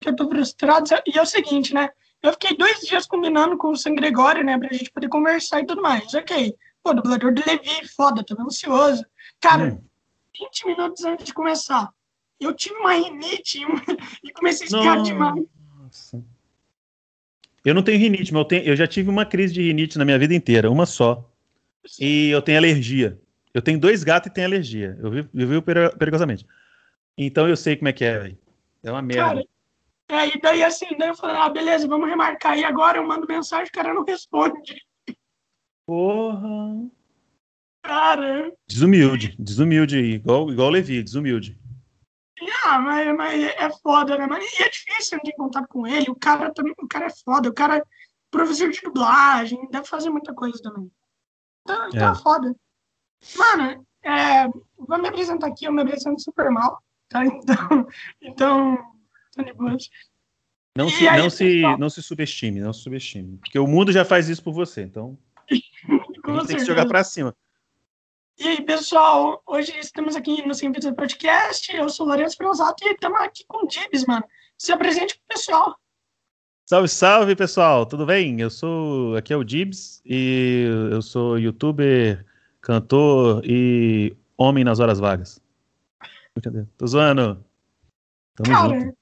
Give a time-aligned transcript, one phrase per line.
[0.00, 0.88] que eu tô frustrado.
[1.06, 1.90] E é o seguinte, né?
[2.22, 4.58] Eu fiquei dois dias combinando com o San Gregório, né?
[4.58, 6.12] Pra gente poder conversar e tudo mais.
[6.14, 6.54] Ok.
[6.82, 9.04] Pô, dublador do Levi, foda, tô ansioso.
[9.40, 9.84] Cara, hum.
[10.38, 11.92] 20 minutos antes de começar,
[12.40, 13.60] eu tive uma rinite
[14.22, 15.44] e comecei a esquiar demais.
[17.64, 20.04] Eu não tenho rinite, mas eu, tenho, eu já tive uma crise de rinite na
[20.04, 21.28] minha vida inteira, uma só.
[21.86, 22.04] Sim.
[22.04, 23.20] E eu tenho alergia.
[23.52, 24.96] Eu tenho dois gatos e tenho alergia.
[25.00, 25.62] Eu vivo, eu vivo
[25.98, 26.46] perigosamente.
[27.16, 28.38] Então eu sei como é que é, velho.
[28.82, 29.22] É uma merda.
[29.22, 29.44] Cara,
[30.08, 32.58] é, e daí assim, daí eu falei, ah, beleza, vamos remarcar.
[32.58, 34.82] E agora eu mando mensagem, o cara não responde.
[35.86, 36.88] Porra.
[37.82, 38.52] Cara.
[38.66, 41.58] Desumilde, desumilde, igual, igual o Levi, desumilde.
[42.64, 44.26] Ah, mas, mas é foda, né?
[44.26, 46.10] Mas, e é difícil ter contato com ele.
[46.10, 47.82] O cara, também, o cara é foda, o cara é
[48.30, 50.90] professor de dublagem, deve fazer muita coisa também.
[51.62, 52.12] Então, então é.
[52.12, 52.56] é foda.
[53.36, 57.22] Mano, é, vou me apresentar aqui, eu me apresento super mal, tá?
[57.26, 57.86] Então,
[58.20, 58.97] então
[59.54, 59.88] boas.
[60.76, 63.38] Não se, aí, não, se, não se subestime, não se subestime.
[63.38, 65.18] Porque o mundo já faz isso por você, então.
[65.50, 67.34] a gente tem que jogar pra cima.
[68.38, 71.74] E aí, pessoal, hoje estamos aqui no Sem Vida Podcast.
[71.74, 74.24] Eu sou o Lourenço Franzato e estamos aqui com o Dibs, mano.
[74.56, 75.76] Se apresente pro pessoal.
[76.64, 77.84] Salve, salve, pessoal.
[77.84, 78.40] Tudo bem?
[78.40, 79.16] Eu sou.
[79.16, 82.24] Aqui é o Dibs e eu sou youtuber,
[82.60, 85.42] cantor e homem nas horas vagas.
[86.76, 87.44] Tô zoando.
[88.36, 88.97] Tamo Cara, junto.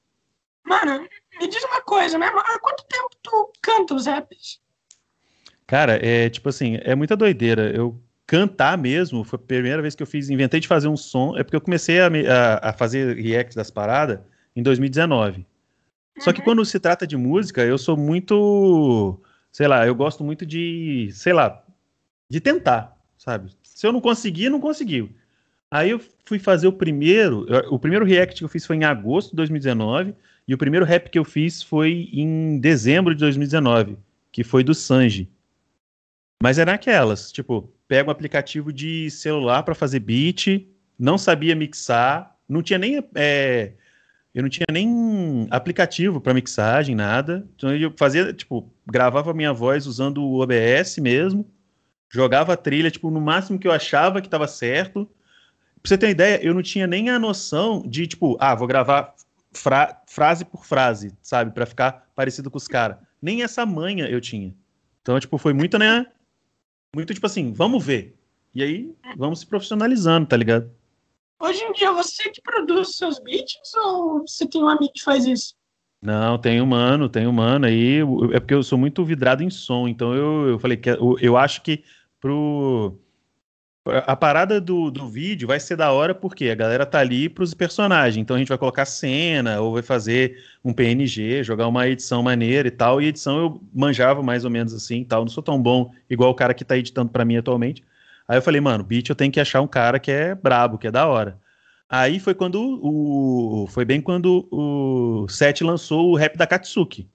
[0.66, 1.06] Mano,
[1.40, 2.26] me diz uma coisa, né?
[2.26, 4.60] Há quanto tempo tu canta os raps?
[5.66, 7.70] Cara, é tipo assim, é muita doideira.
[7.70, 11.36] Eu cantar mesmo, foi a primeira vez que eu fiz, inventei de fazer um som,
[11.36, 14.18] é porque eu comecei a, a, a fazer reacts das paradas
[14.54, 15.46] em 2019.
[16.18, 16.44] Só que uhum.
[16.44, 19.20] quando se trata de música, eu sou muito,
[19.52, 21.62] sei lá, eu gosto muito de, sei lá,
[22.28, 23.52] de tentar, sabe?
[23.62, 25.10] Se eu não conseguir, não conseguiu.
[25.70, 29.30] Aí eu fui fazer o primeiro, o primeiro react que eu fiz foi em agosto
[29.30, 30.14] de 2019,
[30.48, 33.98] e o primeiro rap que eu fiz foi em dezembro de 2019,
[34.30, 35.28] que foi do Sanji.
[36.42, 40.66] Mas era aquelas, tipo, pega um aplicativo de celular para fazer beat,
[40.98, 43.02] não sabia mixar, não tinha nem.
[43.14, 43.72] É,
[44.34, 47.48] eu não tinha nem aplicativo para mixagem, nada.
[47.56, 51.50] Então eu fazia, tipo, gravava minha voz usando o OBS mesmo,
[52.10, 55.08] jogava a trilha, tipo, no máximo que eu achava que estava certo.
[55.82, 58.66] Pra você ter uma ideia, eu não tinha nem a noção de, tipo, ah, vou
[58.66, 59.14] gravar
[59.56, 62.98] fra frase por frase, sabe, para ficar parecido com os caras.
[63.20, 64.54] Nem essa manha eu tinha.
[65.02, 66.06] Então, tipo, foi muito, né,
[66.94, 68.16] muito tipo assim, vamos ver.
[68.54, 70.70] E aí, vamos se profissionalizando, tá ligado?
[71.38, 75.26] Hoje em dia, você que produz seus beats ou você tem um amigo que faz
[75.26, 75.54] isso?
[76.00, 78.00] Não, tem humano, tem humano aí.
[78.32, 81.36] É porque eu sou muito vidrado em som, então eu, eu falei que eu, eu
[81.36, 81.84] acho que
[82.20, 82.98] pro
[84.06, 87.54] a parada do, do vídeo vai ser da hora porque a galera tá ali pros
[87.54, 88.20] personagens.
[88.20, 92.68] Então a gente vai colocar cena, ou vai fazer um PNG, jogar uma edição maneira
[92.68, 93.00] e tal.
[93.00, 95.22] E edição eu manjava mais ou menos assim tal.
[95.22, 97.84] Não sou tão bom igual o cara que tá editando para mim atualmente.
[98.28, 100.86] Aí eu falei, mano, beat eu tenho que achar um cara que é brabo, que
[100.88, 101.38] é da hora.
[101.88, 103.66] Aí foi quando o.
[103.68, 107.08] Foi bem quando o Seth lançou o rap da Katsuki.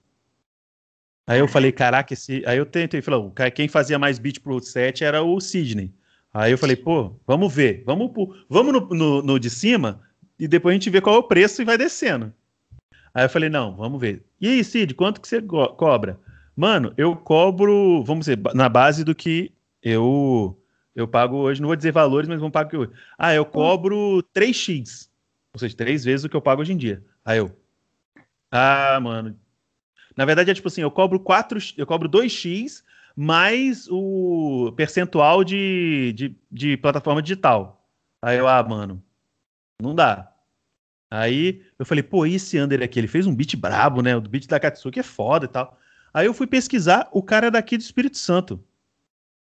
[1.26, 2.42] Aí eu falei, caraca, esse.
[2.46, 5.92] Aí eu tentei, falei, quem fazia mais beat pro Seth era o Sidney.
[6.32, 8.10] Aí eu falei, pô, vamos ver, vamos,
[8.48, 10.00] vamos no, no, no, de cima
[10.38, 12.32] e depois a gente vê qual é o preço e vai descendo.
[13.12, 14.24] Aí eu falei, não, vamos ver.
[14.40, 16.18] E aí, Cid, quanto que você cobra?
[16.56, 20.58] Mano, eu cobro, vamos dizer, na base do que eu
[20.94, 22.92] eu pago hoje, não vou dizer valores, mas vamos pagar hoje.
[23.16, 25.08] Ah, eu cobro 3x,
[25.54, 27.02] ou seja, três vezes o que eu pago hoje em dia.
[27.24, 27.50] Aí eu,
[28.50, 29.38] ah, mano.
[30.14, 32.82] Na verdade é tipo assim, eu cobro 4, eu cobro 2x
[33.16, 37.86] mais o percentual de, de, de plataforma digital.
[38.20, 39.02] Aí eu, ah, mano,
[39.80, 40.32] não dá.
[41.10, 42.98] Aí eu falei, pô, e esse Under aqui?
[42.98, 44.16] Ele fez um beat brabo, né?
[44.16, 45.78] O beat da Katsuki é foda e tal.
[46.14, 48.62] Aí eu fui pesquisar, o cara é daqui do Espírito Santo.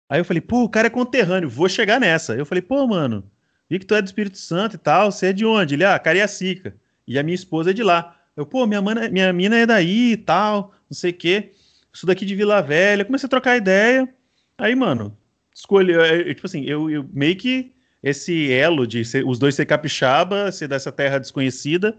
[0.09, 2.35] Aí eu falei, pô, o cara é conterrâneo, vou chegar nessa.
[2.35, 3.29] Eu falei, pô, mano,
[3.69, 5.75] vi que tu é do Espírito Santo e tal, você é de onde?
[5.75, 6.75] Ele, ah, Cariacica.
[7.07, 8.15] E a minha esposa é de lá.
[8.35, 11.51] Eu, pô, minha, mana, minha mina é daí e tal, não sei o quê
[11.93, 14.13] sou daqui de Vila Velha, comecei a trocar ideia.
[14.57, 15.15] Aí, mano,
[15.53, 19.65] escolhi, eu, tipo assim, eu, eu, meio que esse elo de ser, os dois ser
[19.65, 21.97] capixaba, ser dessa terra desconhecida.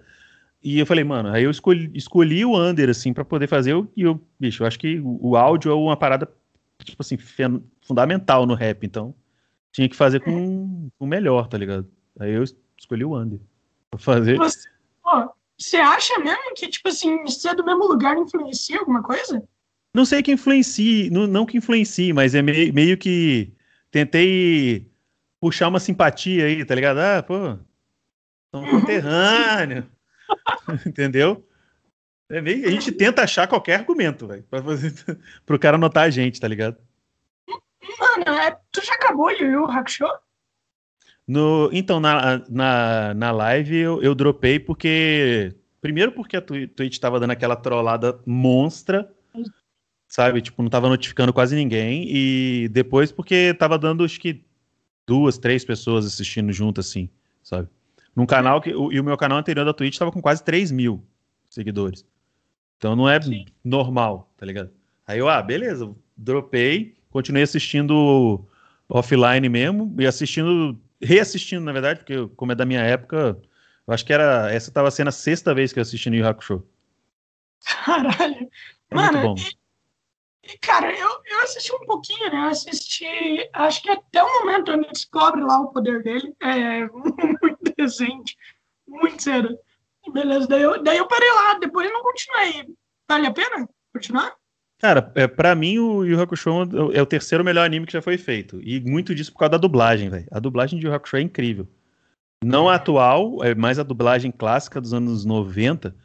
[0.62, 3.74] E eu falei, mano, aí eu escolhi, escolhi o Under, assim, para poder fazer.
[3.96, 6.28] E eu, bicho, eu acho que o, o áudio é uma parada,
[6.82, 7.16] tipo assim,
[7.82, 8.84] fundamental no rap.
[8.84, 9.14] Então,
[9.72, 11.88] tinha que fazer com o melhor, tá ligado?
[12.18, 12.44] Aí eu
[12.78, 13.40] escolhi o Under.
[13.90, 14.36] Pra fazer.
[14.36, 14.68] Você,
[15.04, 19.42] ó, você acha mesmo que, tipo assim, ser do mesmo lugar influencia alguma coisa?
[19.94, 23.52] Não sei que influencie, não, não que influencie, mas é meio, meio que
[23.92, 24.90] tentei
[25.40, 26.98] puxar uma simpatia aí, tá ligado?
[26.98, 27.56] Ah, pô,
[28.50, 29.88] são conterrâneo.
[30.84, 31.48] Entendeu?
[32.28, 34.60] É meio, a gente tenta achar qualquer argumento, velho, para
[35.54, 36.76] o cara notar a gente, tá ligado?
[37.98, 40.06] Mano, é, tu já acabou Yu Yu Hakusho?
[41.26, 45.54] No, então, na, na, na live eu, eu dropei porque.
[45.80, 49.13] Primeiro porque a Twitch tava dando aquela trollada monstra,
[50.14, 50.40] sabe?
[50.40, 52.06] Tipo, não tava notificando quase ninguém.
[52.08, 54.44] E depois porque tava dando, acho que,
[55.04, 57.10] duas, três pessoas assistindo junto, assim,
[57.42, 57.68] sabe?
[58.14, 58.72] Num canal que.
[58.72, 61.04] O, e o meu canal anterior da Twitch tava com quase 3 mil
[61.50, 62.06] seguidores.
[62.78, 63.44] Então não é Sim.
[63.64, 64.70] normal, tá ligado?
[65.04, 68.46] Aí eu, ah, beleza, dropei, continuei assistindo
[68.88, 73.36] offline mesmo e assistindo, reassistindo, na verdade, porque como é da minha época,
[73.84, 76.26] eu acho que era, essa tava sendo a sexta vez que eu assisti no Yu
[76.26, 76.64] Hakusho.
[77.84, 78.48] Caralho.
[78.90, 79.63] É Mano, muito bom.
[80.46, 82.36] E, cara, eu, eu assisti um pouquinho, né?
[82.36, 86.34] Eu assisti, acho que até o momento onde descobre lá o poder dele.
[86.42, 88.36] É muito decente,
[88.86, 89.58] muito cedo.
[90.12, 92.66] Beleza, daí eu, daí eu parei lá, depois não continuei.
[93.08, 94.34] Vale a pena continuar?
[94.78, 96.50] Cara, é, pra mim o Yu Hakusho
[96.92, 98.60] é o terceiro melhor anime que já foi feito.
[98.62, 100.26] E muito disso por causa da dublagem, velho.
[100.30, 101.66] A dublagem de Yu Hakusho é incrível.
[102.44, 105.96] Não a atual, é mais a dublagem clássica dos anos 90,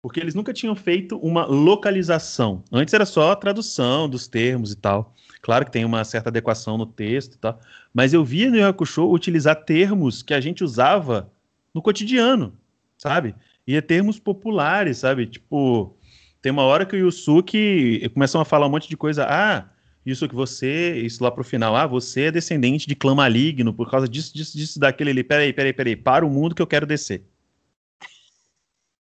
[0.00, 2.62] porque eles nunca tinham feito uma localização.
[2.72, 5.14] Antes era só a tradução dos termos e tal.
[5.42, 7.60] Claro que tem uma certa adequação no texto e tal.
[7.92, 11.30] Mas eu via no Hakusho utilizar termos que a gente usava
[11.74, 12.52] no cotidiano
[12.98, 13.34] sabe?
[13.66, 15.26] E é termos populares, sabe?
[15.26, 15.96] Tipo,
[16.42, 19.24] tem uma hora que o Yusuke começam a falar um monte de coisa.
[19.24, 19.68] Ah,
[20.06, 24.08] Yusuke, você, isso lá pro final, ah, você é descendente de clã maligno por causa
[24.08, 25.24] disso, disso, disso, daquele ali.
[25.24, 27.22] Peraí, peraí, peraí, para o mundo que eu quero descer.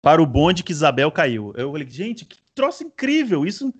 [0.06, 1.53] Para o bonde que Isabel caiu.
[1.56, 3.44] Eu falei, gente, que troço incrível.
[3.44, 3.75] Isso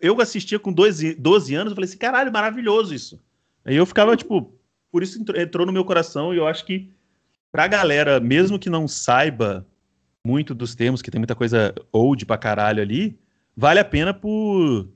[0.00, 3.20] eu assistia com 12, 12 anos, eu falei assim, caralho, maravilhoso isso.
[3.62, 4.58] Aí eu ficava, tipo,
[4.90, 6.90] por isso entrou no meu coração e eu acho que
[7.52, 9.66] pra galera, mesmo que não saiba
[10.24, 13.20] muito dos termos, que tem muita coisa old pra caralho ali,
[13.54, 14.88] vale a pena por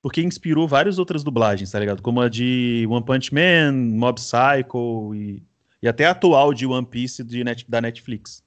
[0.00, 2.00] porque inspirou várias outras dublagens, tá ligado?
[2.00, 5.42] Como a de One Punch Man, Mob Psycho e,
[5.82, 8.46] e até a atual de One Piece de net, da Netflix.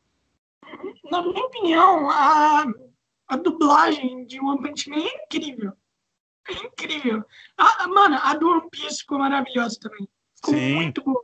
[1.11, 2.63] Na minha opinião, a,
[3.27, 5.73] a dublagem de One Punch Man é incrível.
[6.47, 7.25] É incrível.
[7.57, 10.07] A, mano, a do One Piece ficou maravilhosa também.
[10.37, 10.75] Ficou Sim.
[10.75, 11.21] muito boa.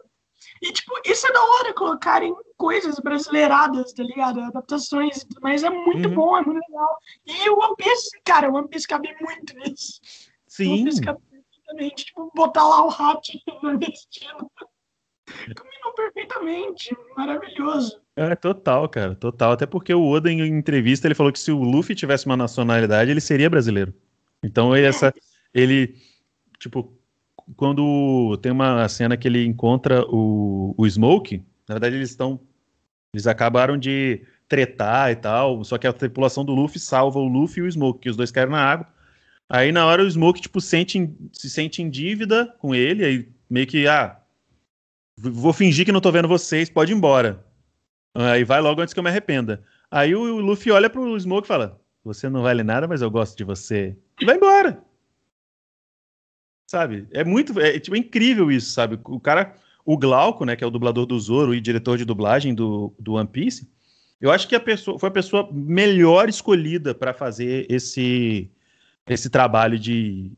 [0.62, 4.42] E, tipo, isso é da hora colocarem coisas brasileiradas, tá ligado?
[4.42, 6.16] Adaptações, mas é muito uhum.
[6.16, 6.98] bom, é muito legal.
[7.26, 10.02] E o One Piece, cara, o One Piece cabe muito nisso.
[10.48, 10.68] Sim.
[10.68, 12.06] O One Piece cabe perfeitamente.
[12.08, 13.22] Tipo, botar lá o rato
[13.64, 14.52] no destino.
[15.28, 18.02] Combinou perfeitamente, maravilhoso.
[18.16, 19.52] É, total, cara, total.
[19.52, 23.12] Até porque o Oda, em entrevista, ele falou que se o Luffy tivesse uma nacionalidade,
[23.12, 23.94] ele seria brasileiro.
[24.44, 25.14] Então, ele, essa,
[25.54, 25.96] ele
[26.60, 26.94] tipo,
[27.56, 32.40] quando tem uma cena que ele encontra o, o Smoke, na verdade eles estão.
[33.14, 37.64] Eles acabaram de tretar e tal, só que a tripulação do Luffy salva o Luffy
[37.64, 38.88] e o Smoke, que os dois caíram na água.
[39.50, 43.66] Aí na hora o Smoke, tipo, sente, se sente em dívida com ele, aí meio
[43.66, 44.17] que, ah,
[45.18, 47.46] vou fingir que não tô vendo vocês, pode ir embora.
[48.14, 49.64] Aí vai logo antes que eu me arrependa.
[49.90, 53.38] Aí o Luffy olha pro Smoke e fala: Você não vale nada, mas eu gosto
[53.38, 53.98] de você.
[54.20, 54.84] E vai embora.
[56.70, 57.08] Sabe?
[57.12, 57.60] É muito.
[57.60, 59.00] É, tipo, é incrível isso, sabe?
[59.06, 59.56] O cara.
[59.90, 63.14] O Glauco, né, que é o dublador do Zoro e diretor de dublagem do, do
[63.14, 63.72] One Piece,
[64.20, 68.52] eu acho que a pessoa foi a pessoa melhor escolhida para fazer esse
[69.08, 70.32] esse trabalho de,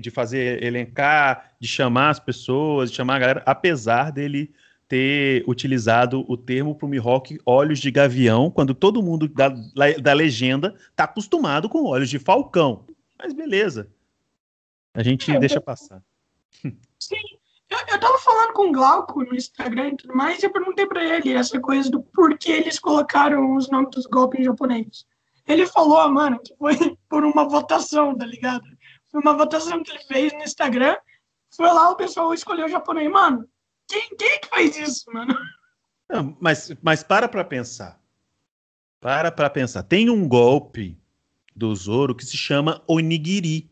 [0.00, 4.52] de fazer elencar, de chamar as pessoas, de chamar a galera, apesar dele
[4.86, 9.48] ter utilizado o termo para o Mihawk olhos de gavião, quando todo mundo da,
[10.02, 12.84] da legenda está acostumado com olhos de falcão.
[13.16, 13.88] Mas beleza.
[14.92, 15.62] A gente é, deixa eu...
[15.62, 16.02] passar.
[16.98, 17.16] Sim.
[17.70, 20.84] Eu, eu tava falando com o Glauco no Instagram e tudo mais, e eu perguntei
[20.86, 25.06] pra ele essa coisa do porquê eles colocaram os nomes dos golpes em japonês.
[25.46, 28.64] Ele falou, mano, que foi por uma votação, tá ligado?
[29.10, 30.96] Foi uma votação que ele fez no Instagram.
[31.56, 33.10] Foi lá, o pessoal escolheu o japonês.
[33.10, 33.48] Mano,
[33.88, 35.36] quem, quem que faz isso, mano?
[36.08, 38.00] Não, mas, mas para pra pensar.
[39.00, 39.82] Para pra pensar.
[39.82, 40.98] Tem um golpe
[41.54, 43.70] do Zoro que se chama Onigiri.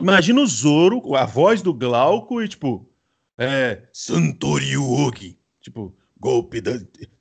[0.00, 2.90] Imagina o Zoro, a voz do Glauco e tipo,
[3.38, 6.72] é, Santoriugi, tipo, golpe da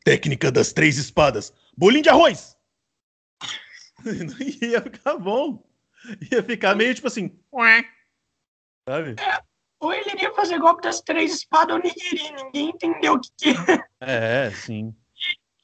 [0.04, 2.58] técnica das três espadas, bolinho de arroz.
[4.62, 5.64] Ia ficar bom.
[6.32, 7.38] Ia ficar meio tipo assim,
[8.88, 9.16] sabe?
[9.20, 9.44] É,
[9.80, 13.50] ou ele iria fazer golpe das três espadas ou nigiri, ninguém entendeu o que, que
[14.02, 14.48] é.
[14.48, 14.96] É, sim.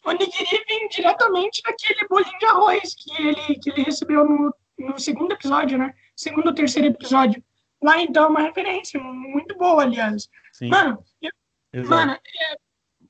[0.06, 5.00] o nigiri vem diretamente daquele bolinho de arroz que ele, que ele recebeu no, no
[5.00, 5.94] segundo episódio, né?
[6.16, 7.44] segundo ou terceiro episódio.
[7.82, 10.30] Lá, então, é uma referência muito boa, aliás.
[10.54, 10.70] Sim.
[10.70, 12.58] Mano, eu, mano é,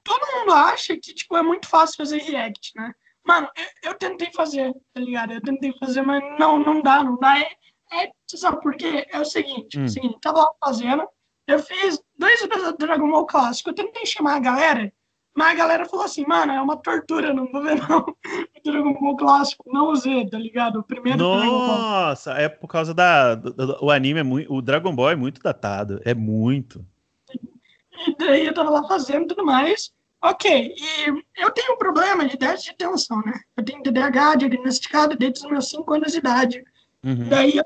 [0.03, 2.94] todo mundo acha que, tipo, é muito fácil fazer react, né?
[3.25, 5.34] Mano, eu, eu, tentei fazer, tá ligado?
[5.34, 7.39] Eu tentei fazer, mas não, não dá, não dá.
[7.39, 7.50] É,
[7.91, 9.05] é você sabe por quê?
[9.12, 9.86] É o seguinte, hum.
[9.86, 11.08] assim, tava lá fazendo,
[11.48, 14.94] eu fiz dois episódios do Dragon Ball clássico, eu tentei chamar a galera,
[15.36, 18.05] mas a galera falou assim, mano, é uma tortura, não vou ver não.
[18.65, 20.79] O Dragon Ball clássico, não usei, tá ligado?
[20.79, 23.36] O primeiro Nossa, é por causa da.
[23.36, 24.51] Do, do, o anime é muito.
[24.51, 26.01] O Dragon Ball é muito datado.
[26.03, 26.84] É muito.
[28.08, 29.94] E daí eu tava lá fazendo e tudo mais.
[30.25, 33.39] Ok, e eu tenho um problema de déficit de atenção, né?
[33.55, 36.63] Eu tenho TDAH diagnosticado desde os meus 5 anos de idade.
[37.03, 37.29] Uhum.
[37.29, 37.62] Daí,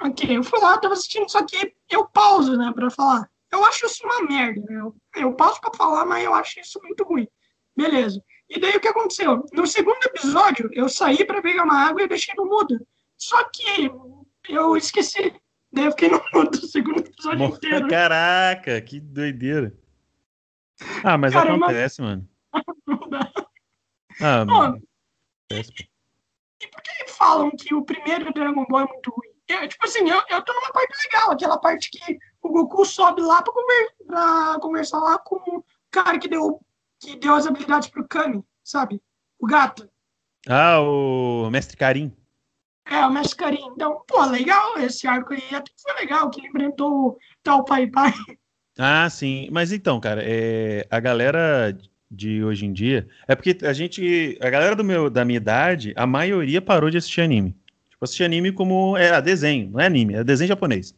[0.00, 3.28] ok, eu fui lá, tava assistindo, só que eu pauso, né, pra falar.
[3.52, 4.80] Eu acho isso uma merda, né?
[4.80, 7.28] Eu, eu pauso pra falar, mas eu acho isso muito ruim.
[7.76, 8.18] Beleza.
[8.48, 9.44] E daí o que aconteceu?
[9.52, 12.80] No segundo episódio, eu saí para pegar uma água e deixei no mudo.
[13.18, 13.90] Só que
[14.48, 15.34] eu esqueci.
[15.70, 17.88] Daí eu fiquei no mudo o segundo episódio inteiro.
[17.92, 19.81] Caraca, que doideira.
[21.04, 22.10] Ah, mas Cara, acontece, mas...
[22.10, 22.28] mano.
[24.20, 24.82] Ah, mano.
[25.50, 25.72] Acontece.
[26.60, 29.32] E por que falam que o primeiro Dragon Ball é muito ruim?
[29.48, 33.20] Eu, tipo assim, eu, eu tô numa parte legal, aquela parte que o Goku sobe
[33.20, 36.60] lá pra, conver, pra conversar lá com o cara que deu,
[37.00, 39.02] que deu as habilidades pro Kami, sabe?
[39.38, 39.90] O gato.
[40.48, 42.16] Ah, o Mestre Karim.
[42.84, 43.64] É, o Mestre Karim.
[43.74, 45.54] Então, pô, legal esse arco aí.
[45.54, 48.12] Até que foi legal que ele enfrentou o tal Pai Pai.
[48.84, 49.48] Ah, sim.
[49.52, 51.72] Mas então, cara, é, a galera
[52.10, 53.06] de hoje em dia.
[53.28, 54.36] É porque a gente.
[54.40, 57.54] A galera do meu, da minha idade, a maioria parou de assistir anime.
[57.88, 58.96] Tipo, assistir anime como.
[58.96, 60.96] É desenho, não é anime, é desenho japonês.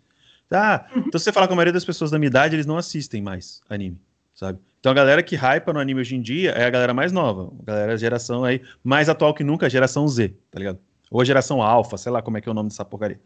[0.48, 0.86] Tá?
[0.96, 3.20] Então, se você falar com a maioria das pessoas da minha idade, eles não assistem
[3.20, 3.98] mais anime,
[4.34, 4.58] sabe?
[4.80, 7.52] Então, a galera que hypa no anime hoje em dia é a galera mais nova.
[7.60, 10.78] A galera geração aí, mais atual que nunca, geração Z, tá ligado?
[11.10, 13.20] Ou a geração Alpha, sei lá como é que é o nome dessa porcaria.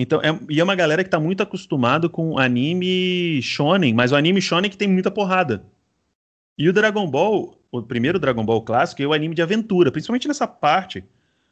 [0.00, 4.16] Então, é, e é uma galera que tá muito acostumado com anime shonen, mas o
[4.16, 5.64] anime shonen que tem muita porrada.
[6.56, 10.28] E o Dragon Ball, o primeiro Dragon Ball clássico, é o anime de aventura, principalmente
[10.28, 11.02] nessa parte.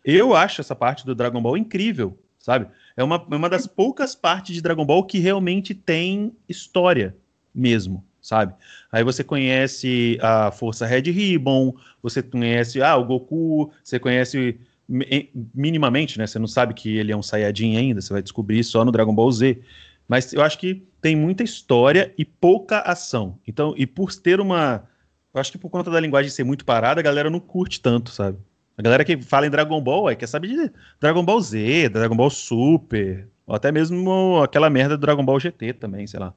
[0.05, 2.69] Eu acho essa parte do Dragon Ball incrível, sabe?
[2.97, 7.17] É uma, é uma das poucas partes de Dragon Ball que realmente tem história
[7.53, 8.55] mesmo, sabe?
[8.93, 14.57] Aí você conhece a Força Red Ribbon, você conhece ah, o Goku, você conhece
[14.89, 16.27] minimamente, né?
[16.27, 19.15] Você não sabe que ele é um Saiyajin ainda, você vai descobrir só no Dragon
[19.15, 19.61] Ball Z.
[20.09, 23.39] Mas eu acho que tem muita história e pouca ação.
[23.47, 24.89] Então, e por ter uma.
[25.35, 28.11] Eu acho que por conta da linguagem ser muito parada, a galera não curte tanto,
[28.11, 28.39] sabe?
[28.79, 32.17] A galera que fala em Dragon Ball, é, quer saber de Dragon Ball Z, Dragon
[32.17, 36.35] Ball Super, ou até mesmo aquela merda do Dragon Ball GT também, sei lá.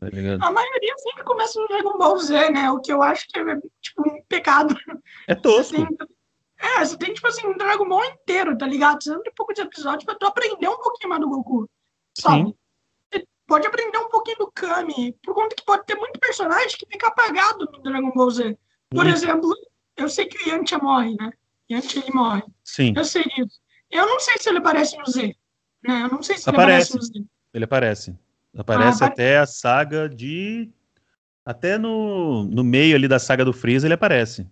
[0.00, 2.70] Tá a maioria sempre começa no Dragon Ball Z, né?
[2.70, 4.76] O que eu acho que é tipo um pecado.
[5.26, 5.76] É tosco.
[5.76, 5.86] Assim,
[6.60, 9.02] é, você tem, tipo assim, um Dragon Ball inteiro, tá ligado?
[9.02, 11.70] Você tem um pouco de episódio pra tu aprender um pouquinho mais do Goku,
[12.18, 12.48] sabe?
[12.48, 12.54] Sim.
[13.12, 16.86] Você pode aprender um pouquinho do Kami, por conta que pode ter muito personagem que
[16.90, 18.58] fica apagado no Dragon Ball Z.
[18.90, 19.12] Por Sim.
[19.12, 19.54] exemplo,
[19.96, 21.30] eu sei que o Yantia morre, né?
[21.70, 22.42] Yantia, ele morre.
[22.64, 22.92] Sim.
[22.96, 23.60] Eu sei disso.
[23.90, 25.36] Eu não sei se ele aparece no Z,
[25.84, 26.02] né?
[26.02, 26.92] Eu não sei se aparece.
[26.92, 27.28] ele aparece no Z.
[27.54, 28.18] Ele aparece.
[28.56, 30.70] Aparece ah, até a saga de...
[31.44, 34.46] Até no, no meio ali da saga do Freeza ele aparece.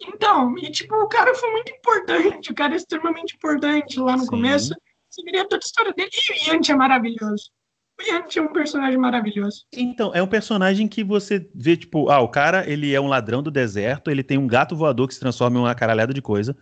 [0.00, 4.22] Então, e tipo, o cara foi muito importante, o cara é extremamente importante lá no
[4.22, 4.28] Sim.
[4.28, 4.74] começo.
[5.10, 6.10] Você queria toda a história dele.
[6.12, 7.50] E o Yanti é maravilhoso.
[8.00, 9.64] O Yanti é um personagem maravilhoso.
[9.72, 13.42] Então, é um personagem que você vê, tipo, ah, o cara, ele é um ladrão
[13.42, 16.56] do deserto, ele tem um gato voador que se transforma em uma caralhada de coisa.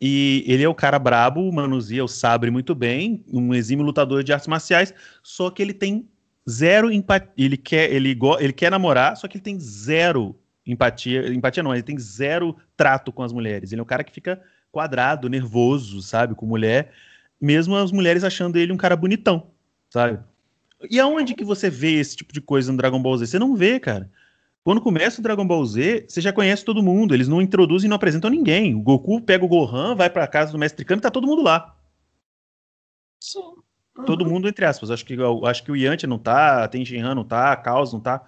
[0.00, 4.32] E ele é o cara brabo, manuseia o sabre muito bem, um exímio lutador de
[4.32, 6.08] artes marciais, só que ele tem
[6.48, 7.30] zero empatia.
[7.36, 10.34] Ele quer, ele, ele quer namorar, só que ele tem zero
[10.66, 11.32] empatia.
[11.32, 13.72] Empatia não, ele tem zero trato com as mulheres.
[13.72, 14.40] Ele é um cara que fica
[14.70, 16.92] quadrado, nervoso, sabe, com mulher,
[17.40, 19.50] mesmo as mulheres achando ele um cara bonitão,
[19.88, 20.20] sabe?
[20.88, 23.26] E aonde que você vê esse tipo de coisa no Dragon Ball Z?
[23.26, 24.10] Você não vê, cara.
[24.62, 27.14] Quando começa o Dragon Ball Z, você já conhece todo mundo.
[27.14, 28.74] Eles não introduzem e não apresentam ninguém.
[28.74, 31.42] O Goku pega o Gohan, vai pra casa do Mestre Kami e tá todo mundo
[31.42, 31.76] lá.
[33.22, 33.40] Sim.
[33.96, 34.04] Uhum.
[34.04, 34.90] Todo mundo, entre aspas.
[34.90, 38.00] Acho que, acho que o Yantia não tá, a Tenshinhan não tá, a Caos não
[38.00, 38.22] tá.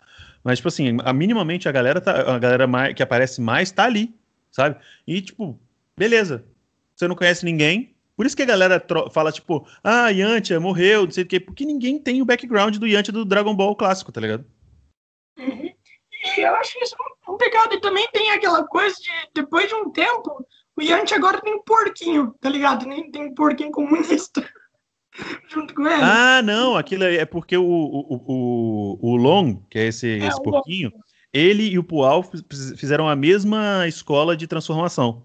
[0.45, 3.85] Mas, tipo assim, a, minimamente a galera, tá, a galera mais, que aparece mais tá
[3.85, 4.15] ali,
[4.51, 4.77] sabe?
[5.07, 5.59] E, tipo,
[5.97, 6.45] beleza.
[6.95, 7.95] Você não conhece ninguém.
[8.17, 11.41] Por isso que a galera fala, tipo, ah, Yantia morreu, não sei o quê.
[11.41, 14.45] Porque ninguém tem o background do Yantia do Dragon Ball clássico, tá ligado?
[15.39, 15.73] Uhum.
[16.37, 16.95] E eu acho isso
[17.29, 17.75] um pecado.
[17.75, 20.47] E também tem aquela coisa de, depois de um tempo,
[20.77, 22.85] o Yantia agora tem um porquinho, tá ligado?
[23.11, 24.47] Tem um porquinho comunista.
[25.49, 26.03] Junto com ele.
[26.03, 30.43] Ah, não, aquilo é porque o, o, o, o Long, que é esse, é, esse
[30.43, 30.93] porquinho,
[31.33, 32.25] ele e o Pual
[32.77, 35.25] fizeram a mesma escola de transformação.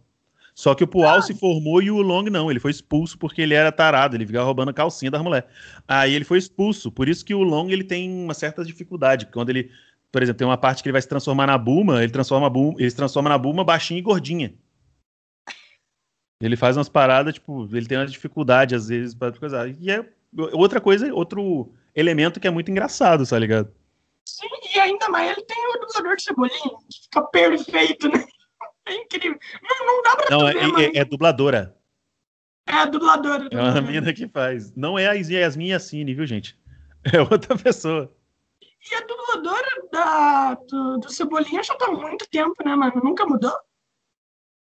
[0.58, 1.22] Só que o Pual ah.
[1.22, 2.50] se formou e o Long não.
[2.50, 5.48] Ele foi expulso porque ele era tarado, ele ficava roubando a calcinha das mulheres.
[5.88, 6.92] Aí ele foi expulso.
[6.92, 9.28] Por isso que o Long ele tem uma certa dificuldade.
[9.28, 9.70] Quando ele,
[10.12, 12.90] por exemplo, tem uma parte que ele vai se transformar na Buma, ele transforma, ele
[12.90, 14.52] se transforma na Buma baixinha e gordinha.
[16.42, 19.68] Ele faz umas paradas, tipo, ele tem uma dificuldade às vezes para coisa.
[19.80, 20.06] E é
[20.54, 23.74] outra coisa, outro elemento que é muito engraçado, tá ligado?
[24.26, 28.24] Sim, e ainda mais ele tem o dublador de Cebolinha, que fica perfeito, né?
[28.86, 29.40] É incrível.
[29.64, 31.76] Não, não dá pra Não, é, é, é, dubladora.
[32.68, 33.48] É a dubladora.
[33.52, 34.74] É uma mina que faz.
[34.76, 36.58] Não é a Yasmin Yassine, viu, gente?
[37.14, 38.14] É outra pessoa.
[38.60, 43.00] E a dubladora da, do, do Cebolinha já tá há muito tempo, né, mano?
[43.02, 43.54] Nunca mudou?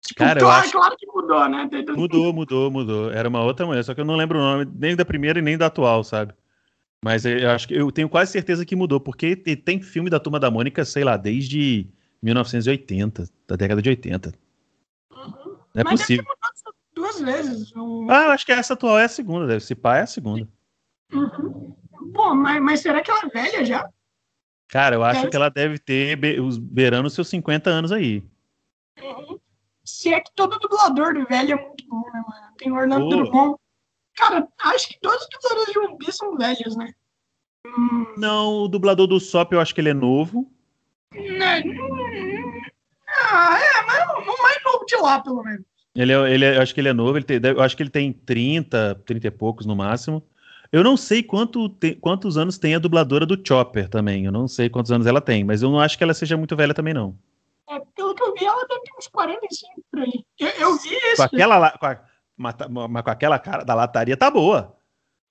[0.06, 0.72] Tipo, Cara, claro, acho...
[0.74, 1.70] claro que mudou, né?
[1.96, 3.12] Mudou, mudou, mudou.
[3.12, 5.42] Era uma outra mulher, só que eu não lembro o nome nem da primeira e
[5.42, 6.34] nem da atual, sabe?
[7.04, 10.40] Mas eu acho que eu tenho quase certeza que mudou, porque tem filme da Turma
[10.40, 11.88] da Mônica, sei lá, desde
[12.22, 14.34] 1980, da década de 80.
[15.12, 15.58] Uhum.
[15.74, 16.26] Não é Mas possível.
[16.94, 17.74] duas vezes.
[18.10, 20.48] Ah, eu acho que essa atual é a segunda, deve ser pai é a segunda.
[21.14, 21.76] Uhum.
[22.14, 23.90] Pô, mas, mas será que ela é velha já?
[24.68, 28.24] Cara, eu acho que ela deve ter os beirando seus 50 anos aí.
[29.02, 29.40] Uhum.
[29.84, 32.54] Se é que todo dublador de velho é muito bom, né, mano?
[32.58, 33.58] Tem o Orlando Drummond.
[34.16, 36.94] Cara, acho que todos os dubladores de One Piece são velhos, né?
[37.66, 38.06] Hum...
[38.18, 40.50] Não, o dublador do Sop eu acho que ele é novo.
[41.14, 41.64] Né?
[43.08, 45.66] Ah, é, mas o mais novo de lá, pelo menos.
[45.96, 47.84] Ele é, ele é, eu acho que ele é novo, ele tem, eu acho que
[47.84, 50.24] ele tem 30, 30 e poucos no máximo.
[50.72, 54.26] Eu não sei quanto te, quantos anos tem a dubladora do Chopper também.
[54.26, 56.56] Eu não sei quantos anos ela tem, mas eu não acho que ela seja muito
[56.56, 57.16] velha também, não.
[57.70, 58.66] É, pelo que eu vi, ela
[59.04, 60.26] uns 45 por aí.
[60.40, 61.18] Eu, eu vi isso.
[61.18, 62.00] Com aquela, com, a,
[62.38, 64.76] mas com aquela cara da lataria tá boa.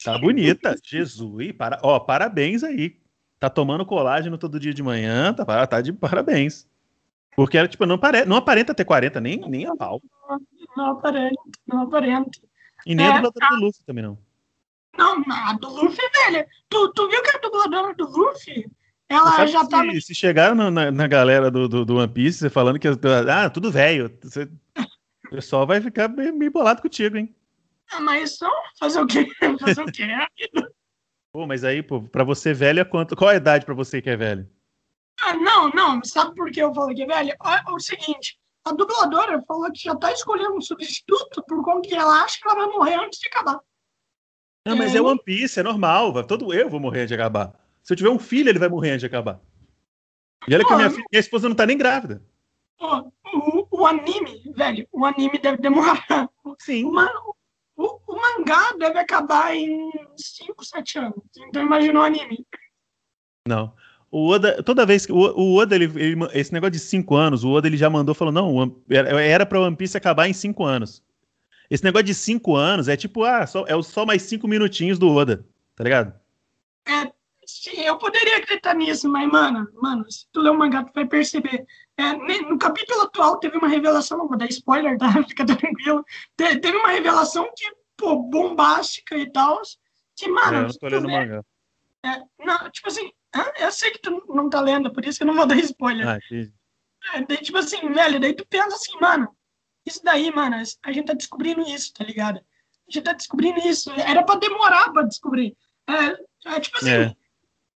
[0.05, 0.75] Tá bonita.
[0.85, 3.00] Jesus, para, ó, parabéns aí.
[3.38, 6.69] Tá tomando colágeno todo dia de manhã, tá, tá de parabéns.
[7.35, 10.00] Porque ela, tipo, não, pare, não aparenta ter 40, nem, nem a pau.
[10.29, 10.41] Não,
[10.76, 12.38] não aparenta, não aparenta.
[12.87, 13.50] E nem é, a dubladora a...
[13.50, 14.19] do Luffy também, não.
[14.97, 16.47] Não, a do Luffy, velho.
[16.69, 18.71] Tu, tu viu que a dubladora do Luffy,
[19.12, 19.83] ela já tá...
[19.92, 23.71] Se, se chegaram na, na galera do, do, do, One Piece falando que, ah, tudo
[23.71, 24.49] velho, você
[25.26, 27.35] o pessoal vai ficar meio, meio bolado contigo, hein?
[27.90, 29.26] Ah, mas só fazer o quê?
[29.61, 30.07] Fazer o quê?
[31.33, 33.16] pô, mas aí, pô, pra você velho é quanto?
[33.16, 34.48] Qual a idade pra você que é velho?
[35.20, 36.05] Ah, não, não.
[36.05, 37.31] Sabe por que eu falei que é velho?
[37.31, 41.94] É o seguinte, a dubladora falou que já tá escolhendo um substituto por conta que
[41.94, 43.59] ela acha que ela vai morrer antes de acabar.
[44.66, 46.25] Não, mas é, é One Piece, é normal.
[46.25, 47.53] Todo eu vou morrer antes de acabar.
[47.83, 49.40] Se eu tiver um filho, ele vai morrer antes de acabar.
[50.47, 52.23] E olha que a minha, filha, minha esposa não tá nem grávida.
[52.81, 56.05] o, o, anime, velho, o anime deve demorar.
[56.59, 56.85] Sim.
[56.85, 57.11] Uma,
[57.77, 61.23] o, o, mangá deve acabar em 5, 7 anos.
[61.49, 62.47] Então imagina o anime.
[63.47, 63.73] Não.
[64.11, 65.12] O Oda, toda vez que.
[65.12, 68.14] O, o Oda, ele, ele, esse negócio de 5 anos, o Oda ele já mandou,
[68.14, 71.03] falou: não, era pra One Piece acabar em 5 anos.
[71.71, 75.09] Esse negócio de 5 anos é tipo, ah, só, é só mais 5 minutinhos do
[75.09, 76.12] Oda, tá ligado?
[76.87, 77.11] É,
[77.44, 81.07] sim, eu poderia acreditar nisso, mas, mano, mano, se tu ler o mangá, tu vai
[81.07, 81.66] perceber.
[81.96, 85.09] É, no capítulo atual teve uma revelação, não vou dar spoiler, tá?
[85.28, 86.05] Fica tranquilo.
[86.37, 89.61] Te, teve uma revelação que, pô, bombástica e tal.
[90.16, 90.57] Que, mano.
[90.57, 91.44] É, eu tô lendo o mangá.
[92.05, 93.12] É, não, tipo assim,
[93.59, 96.09] eu sei que tu não tá lendo, por isso que eu não vou dar spoiler.
[96.09, 96.18] Ah,
[97.14, 99.35] é, daí, tipo assim, velho, daí tu pensa assim, mano,
[99.85, 102.38] isso daí, mano, a gente tá descobrindo isso, tá ligado?
[102.38, 103.90] A gente tá descobrindo isso.
[103.92, 105.57] Era pra demorar pra descobrir.
[105.88, 107.16] É, é tipo assim, é.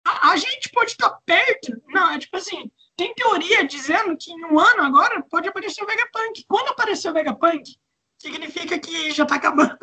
[0.05, 1.81] A, a, gente pode estar tá perto.
[1.87, 5.87] Não, é tipo assim, tem teoria dizendo que em um ano agora pode aparecer o
[5.87, 6.43] Vegapunk.
[6.47, 7.75] Quando aparecer o Vegapunk,
[8.17, 9.77] significa que já tá acabando.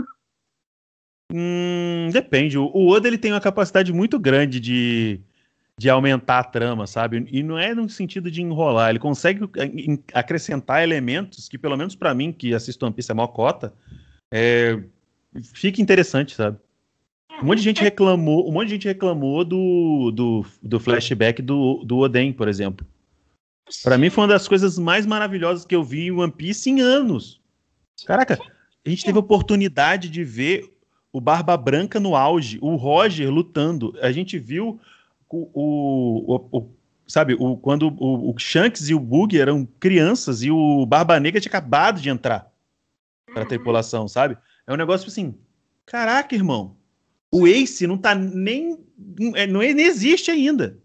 [1.32, 2.58] Hum, depende.
[2.58, 5.20] O, Oda ele tem uma capacidade muito grande de,
[5.78, 7.26] de aumentar a trama, sabe?
[7.30, 8.90] E não é no sentido de enrolar.
[8.90, 9.48] Ele consegue
[10.12, 13.72] acrescentar elementos que, pelo menos para mim, que assisto One Piece a maior cota,
[14.32, 14.82] é,
[15.54, 16.58] fica interessante, sabe?
[17.42, 21.82] Um monte de gente reclamou, um monte de gente reclamou do, do, do flashback do,
[21.84, 22.86] do Oden, por exemplo.
[23.82, 26.80] Para mim foi uma das coisas mais maravilhosas que eu vi em One Piece em
[26.80, 27.40] anos.
[28.04, 28.38] Caraca,
[28.84, 30.70] a gente teve a oportunidade de ver
[31.12, 33.94] o Barba Branca no auge, o Roger lutando.
[34.00, 34.80] A gente viu
[35.28, 36.70] o, o, o
[37.06, 41.40] sabe, o, quando o, o, Shanks e o Bug eram crianças e o Barba Negra
[41.40, 42.50] tinha acabado de entrar
[43.32, 44.36] para a tripulação, sabe?
[44.66, 45.34] É um negócio assim,
[45.84, 46.76] caraca, irmão,
[47.32, 48.78] o Ace não tá nem,
[49.34, 50.78] é, não, nem existe ainda,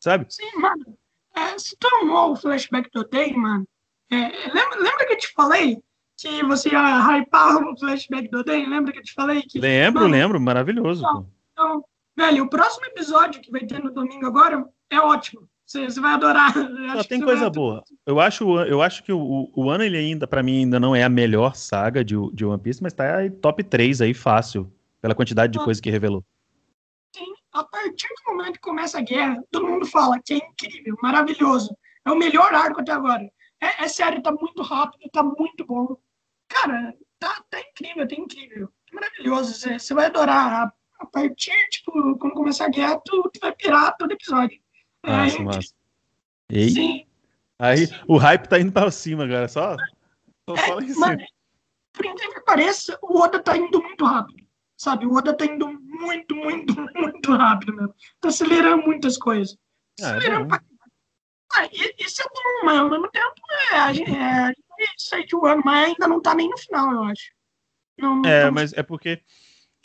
[0.00, 0.26] sabe?
[0.28, 0.98] Sim, mano.
[1.36, 3.66] É, se tu amou o flashback do Day, mano,
[4.10, 4.16] é,
[4.52, 5.78] lembra, lembra, que eu te falei
[6.16, 8.66] que você ia hypar o flashback do Day?
[8.66, 9.42] Lembra que eu te falei?
[9.42, 11.00] Que, lembro, mano, lembro, maravilhoso.
[11.00, 11.84] Então, então,
[12.16, 15.48] velho, o próximo episódio que vai ter no domingo agora é ótimo.
[15.64, 16.54] Você, vai adorar.
[16.96, 17.50] Só tem coisa vai...
[17.50, 17.84] boa.
[18.06, 21.04] Eu acho, eu acho que o, o ano, ele ainda, para mim, ainda não é
[21.04, 25.14] a melhor saga de, de One Piece, mas tá aí, top 3 aí, fácil, pela
[25.14, 25.64] quantidade de ah.
[25.64, 26.24] coisa que revelou
[27.58, 31.76] a partir do momento que começa a guerra, todo mundo fala que é incrível, maravilhoso.
[32.04, 33.22] É o melhor arco até agora.
[33.60, 35.96] É, é sério, tá muito rápido, tá muito bom.
[36.48, 38.68] Cara, tá, tá incrível, tá incrível.
[38.92, 39.54] Maravilhoso.
[39.54, 40.66] Você, vai adorar.
[40.66, 44.58] A, a, partir, tipo, quando começar a guerra, tu, tu vai pirar todo episódio.
[45.04, 45.74] Massa, é, massa.
[46.50, 47.06] E Sim.
[47.58, 49.48] Aí o hype tá indo pra cima, cara.
[49.48, 49.76] Só,
[50.48, 51.00] só é, fala isso.
[51.00, 51.24] Mano,
[51.92, 54.47] por incrível que pareça, o Oda tá indo muito rápido.
[54.78, 55.06] Sabe?
[55.06, 57.94] O Oda tá indo muito, muito, muito rápido mesmo.
[58.20, 59.58] Tá acelerando muitas coisas.
[60.00, 60.62] Ah, é acelerando é pra...
[61.54, 63.34] ah, isso é bom, mas ao mesmo tempo
[63.72, 67.04] é, gente, é, a gente o ano, mas ainda não tá nem no final, eu
[67.04, 67.32] acho.
[67.98, 68.50] Não, não é, tá...
[68.52, 69.20] mas é porque.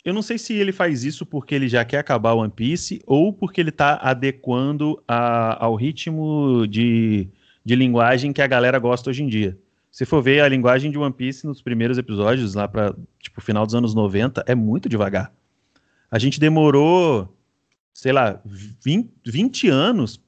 [0.04, 3.02] Eu não sei se ele faz isso porque ele já quer acabar o One Piece
[3.06, 7.26] ou porque ele tá adequando a, ao ritmo de,
[7.64, 9.58] de linguagem que a galera gosta hoje em dia.
[9.94, 13.64] Se for ver a linguagem de One Piece nos primeiros episódios, lá para tipo final
[13.64, 15.32] dos anos 90, é muito devagar.
[16.10, 17.32] A gente demorou,
[17.92, 20.20] sei lá, 20, 20 anos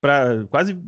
[0.00, 0.80] para quase,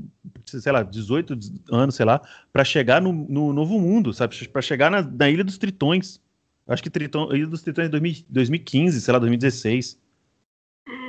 [0.47, 1.39] sei lá, 18
[1.71, 4.49] anos, sei lá, para chegar no, no, novo mundo, sabe?
[4.49, 6.19] Para chegar na, na, Ilha dos Tritões.
[6.67, 10.01] Acho que Tritão, Ilha dos Tritões é 2015, sei lá, 2016.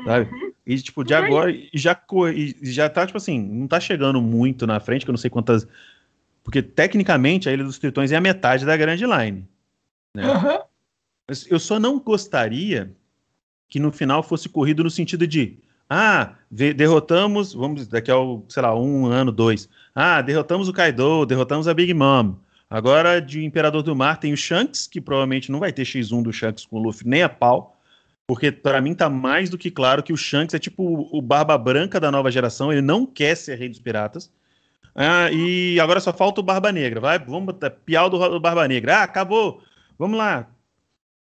[0.03, 0.29] Sabe?
[0.65, 1.97] E, tipo, de agora, e já,
[2.35, 5.29] e já tá, tipo assim, não tá chegando muito na frente, que eu não sei
[5.29, 5.65] quantas
[6.47, 9.45] porque, tecnicamente, a Ilha dos Tritões é a metade da Grand Line.
[10.15, 10.23] Né?
[10.25, 10.59] Uhum.
[11.49, 12.89] Eu só não gostaria
[13.67, 15.57] que no final fosse corrido no sentido de
[15.89, 18.15] ah, derrotamos, vamos, daqui a,
[18.47, 19.67] sei lá, um ano, dois.
[19.93, 22.35] Ah, derrotamos o Kaido, derrotamos a Big Mom.
[22.69, 26.31] Agora, de Imperador do Mar, tem o Shanks, que provavelmente não vai ter X1 do
[26.31, 27.77] Shanks com o Luffy, nem a pau.
[28.25, 31.57] Porque para mim tá mais do que claro que o Shanks é tipo o Barba
[31.57, 34.31] Branca da nova geração, ele não quer ser rei dos piratas.
[34.99, 36.99] Ah, e agora só falta o Barba Negra.
[36.99, 38.97] Vai, vamos botar piau do, Barba Negra.
[38.97, 39.61] Ah, acabou.
[39.95, 40.49] Vamos lá.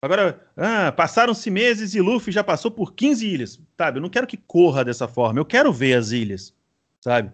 [0.04, 3.62] Agora, ah, passaram-se meses e Luffy já passou por 15 ilhas.
[3.78, 3.98] Sabe?
[3.98, 5.40] Eu não quero que corra dessa forma.
[5.40, 6.54] Eu quero ver as ilhas.
[7.00, 7.32] Sabe?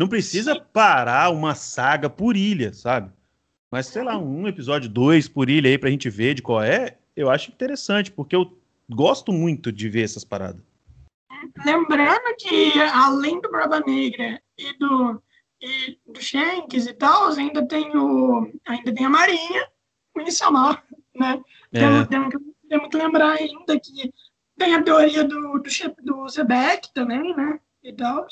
[0.00, 3.10] Não precisa parar uma saga por ilha, sabe?
[3.70, 6.96] Mas, sei lá, um episódio, dois por ilha aí pra gente ver de qual é,
[7.14, 8.58] eu acho interessante, porque eu
[8.88, 10.62] gosto muito de ver essas paradas.
[11.64, 15.20] Lembrando que, além do Barba Negra e do
[15.60, 19.68] e do Shanks e tal, ainda tem o ainda tem a Marinha,
[20.14, 21.40] o Iniciamar, né?
[21.72, 21.78] É.
[21.78, 22.38] Temos, temos, que,
[22.68, 24.12] temos que lembrar ainda que
[24.56, 25.62] tem a teoria do, do,
[26.02, 27.60] do Zebek também, né?
[27.82, 28.26] E tal.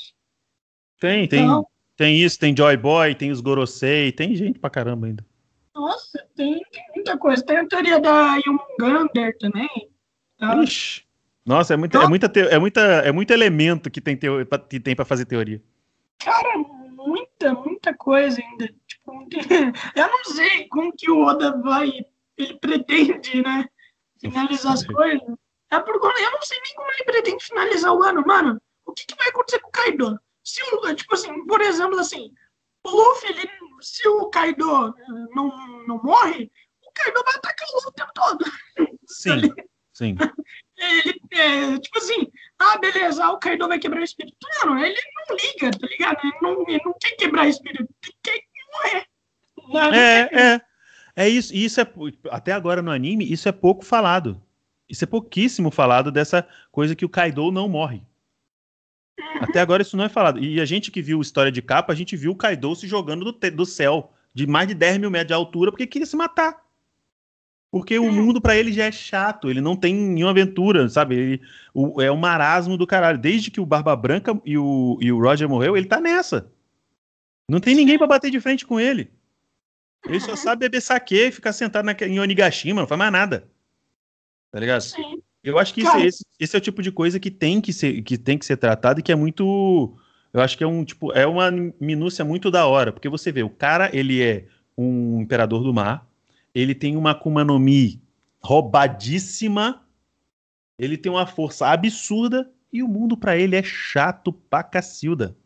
[0.99, 5.07] Tem, tem, então, tem isso, tem Joy Boy, tem os Gorosei, tem gente pra caramba
[5.07, 5.25] ainda.
[5.73, 7.43] Nossa, tem, tem muita coisa.
[7.43, 9.89] Tem a teoria da Yomungander também.
[10.37, 10.63] Tá?
[10.63, 11.03] Ixi.
[11.45, 14.95] Nossa, é, muita, é, muita, é, muita, é muito elemento que tem, teo, que tem
[14.95, 15.61] pra fazer teoria.
[16.17, 16.65] Cara,
[17.05, 18.67] muita, muita coisa ainda.
[18.87, 19.27] Tipo,
[19.95, 21.91] eu não sei como que o Oda vai,
[22.37, 23.67] ele pretende, né,
[24.19, 25.21] finalizar as coisas.
[25.71, 28.61] É porque eu não sei nem como ele pretende finalizar o ano, mano.
[28.85, 30.19] O que, que vai acontecer com o Kaido?
[30.43, 32.31] Se o, tipo assim, por exemplo, assim,
[32.85, 33.49] o Luffy, ele,
[33.81, 34.93] se o Kaido eh,
[35.33, 35.49] não,
[35.87, 36.51] não morre,
[36.85, 38.45] o Kaido vai atacar o Luffy o tempo todo.
[39.07, 39.41] Sim,
[39.93, 40.15] sim.
[40.77, 44.35] Ele, é, tipo assim, ah, beleza, o Kaido vai quebrar o espírito.
[44.63, 44.97] Mano, ele
[45.29, 46.19] não liga, tá ligado?
[46.23, 48.41] Ele não, ele não quer quebrar o espírito, ele quer
[48.73, 49.05] morrer.
[49.69, 50.61] Não, é, é.
[51.15, 51.87] É isso, isso é
[52.29, 54.41] até agora no anime, isso é pouco falado.
[54.87, 58.03] Isso é pouquíssimo falado dessa coisa que o Kaido não morre.
[59.17, 59.43] Uhum.
[59.43, 60.39] Até agora isso não é falado.
[60.39, 63.31] E a gente que viu história de capa, a gente viu o Kaido se jogando
[63.31, 66.64] do, do céu de mais de 10 mil metros de altura porque queria se matar.
[67.75, 71.13] Porque o mundo para ele já é chato, ele não tem nenhuma aventura, sabe?
[71.13, 71.41] Ele,
[71.73, 73.17] o, é um marasmo do caralho.
[73.17, 76.49] Desde que o Barba Branca e o, e o Roger morreu, ele tá nessa.
[77.49, 79.11] Não tem ninguém para bater de frente com ele.
[80.07, 83.45] Ele só sabe beber saque, ficar sentado na, em Onigashima, não faz mais nada.
[84.53, 84.79] Tá ligado?
[84.79, 85.21] Sim.
[85.43, 88.01] Eu acho que isso, esse, esse, é o tipo de coisa que tem que ser,
[88.03, 89.97] que tem que ser tratado e que é muito.
[90.31, 93.43] Eu acho que é um tipo, é uma minúcia muito da hora, porque você vê,
[93.43, 94.45] o cara, ele é
[94.77, 96.07] um imperador do mar,
[96.55, 98.01] ele tem uma Akuma no Mi
[98.41, 99.85] roubadíssima,
[100.79, 105.37] ele tem uma força absurda e o mundo para ele é chato pra cacilda.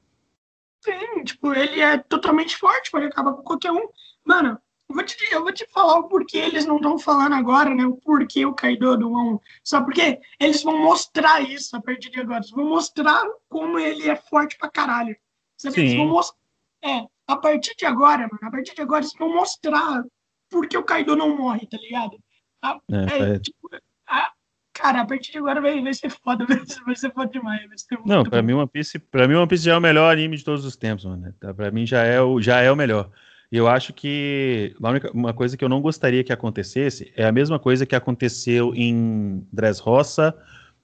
[0.84, 3.88] Sim, tipo, ele é totalmente forte, pode acabar com qualquer um.
[4.24, 7.74] Mano, eu vou te, eu vou te falar o porquê eles não estão falando agora,
[7.74, 7.86] né?
[7.86, 9.42] O porquê o Kaido não vão.
[9.64, 12.40] Só porque eles vão mostrar isso a partir de agora.
[12.40, 15.16] Eles vão mostrar como ele é forte pra caralho.
[15.58, 15.76] Sabe?
[15.76, 15.82] Sim.
[15.82, 16.40] Eles vão mostrar.
[16.84, 20.04] É, a partir de agora, mano, a partir de agora eles vão mostrar
[20.50, 22.18] porque o Kaido não morre, tá ligado?
[22.62, 23.70] A, é, é, tipo,
[24.08, 24.32] a,
[24.74, 26.46] cara, a partir de agora vai, vai ser foda,
[26.86, 27.62] vai ser, foda demais.
[28.06, 30.44] não, pra mim, One Piece, pra mim, One Piece já é o melhor anime de
[30.44, 31.34] todos os tempos, mano.
[31.40, 33.10] Tá, pra mim já é o, já é o melhor.
[33.52, 37.32] E eu acho que única, uma coisa que eu não gostaria que acontecesse é a
[37.32, 40.36] mesma coisa que aconteceu em Dressrosa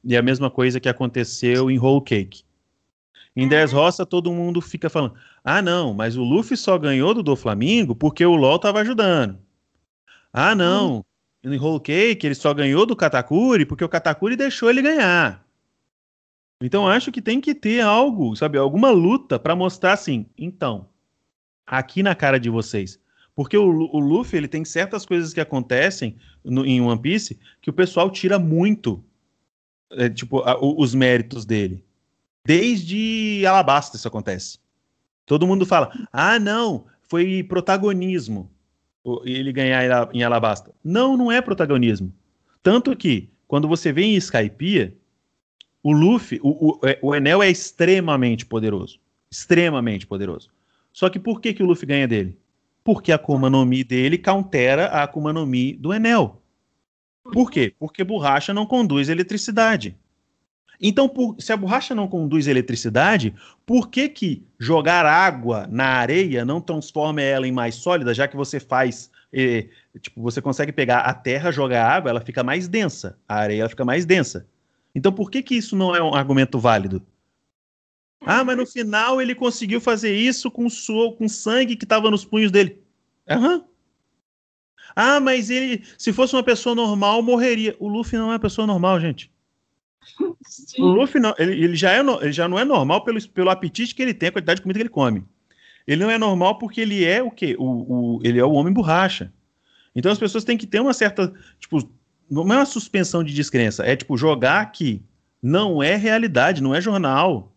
[0.03, 2.43] e a mesma coisa que aconteceu em Whole Cake.
[3.35, 7.35] Em Dressrosa, todo mundo fica falando: ah, não, mas o Luffy só ganhou do do
[7.35, 9.44] Flamengo porque o LOL tava ajudando.
[10.37, 11.05] Ah, não.
[11.41, 15.47] No Whole Cake ele só ganhou do Katakuri porque o Katakuri deixou ele ganhar.
[16.61, 20.25] Então acho que tem que ter algo, sabe, alguma luta para mostrar assim.
[20.37, 20.89] Então,
[21.65, 22.99] aqui na cara de vocês,
[23.33, 27.69] porque o, o Luffy ele tem certas coisas que acontecem no, em One Piece que
[27.69, 29.01] o pessoal tira muito,
[29.91, 31.85] é, tipo, a, o, os méritos dele.
[32.45, 34.59] Desde Alabasta isso acontece.
[35.25, 38.51] Todo mundo fala: ah, não, foi protagonismo
[39.23, 40.73] ele ganhar em Alabasta.
[40.83, 42.13] Não, não é protagonismo.
[42.63, 44.93] Tanto que, quando você vê em Skypiea,
[45.83, 48.99] o Luffy, o, o, é, o Enel é extremamente poderoso.
[49.29, 50.49] Extremamente poderoso.
[50.91, 52.37] Só que por que, que o Luffy ganha dele?
[52.83, 56.41] Porque a Akuma no Mi dele countera a Akuma no Mi do Enel.
[57.31, 57.73] Por quê?
[57.77, 59.95] Porque borracha não conduz eletricidade.
[60.81, 63.33] Então, por, se a borracha não conduz eletricidade,
[63.65, 68.35] por que, que jogar água na areia não transforma ela em mais sólida, já que
[68.35, 69.09] você faz.
[69.31, 69.67] Eh,
[69.99, 73.17] tipo, você consegue pegar a terra, jogar água, ela fica mais densa.
[73.27, 74.47] A areia fica mais densa.
[74.93, 77.05] Então, por que, que isso não é um argumento válido?
[78.25, 82.25] Ah, mas no final ele conseguiu fazer isso com, so, com sangue que estava nos
[82.25, 82.81] punhos dele.
[83.29, 83.63] Aham.
[84.95, 87.75] Ah, mas ele, se fosse uma pessoa normal, morreria.
[87.79, 89.29] O Luffy não é uma pessoa normal, gente.
[90.77, 93.93] O Luffy não, ele, ele, já é, ele já não é normal pelo, pelo apetite
[93.95, 95.23] que ele tem, a quantidade de comida que ele come.
[95.87, 97.55] Ele não é normal porque ele é o quê?
[97.57, 99.31] O, o, ele é o homem borracha.
[99.95, 101.33] Então as pessoas têm que ter uma certa.
[101.59, 101.89] Tipo,
[102.29, 105.01] não é uma suspensão de descrença, é tipo jogar que
[105.41, 107.51] não é realidade, não é jornal.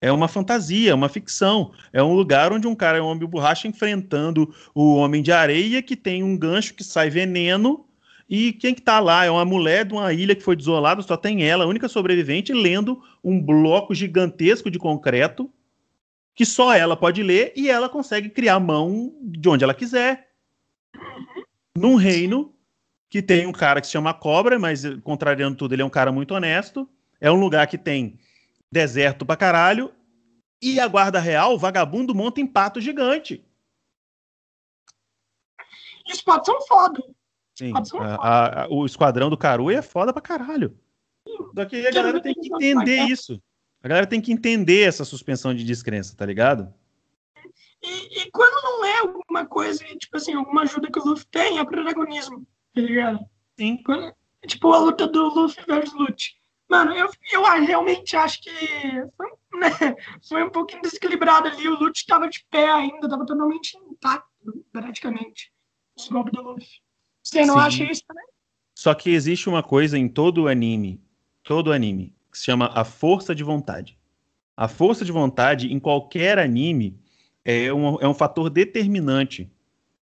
[0.00, 1.72] É uma fantasia, é uma ficção.
[1.90, 5.82] É um lugar onde um cara é um homem borracha enfrentando o homem de areia
[5.82, 7.86] que tem um gancho que sai veneno.
[8.28, 9.24] E quem que tá lá?
[9.24, 12.52] É uma mulher de uma ilha que foi desolada, só tem ela, a única sobrevivente,
[12.52, 15.50] lendo um bloco gigantesco de concreto
[16.34, 20.30] que só ela pode ler e ela consegue criar a mão de onde ela quiser.
[21.76, 22.52] Num reino
[23.08, 26.10] que tem um cara que se chama Cobra, mas contrariando tudo, ele é um cara
[26.10, 26.88] muito honesto.
[27.20, 28.18] É um lugar que tem
[28.72, 29.92] deserto pra caralho,
[30.60, 33.44] e a guarda real, vagabundo, monta em pato gigante.
[36.10, 37.02] Os patos são foda.
[37.54, 37.72] Sim,
[38.20, 40.76] a, a, o esquadrão do Caru é foda pra caralho.
[41.52, 43.40] Daqui a galera tem que entender isso.
[43.82, 46.72] A galera tem que entender essa suspensão de descrença, tá ligado?
[47.82, 51.58] E, e, quando não é alguma coisa, tipo assim, alguma ajuda que o Luffy tem,
[51.58, 53.20] é protagonismo, tá ligado?
[53.58, 53.82] Sim.
[53.84, 54.12] Quando,
[54.46, 56.34] tipo, a luta do Luffy versus Lute.
[56.66, 58.50] Mano, eu, eu realmente acho que
[59.16, 59.70] foi, né,
[60.26, 61.68] foi um pouquinho desequilibrado ali.
[61.68, 65.52] O Lute estava de pé ainda, estava totalmente intacto, praticamente.
[65.94, 66.83] Os golpes do Luffy.
[67.24, 67.60] Você não Sim.
[67.60, 68.24] acha isso também?
[68.74, 71.00] Só que existe uma coisa em todo o anime,
[71.42, 73.96] todo anime, que se chama a força de vontade.
[74.56, 76.96] A força de vontade em qualquer anime
[77.44, 79.50] é um, é um fator determinante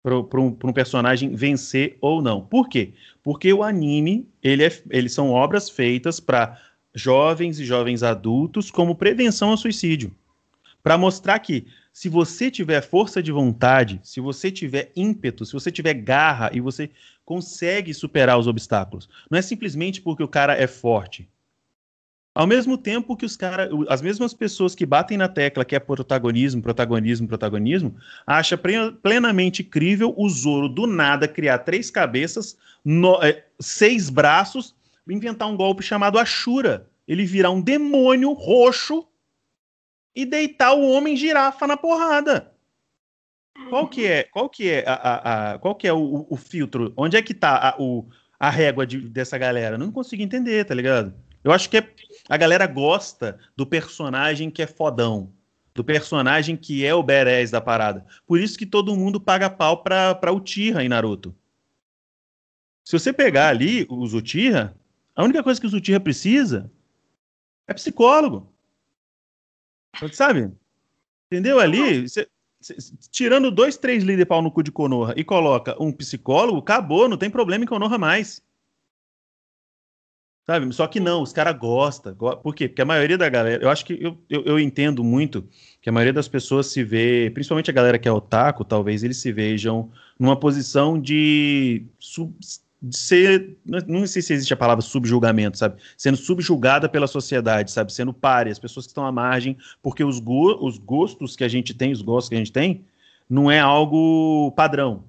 [0.02, 2.40] para um, um, personagem vencer ou não.
[2.40, 2.94] Por quê?
[3.22, 6.58] Porque o anime, ele é, eles são obras feitas para
[6.94, 10.14] jovens e jovens adultos como prevenção ao suicídio.
[10.82, 15.70] Para mostrar que se você tiver força de vontade, se você tiver ímpeto, se você
[15.70, 16.90] tiver garra e você
[17.24, 21.28] consegue superar os obstáculos, não é simplesmente porque o cara é forte.
[22.32, 25.80] Ao mesmo tempo que os caras, as mesmas pessoas que batem na tecla que é
[25.80, 28.56] protagonismo, protagonismo, protagonismo, acha
[29.02, 34.76] plenamente crível o Zoro do nada criar três cabeças, no, é, seis braços,
[35.08, 36.88] inventar um golpe chamado Ashura.
[37.06, 39.04] Ele virar um demônio roxo
[40.14, 42.52] e deitar o homem girafa na porrada.
[43.68, 44.24] Qual que é?
[44.24, 46.92] Qual que é a, a, a qual que é o, o, filtro?
[46.96, 49.76] Onde é que tá a, o, a régua de, dessa galera?
[49.76, 51.14] Não consigo entender, tá ligado?
[51.44, 51.88] Eu acho que é,
[52.28, 55.32] a galera gosta do personagem que é fodão.
[55.74, 58.04] Do personagem que é o badass da parada.
[58.26, 61.34] Por isso que todo mundo paga pau pra, pra Uchiha em Naruto.
[62.84, 64.74] Se você pegar ali o Uchiha,
[65.14, 66.70] a única coisa que o Uchiha precisa
[67.68, 68.52] é psicólogo.
[70.12, 70.52] Sabe?
[71.30, 72.08] Entendeu ali?
[72.08, 72.28] Cê,
[72.60, 72.78] cê,
[73.10, 77.16] tirando dois, três líderes pau no cu de Konoha e coloca um psicólogo, acabou, não
[77.16, 78.42] tem problema em Konoha mais.
[80.50, 80.72] Sabe?
[80.72, 82.12] Só que não, os caras gostam.
[82.14, 82.68] Por quê?
[82.68, 85.48] Porque a maioria da galera, eu acho que eu, eu, eu, entendo muito
[85.80, 89.18] que a maioria das pessoas se vê, principalmente a galera que é otaku, talvez eles
[89.18, 92.34] se vejam numa posição de, sub,
[92.90, 95.80] ser, não sei se existe a palavra subjulgamento, sabe?
[95.96, 97.92] Sendo subjulgada pela sociedade, sabe?
[97.92, 101.48] Sendo pare, as pessoas que estão à margem, porque os, go, os gostos que a
[101.48, 102.84] gente tem, os gostos que a gente tem,
[103.28, 105.04] não é algo padrão.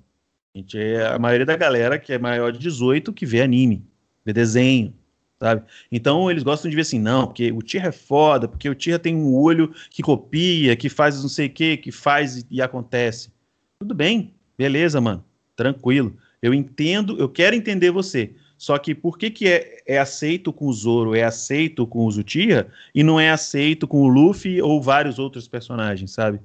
[0.53, 3.85] A, gente é a maioria da galera que é maior de 18 que vê anime,
[4.25, 4.93] vê desenho,
[5.39, 5.63] sabe?
[5.89, 8.99] Então eles gostam de ver assim, não, porque o Tira é foda, porque o Tira
[8.99, 12.61] tem um olho que copia, que faz não sei o que, que faz e, e
[12.61, 13.31] acontece.
[13.79, 15.23] Tudo bem, beleza, mano,
[15.55, 16.17] tranquilo.
[16.41, 18.35] Eu entendo, eu quero entender você.
[18.57, 22.11] Só que por que, que é, é aceito com o Zoro, é aceito com o
[22.11, 26.39] Zutia e não é aceito com o Luffy ou vários outros personagens, sabe?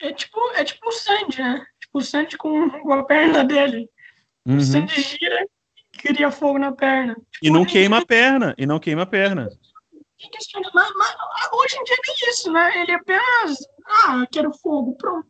[0.00, 1.64] É tipo, é tipo o Sandy, né?
[1.80, 3.88] Tipo o Sandy com, com a perna dele.
[4.46, 4.56] Uhum.
[4.56, 7.14] O Sandy gira e cria fogo na perna.
[7.14, 9.48] Tipo, e não queima a perna, e não queima a perna.
[10.74, 11.16] Mas, mas,
[11.52, 12.82] hoje em dia nem isso, né?
[12.82, 13.56] Ele apenas.
[13.86, 15.28] Ah, quero fogo, pronto.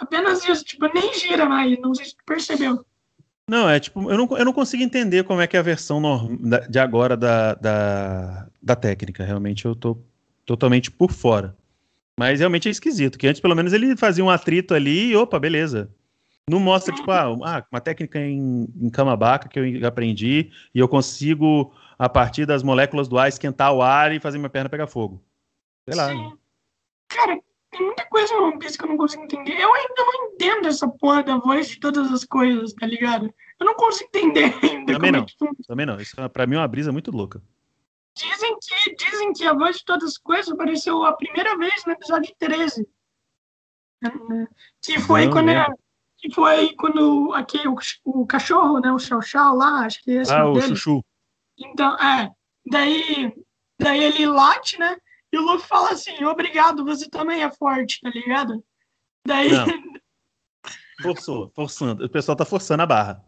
[0.00, 2.84] Apenas isso, tipo, nem gira mais, não sei se tu percebeu.
[3.48, 6.02] Não, é tipo, eu não, eu não consigo entender como é que é a versão
[6.68, 9.24] de agora da, da, da técnica.
[9.24, 9.98] Realmente eu tô
[10.44, 11.56] totalmente por fora.
[12.18, 15.38] Mas realmente é esquisito, que antes pelo menos ele fazia um atrito ali e opa,
[15.38, 15.88] beleza.
[16.50, 20.88] Não mostra, tipo, ah, ah uma técnica em, em Kamabaca que eu aprendi e eu
[20.88, 24.86] consigo, a partir das moléculas do ar, esquentar o ar e fazer minha perna pegar
[24.86, 25.22] fogo.
[25.88, 26.10] Sei lá.
[26.10, 26.32] Sim.
[27.08, 27.38] Cara,
[27.78, 29.58] tem muita coisa no One Piece que eu não consigo entender.
[29.58, 33.32] Eu ainda não entendo essa porra da voz de todas as coisas, tá ligado?
[33.58, 34.92] Eu não consigo entender ainda.
[34.92, 35.20] Também não.
[35.20, 36.00] É Também não.
[36.00, 37.40] Isso pra mim é uma brisa muito louca.
[38.16, 41.92] Dizem que, dizem que a voz de todas as coisas apareceu a primeira vez no
[41.92, 42.86] episódio 13.
[44.82, 45.48] Que foi não, quando.
[45.50, 45.72] Era,
[46.16, 48.90] que foi quando aqui, o, o cachorro, né?
[48.90, 50.74] O Chau Chau lá, acho que é esse Ah, o dele.
[50.74, 51.04] Chuchu.
[51.56, 52.28] Então, é.
[52.66, 53.32] Daí,
[53.78, 54.96] daí ele late, né?
[55.32, 58.64] E o Luffy fala assim: obrigado, você também é forte, tá ligado?
[59.26, 59.50] Daí.
[59.50, 59.66] Não.
[61.00, 62.04] Forçou, forçando.
[62.04, 63.24] O pessoal tá forçando a barra.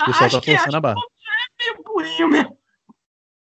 [0.00, 0.98] O pessoal acho tá forçando que, a barra.
[0.98, 2.58] É meio burrinho mesmo.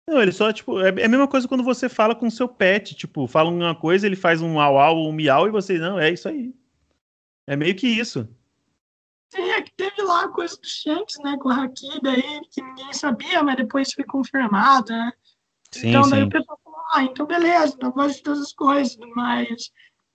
[0.06, 2.46] Não, ele só, tipo, é, é a mesma coisa quando você fala com o seu
[2.46, 5.98] pet, tipo, fala uma coisa, ele faz um au au, um miau, e você, não,
[5.98, 6.54] é isso aí.
[7.46, 8.28] É meio que isso.
[9.34, 12.62] Sim, é que teve lá a coisa do Shanks, né, com o Haki, daí, que
[12.62, 15.12] ninguém sabia, mas depois foi confirmado, né?
[15.72, 16.26] Sim, então, daí sim.
[16.26, 16.58] o pessoal
[16.94, 19.70] ah, então beleza, então gosto de todas as coisas, mas...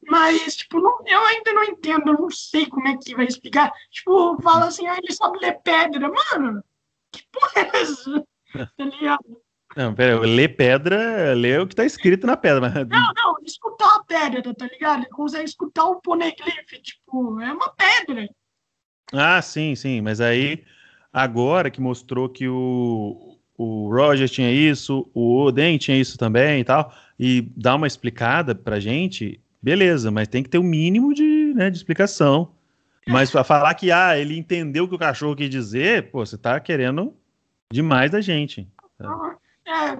[0.08, 3.70] Mas, tipo, não, eu ainda não entendo, eu não sei como é que vai explicar.
[3.92, 6.10] Tipo, fala assim, ah, ele sabe ler pedra.
[6.10, 6.64] Mano,
[7.12, 8.26] que porra é essa?
[8.78, 9.42] tá ligado?
[9.76, 12.62] Não, pera, ler pedra, ler o que tá escrito na pedra.
[12.62, 12.74] Mas...
[12.74, 15.00] Não, não, escutar a pedra, tá ligado?
[15.00, 18.28] Ele consegue escutar o poneglyph, tipo, é uma pedra.
[19.14, 20.64] Ah, sim, sim, mas aí,
[21.12, 23.29] agora que mostrou que o,
[23.60, 28.56] o Roger tinha isso, o Oden tinha isso também e tal, e dá uma explicada
[28.56, 32.54] pra gente, beleza, mas tem que ter o um mínimo de, né, de explicação.
[33.06, 36.38] Mas pra falar que, ah, ele entendeu o que o cachorro quis dizer, pô, você
[36.38, 37.14] tá querendo
[37.70, 38.66] demais da gente.
[39.68, 39.98] É,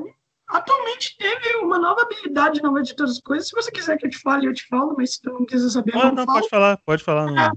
[0.48, 3.50] atualmente teve uma nova habilidade na de todas as coisas.
[3.50, 5.70] Se você quiser que eu te fale, eu te falo, mas se tu não quiser
[5.70, 7.30] saber, ah, não, não pode falar, pode falar.
[7.38, 7.52] É,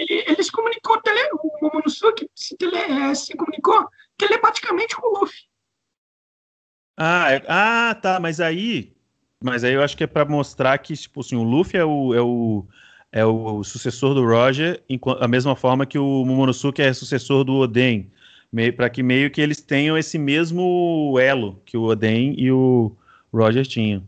[0.00, 3.86] ele, ele se comunicou, tele, o Momonosuke se, tele, é, se comunicou
[4.26, 5.40] telepaticamente com o Luffy.
[6.96, 8.94] Ah, é, ah, tá, mas aí,
[9.42, 12.14] mas aí eu acho que é para mostrar que, tipo assim, o Luffy é o,
[12.14, 12.66] é o,
[13.10, 14.82] é o sucessor do Roger,
[15.18, 18.10] da mesma forma que o Momonosuke é sucessor do Oden
[18.76, 22.94] para que meio que eles tenham esse mesmo elo que o Oden e o
[23.32, 24.06] Roger tinham.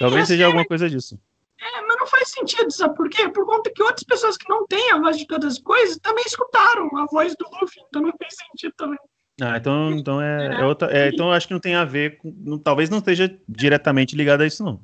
[0.00, 1.18] Talvez seja alguma coisa disso.
[1.60, 3.28] É, mas não faz sentido, sabe por quê?
[3.28, 6.24] Por conta que outras pessoas que não têm a voz de todas as coisas também
[6.26, 8.98] escutaram a voz do Luffy, então não faz sentido também.
[9.40, 10.90] Ah, então, então é, é outra.
[10.90, 12.58] É, então acho que não tem a ver com.
[12.58, 14.80] Talvez não esteja diretamente ligado a isso, não.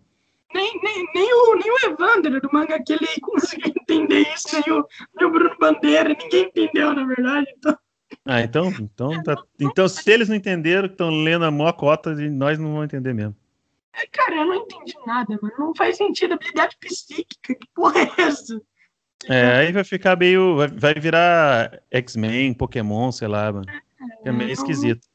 [0.54, 4.76] Nem, nem, nem, o, nem o Evander do manga que ele conseguiu entender isso, nem
[4.76, 4.86] o,
[5.16, 7.46] nem o Bruno Bandeira, ninguém entendeu, na verdade.
[7.58, 7.78] Então.
[8.24, 12.58] Ah, então, então, tá, então se eles não entenderam estão lendo a maior cota, nós
[12.58, 13.36] não vamos entender mesmo.
[13.92, 15.54] É, cara, eu não entendi nada, mano.
[15.58, 16.34] Não faz sentido.
[16.34, 18.60] Habilidade psíquica, que porra é essa?
[19.28, 20.56] É, aí vai ficar meio.
[20.56, 23.66] Vai, vai virar X-Men, Pokémon, sei lá, mano.
[23.68, 23.80] É,
[24.24, 25.06] é meio esquisito.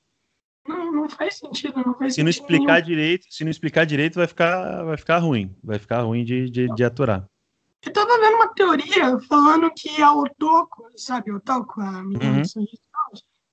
[0.68, 2.86] Não, não faz sentido, não faz se não explicar nenhum.
[2.86, 5.56] direito, se não explicar direito, vai ficar, vai ficar ruim.
[5.64, 7.26] Vai ficar ruim de, de, de aturar.
[7.86, 12.66] Eu tava vendo uma teoria falando que a Otoko, sabe, Otoko, a menina uhum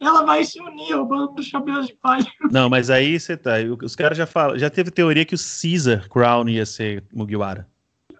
[0.01, 2.27] ela vai se unir ao bando dos chapéus de palha.
[2.51, 3.55] Não, mas aí você tá.
[3.83, 7.67] Os caras já falam, já teve teoria que o Caesar Crown ia ser Mugiwara.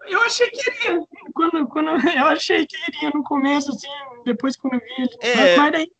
[0.07, 1.05] Eu achei que iria.
[1.33, 3.87] Quando, quando, eu achei que iria no começo, assim,
[4.25, 5.17] depois quando eu vi ele.
[5.21, 5.57] É...
[5.57, 5.91] Mas daí.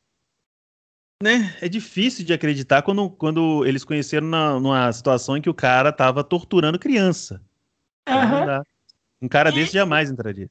[1.22, 1.56] Né?
[1.62, 5.92] É difícil de acreditar quando, quando eles conheceram na, numa situação em que o cara
[5.92, 7.42] tava torturando criança.
[8.08, 8.64] Uhum.
[9.24, 9.54] Um cara e...
[9.54, 10.50] desse jamais entraria.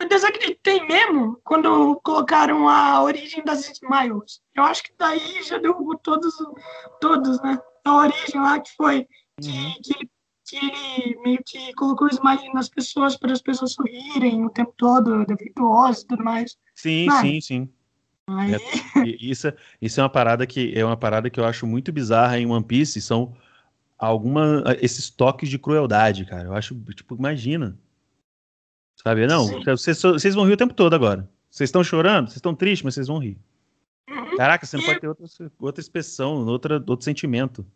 [0.00, 4.40] Eu desacreditei mesmo quando colocaram a origem das Smiles.
[4.54, 6.34] Eu acho que daí já derrubou todos,
[7.00, 7.56] todos, né?
[7.84, 9.06] A origem lá que foi
[9.40, 9.74] que, uhum.
[9.82, 10.10] que, ele,
[10.44, 14.74] que ele meio que colocou o smile nas pessoas para as pessoas sorrirem o tempo
[14.76, 16.56] todo, da virtuosa e tudo mais.
[16.74, 17.72] Sim, Mas, sim, sim.
[18.28, 22.38] É, isso, isso é uma parada que é uma parada que eu acho muito bizarra
[22.38, 23.00] em One Piece.
[23.00, 23.34] São
[23.98, 26.44] alguma esses toques de crueldade, cara.
[26.44, 27.78] Eu acho tipo imagina
[29.02, 29.26] Sabe?
[29.26, 31.28] Não, vocês, vocês vão rir o tempo todo agora.
[31.50, 32.26] Vocês estão chorando?
[32.26, 33.36] Vocês estão tristes, mas vocês vão rir.
[34.08, 34.36] Uhum.
[34.36, 35.26] Caraca, você não pode ter outra,
[35.58, 37.66] outra expressão, outra, outro sentimento.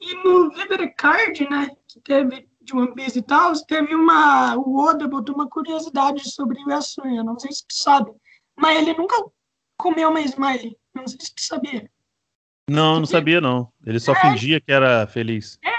[0.00, 4.56] E no Leather Card, né, que teve de One Piece e tal, teve uma.
[4.56, 8.12] O Oda botou uma curiosidade sobre o Yasuya, não sei se tu sabe.
[8.56, 9.16] Mas ele nunca
[9.76, 10.76] comeu uma Smiley.
[10.94, 11.90] Não sei se tu sabia.
[12.68, 13.70] Não, não sabia, não.
[13.84, 15.58] Ele só é, fingia que era feliz.
[15.62, 15.70] É,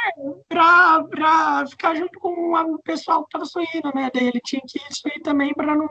[0.47, 4.11] pra, pra ficar junto com o pessoal que tava sorrindo, né?
[4.13, 5.89] Daí ele tinha que ir também pra não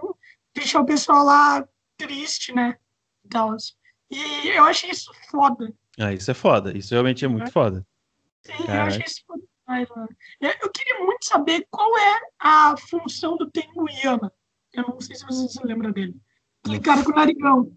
[0.55, 2.77] deixar o pessoal lá triste, né?
[3.25, 3.57] Então,
[4.11, 5.73] e eu achei isso foda.
[5.99, 6.77] Ah, isso é foda.
[6.77, 7.51] Isso realmente é muito é.
[7.51, 7.85] foda.
[8.43, 8.73] Sim, Caraca.
[8.73, 10.09] eu achei isso foda demais, mano.
[10.41, 14.33] Eu queria muito saber qual é a função do Tenguyama.
[14.73, 16.15] Eu não sei se você se lembra dele.
[16.63, 17.73] Aquele cara com o narigão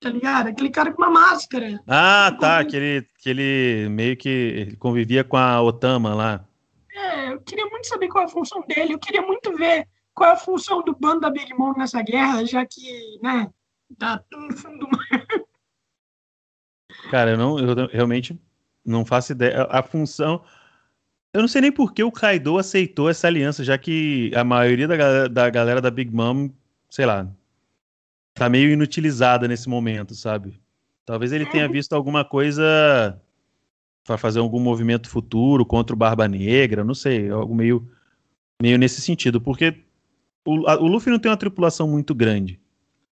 [0.00, 0.48] tá ligado?
[0.48, 1.80] Aquele cara com uma máscara.
[1.86, 2.58] Ah, tá.
[2.58, 6.44] Aquele, aquele meio que convivia com a Otama lá.
[6.92, 8.94] É, eu queria muito saber qual é a função dele.
[8.94, 12.44] Eu queria muito ver qual é a função do bando da Big Mom nessa guerra,
[12.44, 13.48] já que, né,
[13.98, 15.26] tá no fundo do mar.
[17.10, 18.38] Cara, eu, não, eu realmente
[18.84, 19.64] não faço ideia.
[19.70, 20.42] A função.
[21.32, 24.88] Eu não sei nem por que o Kaido aceitou essa aliança, já que a maioria
[24.88, 26.50] da, da galera da Big Mom,
[26.88, 27.28] sei lá,
[28.38, 30.58] tá meio inutilizada nesse momento, sabe?
[31.04, 33.20] Talvez ele tenha visto alguma coisa
[34.04, 37.86] para fazer algum movimento futuro contra o Barba Negra, não sei, algo meio,
[38.62, 39.74] meio nesse sentido, porque
[40.46, 42.60] o, a, o Luffy não tem uma tripulação muito grande,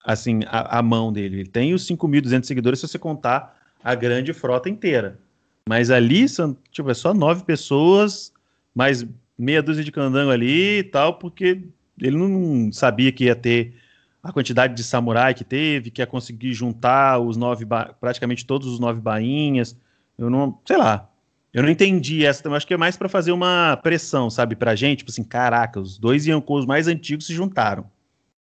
[0.03, 1.41] assim, a, a mão dele.
[1.41, 5.19] Ele tem os 5.200 seguidores se você contar a grande frota inteira.
[5.67, 8.31] Mas ali são, tipo, é só nove pessoas,
[8.73, 9.05] mais
[9.37, 11.63] meia dúzia de candango ali e tal, porque
[11.99, 13.73] ele não sabia que ia ter
[14.25, 17.63] a quantidade de samurai que teve, que ia conseguir juntar os nove,
[17.99, 19.79] praticamente todos os nove bainhas.
[20.17, 21.07] Eu não, sei lá.
[21.53, 22.49] Eu não entendi essa.
[22.49, 24.99] Acho que é mais para fazer uma pressão, sabe, pra gente.
[24.99, 27.89] Tipo assim, caraca, os dois Yankos mais antigos se juntaram.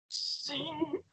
[0.10, 0.64] Sim.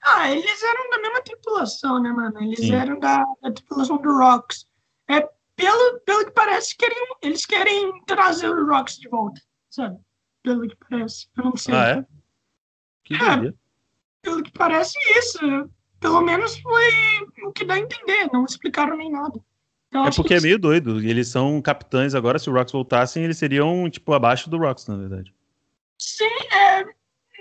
[0.00, 2.40] Ah, eles eram da mesma tripulação, né, mano?
[2.40, 2.74] Eles Sim.
[2.74, 4.66] eram da, da, tripulação do Rocks.
[5.10, 9.98] É, pelo, pelo que parece, querem, eles querem trazer o Rocks de volta, sabe?
[10.44, 11.26] Pelo que parece.
[11.36, 11.74] Eu não sei.
[11.74, 12.06] Ah, é?
[13.04, 13.52] Que é,
[14.24, 15.38] pelo que parece isso.
[16.00, 16.90] Pelo menos foi
[17.44, 19.40] o que dá a entender, não explicaram nem nada.
[19.88, 21.00] Então, é porque é meio doido.
[21.00, 22.38] Eles são capitães agora.
[22.38, 25.32] Se o Rocks voltassem, eles seriam, tipo, abaixo do Rocks, na verdade.
[25.96, 26.80] Sim, é,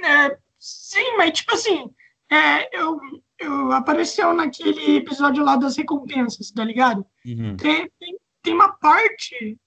[0.07, 1.89] é sim, mas tipo assim,
[2.29, 2.99] é, eu,
[3.39, 7.05] eu apareceu naquele episódio lá das recompensas, tá ligado?
[7.25, 7.57] Uhum.
[7.57, 9.57] Tem, tem, tem, uma parte,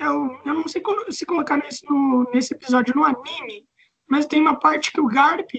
[0.00, 3.66] eu, eu não sei se colocar nesse, no, nesse episódio no anime,
[4.08, 5.50] mas tem uma parte que o Garp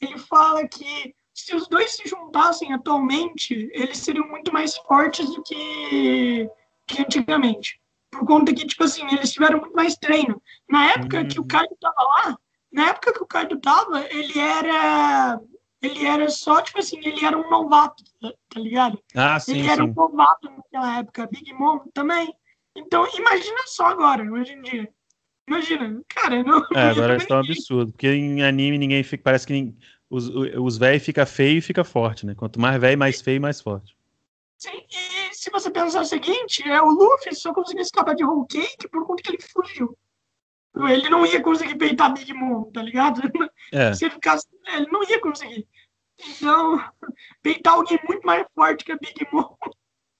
[0.00, 5.42] ele fala que se os dois se juntassem atualmente, eles seriam muito mais fortes do
[5.42, 6.48] que,
[6.86, 7.80] que antigamente.
[8.10, 10.42] Por conta que, tipo assim, eles tiveram muito mais treino.
[10.68, 11.28] Na época uhum.
[11.28, 11.48] que o uhum.
[11.48, 12.38] Kaido tava lá,
[12.72, 15.40] na época que o Kaido tava, ele era.
[15.80, 19.00] Ele era só, tipo assim, ele era um novato, tá, tá ligado?
[19.14, 19.90] Ah, sim, ele era sim.
[19.90, 22.34] um novato naquela época, Big Mom também.
[22.74, 24.92] Então, imagina só agora, hoje em dia.
[25.48, 26.62] Imagina, cara, não.
[26.74, 29.24] É, agora está um absurdo, porque em anime ninguém fica.
[29.24, 29.78] Parece que ninguém,
[30.10, 32.34] os, os velhos fica feio e fica forte, né?
[32.34, 33.96] Quanto mais velho, mais feio e mais forte.
[34.58, 38.46] Sim, e se você pensar o seguinte, é, o Luffy só conseguiu escapar de Whole
[38.46, 39.96] Cake por conta que ele fugiu.
[40.76, 43.22] Ele não ia conseguir peitar Big Mom, tá ligado?
[43.72, 43.92] É.
[43.94, 44.46] Se ele ficasse.
[44.74, 45.66] Ele não ia conseguir.
[46.18, 46.84] Então,
[47.42, 49.56] peitar alguém muito mais forte que a Big Mom.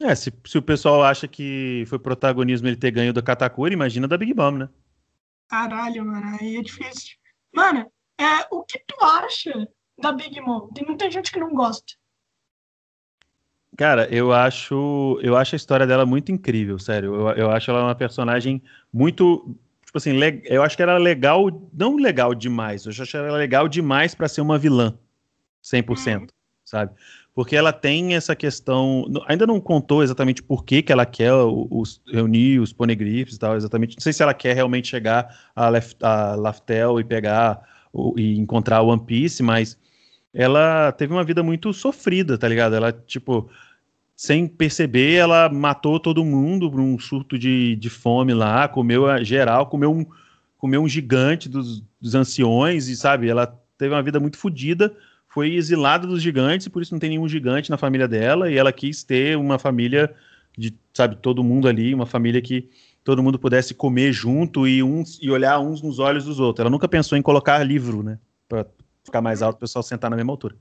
[0.01, 4.07] É, se, se o pessoal acha que foi protagonismo ele ter ganho da Katakuri, imagina
[4.09, 4.69] da Big Mom, né?
[5.49, 7.17] Caralho, mano, aí é difícil.
[7.55, 7.91] Mano,
[8.21, 9.69] é, o que tu acha
[9.99, 10.69] da Big Mom?
[10.69, 11.95] Tem muita gente que não gosta.
[13.77, 17.15] Cara, eu acho, eu acho a história dela muito incrível, sério.
[17.15, 18.61] Eu, eu acho ela uma personagem
[18.93, 22.85] muito, tipo assim, le, eu acho que ela é legal, não legal demais.
[22.85, 24.99] Eu acho ela legal demais para ser uma vilã,
[25.63, 26.27] 100%, hum.
[26.65, 26.93] sabe?
[27.39, 29.05] Porque ela tem essa questão.
[29.29, 33.55] Ainda não contou exatamente por que, que ela quer os, reunir os poneglyphs e tal,
[33.55, 33.97] exatamente.
[33.97, 37.63] Não sei se ela quer realmente chegar a, Lef, a Laftel e pegar
[37.93, 39.79] o, e encontrar One Piece, mas
[40.35, 42.75] ela teve uma vida muito sofrida, tá ligado?
[42.75, 43.49] Ela, tipo,
[44.17, 49.23] sem perceber, ela matou todo mundo por um surto de, de fome lá, comeu a
[49.23, 50.05] geral, comeu um,
[50.57, 53.47] comeu um gigante dos, dos anciões, e sabe, ela
[53.79, 54.93] teve uma vida muito fodida
[55.29, 58.73] foi exilada dos gigantes, por isso não tem nenhum gigante na família dela, e ela
[58.73, 60.13] quis ter uma família
[60.57, 62.69] de, sabe, todo mundo ali, uma família que
[63.05, 66.61] todo mundo pudesse comer junto e uns e olhar uns nos olhos dos outros.
[66.61, 68.19] Ela nunca pensou em colocar livro, né,
[68.49, 68.67] para
[69.05, 70.57] ficar mais alto, o pessoal sentar na mesma altura.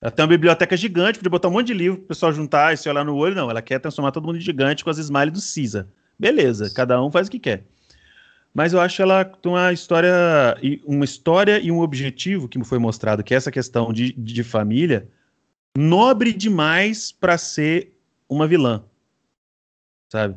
[0.00, 2.72] Ela tem uma biblioteca gigante, podia botar um monte de livro para o pessoal juntar
[2.72, 4.98] e se olhar no olho, não, ela quer transformar todo mundo em gigante com as
[4.98, 5.88] smiles do Cisa.
[6.18, 7.64] Beleza, cada um faz o que quer.
[8.52, 10.12] Mas eu acho ela uma história,
[10.84, 14.42] uma história e um objetivo que me foi mostrado, que é essa questão de, de
[14.42, 15.08] família,
[15.76, 17.96] nobre demais para ser
[18.28, 18.84] uma vilã,
[20.10, 20.36] sabe?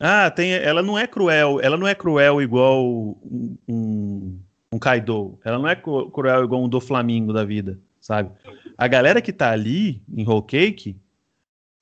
[0.00, 4.40] Ah, tem, ela não é cruel, ela não é cruel igual um, um,
[4.72, 8.32] um Kaido, ela não é cruel igual um do Flamingo da vida, sabe?
[8.76, 10.96] A galera que tá ali em Whole Cake,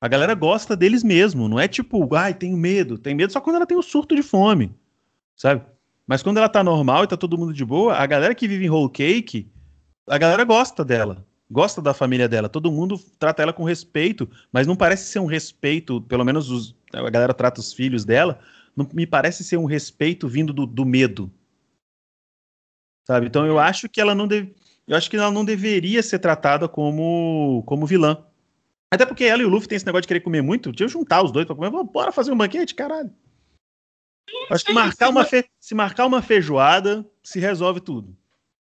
[0.01, 3.57] a galera gosta deles mesmo, não é tipo, ai, tenho medo, tem medo só quando
[3.57, 4.75] ela tem o um surto de fome,
[5.41, 5.65] sabe?
[6.07, 8.67] Mas quando ela tá normal e tá todo mundo de boa, a galera que vive
[8.67, 9.51] em Whole Cake,
[10.07, 14.67] a galera gosta dela, gosta da família dela, todo mundo trata ela com respeito, mas
[14.67, 18.39] não parece ser um respeito, pelo menos os, a galera trata os filhos dela,
[18.77, 21.33] não me parece ser um respeito vindo do, do medo.
[23.07, 23.27] Sabe?
[23.27, 24.55] Então eu acho que ela não deve,
[24.87, 28.27] eu acho que ela não deveria ser tratada como como vilã.
[28.93, 30.89] Até porque ela e o Luffy tem esse negócio de querer comer muito, deixa eu
[30.89, 33.11] juntar os dois para comer, bora fazer um banquete, caralho.
[34.51, 35.49] Acho que marcar uma fe...
[35.59, 38.17] se marcar uma feijoada, se resolve tudo.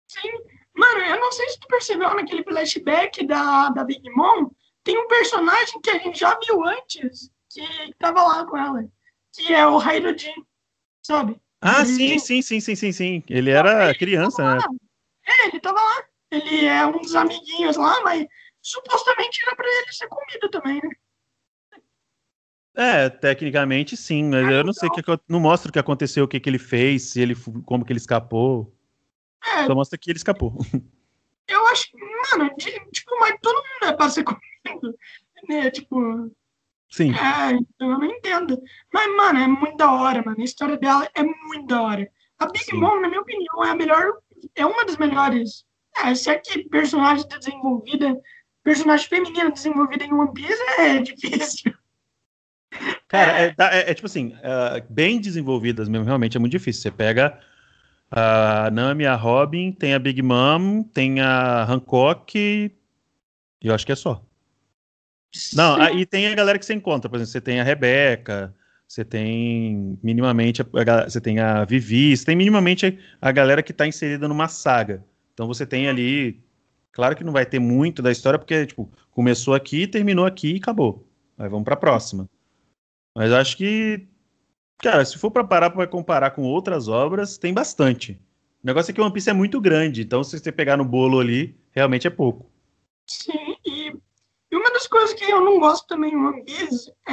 [0.09, 0.31] Sim,
[0.79, 4.49] Mano, eu não sei se tu percebeu naquele flashback da, da Big Mom,
[4.85, 7.63] tem um personagem que a gente já viu antes, que
[7.99, 8.89] tava lá com ela,
[9.35, 10.33] que é o Hairudin,
[11.03, 11.37] sabe?
[11.61, 13.25] Ah, sim, sim, sim, sim, sim, sim.
[13.29, 14.63] Ele era ele criança, né?
[15.27, 16.05] É, ele tava lá.
[16.31, 18.25] Ele é um dos amiguinhos lá, mas
[18.63, 20.91] supostamente era pra ele ser comido também, né?
[22.79, 26.29] É, tecnicamente sim, mas é, eu não sei que não mostra o que aconteceu, o
[26.29, 27.35] que, que ele fez, se ele
[27.67, 28.73] como que ele escapou.
[29.45, 30.57] É, Só mostra que ele escapou.
[31.49, 34.95] Eu acho, mano, tipo, mas todo mundo é pra ser comido,
[35.49, 35.71] né?
[35.71, 36.31] Tipo.
[36.91, 37.11] Sim.
[37.15, 38.61] É, então eu não entendo.
[38.93, 40.37] Mas, mano, é muito da hora, mano.
[40.39, 42.11] A história dela é muito da hora.
[42.39, 42.77] A Big Sim.
[42.77, 44.19] Mom, na minha opinião, é a melhor.
[44.55, 45.65] É uma das melhores.
[45.97, 48.15] É, se é que personagem desenvolvida,
[48.63, 51.73] personagem feminina desenvolvida em One Piece é difícil.
[53.09, 56.83] Cara, é, é, é tipo assim, uh, bem desenvolvidas mesmo, realmente é muito difícil.
[56.83, 57.39] Você pega
[58.11, 63.93] a Nami, a Robin, tem a Big Mom, tem a Hancock e eu acho que
[63.93, 64.23] é só.
[65.55, 68.55] Não, aí tem a galera que você encontra, por exemplo, você tem a Rebeca,
[68.87, 73.87] você tem minimamente, a, você tem a Vivi, você tem minimamente a, galera que está
[73.87, 75.05] inserida numa saga.
[75.35, 76.43] Então você tem ali,
[76.93, 80.57] claro que não vai ter muito da história, porque, tipo, começou aqui, terminou aqui e
[80.57, 81.07] acabou.
[81.37, 82.29] Aí vamos para a próxima.
[83.19, 84.07] Mas acho que
[84.79, 88.13] Cara, se for para parar para comparar com outras obras, tem bastante.
[88.63, 90.85] O negócio é que o One Piece é muito grande, então se você pegar no
[90.85, 92.49] bolo ali, realmente é pouco.
[93.09, 93.93] Sim, e,
[94.51, 97.13] e uma das coisas que eu não gosto também no One Piece é,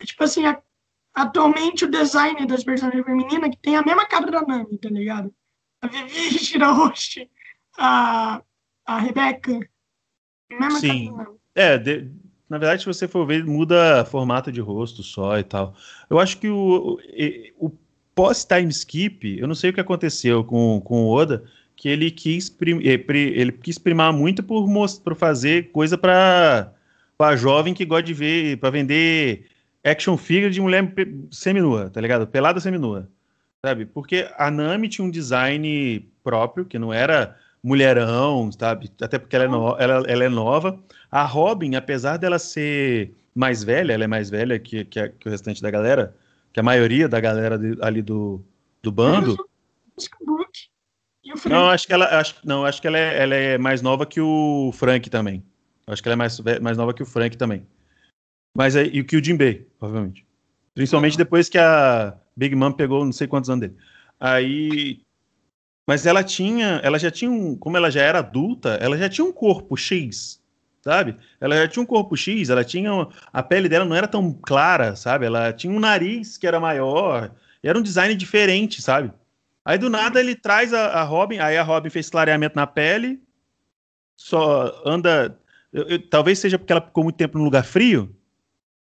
[0.00, 0.58] é tipo assim, a,
[1.14, 5.34] atualmente o design das personagens femininas que tem a mesma cara da Nami, tá ligado?
[5.82, 7.30] A Vivi Shirahoshi,
[7.76, 8.42] a,
[8.86, 9.60] a Rebecca,
[10.50, 11.08] mesma Sim.
[11.08, 11.40] cara da Nami.
[11.54, 12.10] É, de,
[12.50, 15.72] na verdade, se você for ver, muda formato de rosto só e tal.
[16.10, 16.98] Eu acho que o,
[17.56, 17.70] o
[18.12, 21.44] pós-time skip, eu não sei o que aconteceu com, com o Oda,
[21.76, 24.68] que ele quis, eh, ele quis primar muito por,
[25.04, 26.72] por fazer coisa para
[27.20, 29.46] a jovem que gosta de ver, para vender
[29.84, 30.92] action figure de mulher
[31.30, 32.26] seminua, tá ligado?
[32.26, 33.08] Pelada seminua,
[33.64, 33.86] sabe?
[33.86, 38.90] Porque a Nami tinha um design próprio, que não era mulherão, sabe?
[39.00, 40.78] Até porque ela é, no, ela, ela é nova.
[41.10, 45.28] A Robin, apesar dela ser mais velha, ela é mais velha que, que, a, que
[45.28, 46.16] o restante da galera,
[46.52, 48.42] que a maioria da galera de, ali do,
[48.82, 49.36] do bando.
[51.48, 54.20] Não, acho que ela, acho, não, acho que ela é, ela é mais nova que
[54.20, 55.44] o Frank também.
[55.86, 57.66] Acho que ela é mais, mais nova que o Frank também.
[58.56, 60.26] Mas é, e que o Jinbei, provavelmente.
[60.74, 63.76] Principalmente depois que a Big Mom pegou não sei quantos anos dele.
[64.18, 65.02] Aí
[65.90, 69.24] mas ela tinha, ela já tinha um, como ela já era adulta, ela já tinha
[69.24, 70.40] um corpo X,
[70.80, 71.16] sabe?
[71.40, 74.94] Ela já tinha um corpo X, ela tinha a pele dela não era tão clara,
[74.94, 75.26] sabe?
[75.26, 79.12] Ela tinha um nariz que era maior, era um design diferente, sabe?
[79.64, 83.20] Aí do nada ele traz a, a Robin, aí a Robin fez clareamento na pele,
[84.16, 85.36] só anda,
[85.72, 88.14] eu, eu, talvez seja porque ela ficou muito tempo no lugar frio.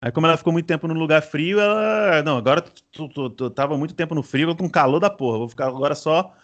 [0.00, 3.92] Aí como ela ficou muito tempo no lugar frio, ela, não, agora tu, tava muito
[3.92, 6.34] tempo no frio, com calor da porra, vou ficar agora só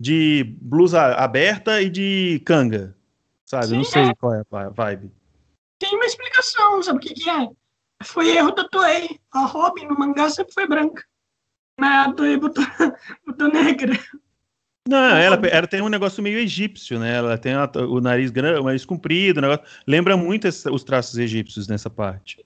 [0.00, 2.96] de blusa aberta e de canga.
[3.44, 3.66] Sabe?
[3.66, 4.14] Sim, não sei é.
[4.14, 5.12] qual é a vibe.
[5.78, 7.48] Tem uma explicação, sabe o que, que é?
[8.02, 9.20] Foi erro da Toei.
[9.30, 11.04] A Robin no mangá sempre foi branca.
[11.78, 12.64] Mas a Toei botou,
[13.26, 13.92] botou negra.
[14.88, 17.16] Não, ela, ela tem um negócio meio egípcio, né?
[17.16, 21.18] Ela tem a, o nariz grande, o nariz comprido, o negócio, lembra muito os traços
[21.18, 22.44] egípcios nessa parte.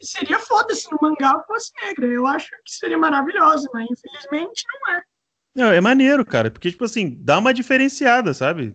[0.00, 2.06] Seria foda se no mangá fosse negra.
[2.06, 5.02] Eu acho que seria maravilhoso, mas infelizmente não é.
[5.54, 8.74] Não, é maneiro, cara, porque, tipo assim, dá uma diferenciada, sabe?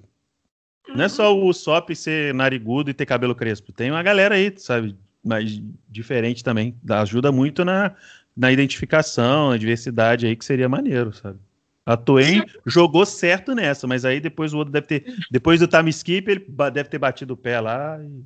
[0.88, 3.72] Não é só o Sop ser narigudo e ter cabelo crespo.
[3.72, 4.98] Tem uma galera aí, sabe?
[5.24, 6.76] Mas diferente também.
[6.90, 7.96] Ajuda muito na,
[8.36, 11.40] na identificação, na diversidade aí, que seria maneiro, sabe?
[11.86, 15.16] A Toen jogou certo nessa, mas aí depois o outro deve ter.
[15.32, 18.00] Depois do time skip, ele deve ter batido o pé lá.
[18.02, 18.24] E...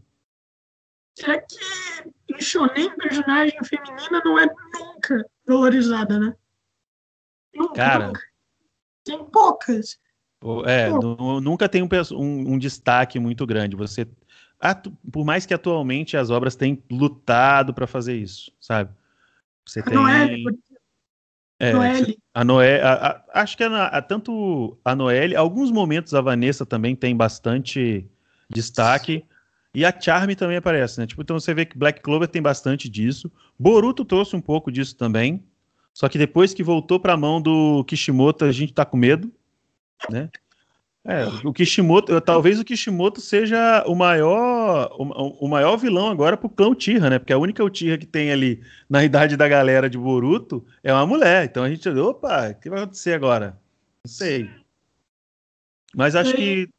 [1.26, 6.36] É que em Shonen, personagem feminina não é nunca valorizada, né?
[7.56, 8.22] Nunca, Cara, nunca.
[9.04, 9.98] Tem poucas.
[10.66, 10.90] É,
[11.42, 13.78] nunca tem um, um, um, destaque muito grande.
[13.78, 14.06] Você,
[15.12, 18.92] por mais que atualmente as obras tenham lutado para fazer isso, sabe?
[19.66, 19.94] Você a tem.
[19.94, 20.46] Noelle,
[21.60, 22.18] é, Noelle.
[22.34, 26.94] A Noelle, a, a, acho que a, tanto a Noelle, alguns momentos a Vanessa também
[26.96, 28.06] tem bastante
[28.50, 29.26] destaque.
[29.76, 31.08] E a Charme também aparece, né?
[31.08, 33.32] Tipo, então você vê que Black Clover tem bastante disso.
[33.58, 35.44] Boruto trouxe um pouco disso também.
[35.94, 39.32] Só que depois que voltou para a mão do Kishimoto, a gente tá com medo,
[40.10, 40.30] né?
[41.06, 46.48] É, o Kishimoto, talvez o Kishimoto seja o maior, o, o maior vilão agora pro
[46.48, 47.20] clã Uchiha, né?
[47.20, 51.06] Porque a única Uchiha que tem ali na idade da galera de Boruto é uma
[51.06, 51.44] mulher.
[51.44, 53.60] Então a gente, opa, o que vai acontecer agora?
[54.06, 54.50] Não sei.
[55.94, 56.70] Mas acho que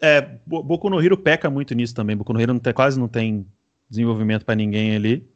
[0.00, 2.16] é, Boku no Hero peca muito nisso também.
[2.16, 3.44] Boku no Hero não tem, quase não tem
[3.90, 5.28] desenvolvimento para ninguém ali.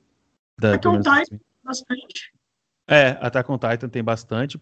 [0.56, 2.32] Da, Attack on Titan, bastante.
[2.88, 4.60] É, Attack on Titan tem bastante.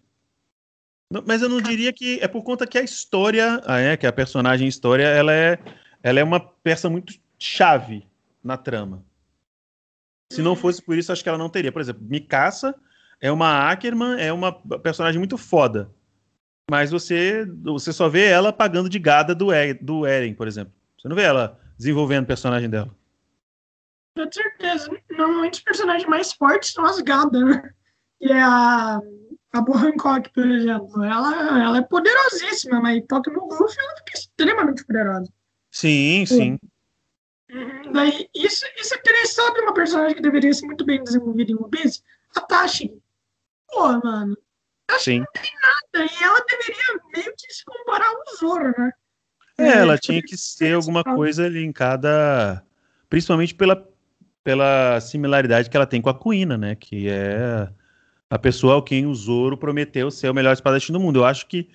[1.25, 4.13] Mas eu não diria que é por conta que a história, ah, é, que a
[4.13, 5.59] personagem história, ela é,
[6.01, 8.07] ela é uma peça muito chave
[8.43, 9.03] na trama.
[10.31, 11.71] Se não fosse por isso, acho que ela não teria.
[11.71, 12.75] Por exemplo, Mikasa
[13.21, 15.91] é uma Ackerman, é uma personagem muito foda.
[16.69, 19.47] Mas você, você só vê ela pagando de gada do,
[19.81, 20.73] do Eren, por exemplo.
[20.97, 22.89] Você não vê ela desenvolvendo o personagem dela.
[24.17, 24.89] Com certeza.
[25.11, 27.61] Normalmente os personagens mais fortes são as gadas,
[28.21, 28.27] né?
[28.27, 28.99] E é a
[29.55, 34.17] a Bo Hancock, por exemplo, ela, ela é poderosíssima, mas toca no Luffy ela fica
[34.17, 35.31] extremamente poderosa.
[35.71, 36.59] Sim, sim.
[37.49, 41.55] Uhum, daí, isso, isso é interessante uma personagem que deveria ser muito bem desenvolvida em
[41.55, 42.03] One Piece,
[42.35, 42.91] a Tashi.
[43.69, 44.37] Pô, mano.
[44.89, 45.11] Acho sim.
[45.13, 46.11] que não tem nada.
[46.11, 48.91] E ela deveria meio que se comparar ao Zoro, né?
[49.57, 52.61] É, ela é, tinha que ser alguma coisa ali em cada.
[53.09, 53.87] Principalmente pela,
[54.43, 56.75] pela similaridade que ela tem com a Kuina, né?
[56.75, 57.69] Que é
[58.29, 61.19] a pessoa ao quem o Zoro prometeu ser o melhor espadachim do mundo.
[61.19, 61.69] Eu acho que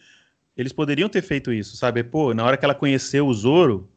[0.56, 2.02] eles poderiam ter feito isso, sabe?
[2.02, 3.88] Pô, na hora que ela conheceu o Zoro,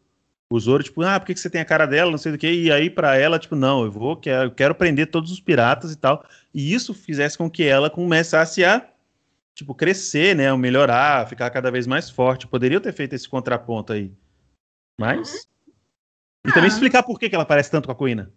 [0.50, 2.50] o Zoro, tipo, ah, por que, você tem a cara dela, não sei do que,
[2.50, 5.96] e aí para ela, tipo, não, eu vou, quero, quero prender todos os piratas e
[5.98, 6.24] tal,
[6.54, 8.88] e isso fizesse com que ela começasse a,
[9.56, 12.48] tipo, crescer, né, melhorar, ficar cada vez mais forte.
[12.48, 14.14] Poderiam ter feito esse contraponto aí.
[15.00, 15.48] Mas...
[16.46, 16.74] E também ah.
[16.74, 18.32] explicar por que, que ela parece tanto com a Kuina.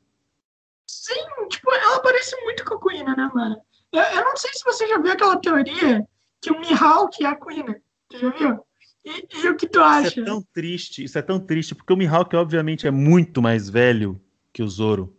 [0.88, 3.60] Sim, tipo, ela parece muito com a Kuina, né, mano?
[3.96, 6.06] Eu, eu, não sei se você já viu aquela teoria
[6.40, 7.64] que o Mihawk é a Queen.
[8.10, 8.60] Você já viu?
[9.02, 10.08] E, e, o que tu acha?
[10.08, 13.70] Isso é tão triste, isso é tão triste, porque o Mihawk, obviamente, é muito mais
[13.70, 14.20] velho
[14.52, 15.16] que o Zoro.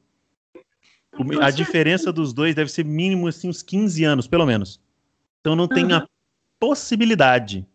[1.18, 4.80] O, a diferença dos dois deve ser mínimo assim, uns 15 anos, pelo menos.
[5.42, 5.96] Então não tem uhum.
[5.96, 6.08] a
[6.60, 7.66] possibilidade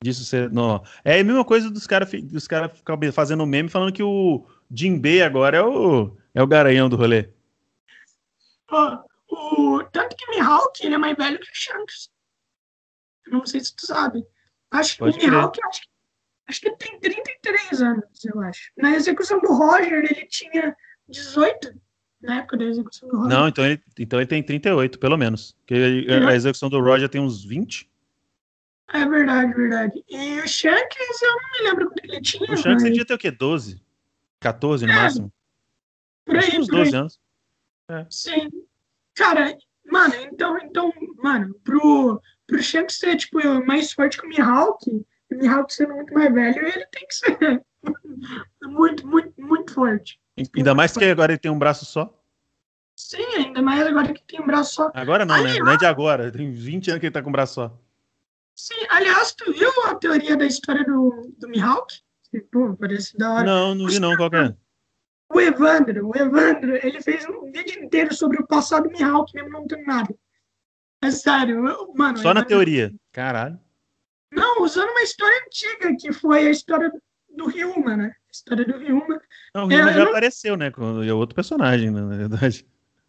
[0.00, 0.50] disso ser.
[0.52, 0.84] Não.
[1.04, 2.72] É a mesma coisa dos caras dos cara
[3.12, 7.30] fazendo meme falando que o Jinbei agora é o, é o garanhão do rolê.
[8.70, 8.98] Oh,
[9.36, 12.10] o, tanto que Mihawk ele é mais velho que o Shanks.
[13.28, 14.24] Não sei se tu sabe.
[14.70, 15.80] Acho Pode que o Mihawk acho,
[16.48, 18.72] acho que ele tem 33 anos, eu acho.
[18.76, 20.74] Na execução do Roger, ele tinha
[21.08, 21.74] 18
[22.22, 23.38] na época da execução do Roger.
[23.38, 25.52] Não, então ele, então ele tem 38, pelo menos.
[25.60, 27.90] Porque a execução do Roger tem uns 20.
[28.88, 30.04] É verdade, verdade.
[30.08, 32.44] E o Shanks, eu não me lembro quando ele tinha.
[32.44, 32.84] O Shanks mas...
[32.84, 33.30] devia ter o quê?
[33.30, 33.82] 12?
[34.40, 35.32] 14 no é, máximo?
[36.24, 37.20] Por aí, uns 12 anos.
[37.88, 38.06] É.
[38.10, 38.48] Sim.
[39.16, 39.56] Cara,
[39.90, 40.92] mano, então, então,
[41.22, 46.12] mano, pro, pro Shanks ser, tipo, mais forte que o Mihawk, o Mihawk sendo muito
[46.12, 47.62] mais velho, ele tem que ser
[48.62, 50.20] muito, muito, muito forte.
[50.54, 52.12] Ainda mais que agora ele tem um braço só.
[52.94, 54.90] Sim, ainda mais agora que tem um braço só.
[54.94, 55.64] Agora não, aliás, né?
[55.64, 56.30] Não é de agora.
[56.30, 57.78] Tem 20 anos que ele tá com um braço só.
[58.54, 61.94] Sim, aliás, tu viu a teoria da história do, do Mihawk?
[62.50, 63.44] Pô, parece da hora.
[63.44, 64.54] Não, não vi não, qual é?
[65.28, 69.66] O Evandro, o Evandro, ele fez um vídeo inteiro sobre o passado Mihawk, mesmo não
[69.66, 70.14] tendo nada.
[71.02, 71.62] É sério,
[71.94, 72.18] mano.
[72.18, 72.94] Só na teoria.
[73.12, 73.58] Caralho.
[74.32, 76.92] Não, usando uma história antiga, que foi a história
[77.28, 78.14] do Ryuma, né?
[78.28, 79.20] A história do Ryuma.
[79.54, 80.10] Não, o Ryuma é, já não...
[80.10, 80.70] apareceu, né?
[80.70, 82.66] Com é outro personagem, né, na verdade.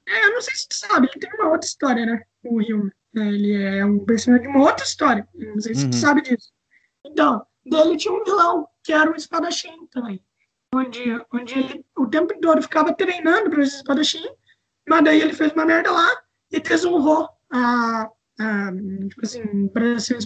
[0.07, 2.21] É, eu não sei se tu sabe, ele tem uma outra história, né?
[2.43, 2.91] O Ryuma.
[3.15, 5.27] É, ele é um personagem de uma outra história.
[5.35, 5.91] Eu não sei se uhum.
[5.91, 6.51] tu sabe disso.
[7.05, 10.21] Então, dele tinha um vilão, que era um espadachim também
[10.73, 14.25] onde, onde ele o tempo todo ficava treinando para esse espadachim,
[14.87, 16.09] mas daí ele fez uma merda lá
[16.51, 18.09] e desonrou a,
[18.39, 18.71] a,
[19.09, 19.41] tipo assim,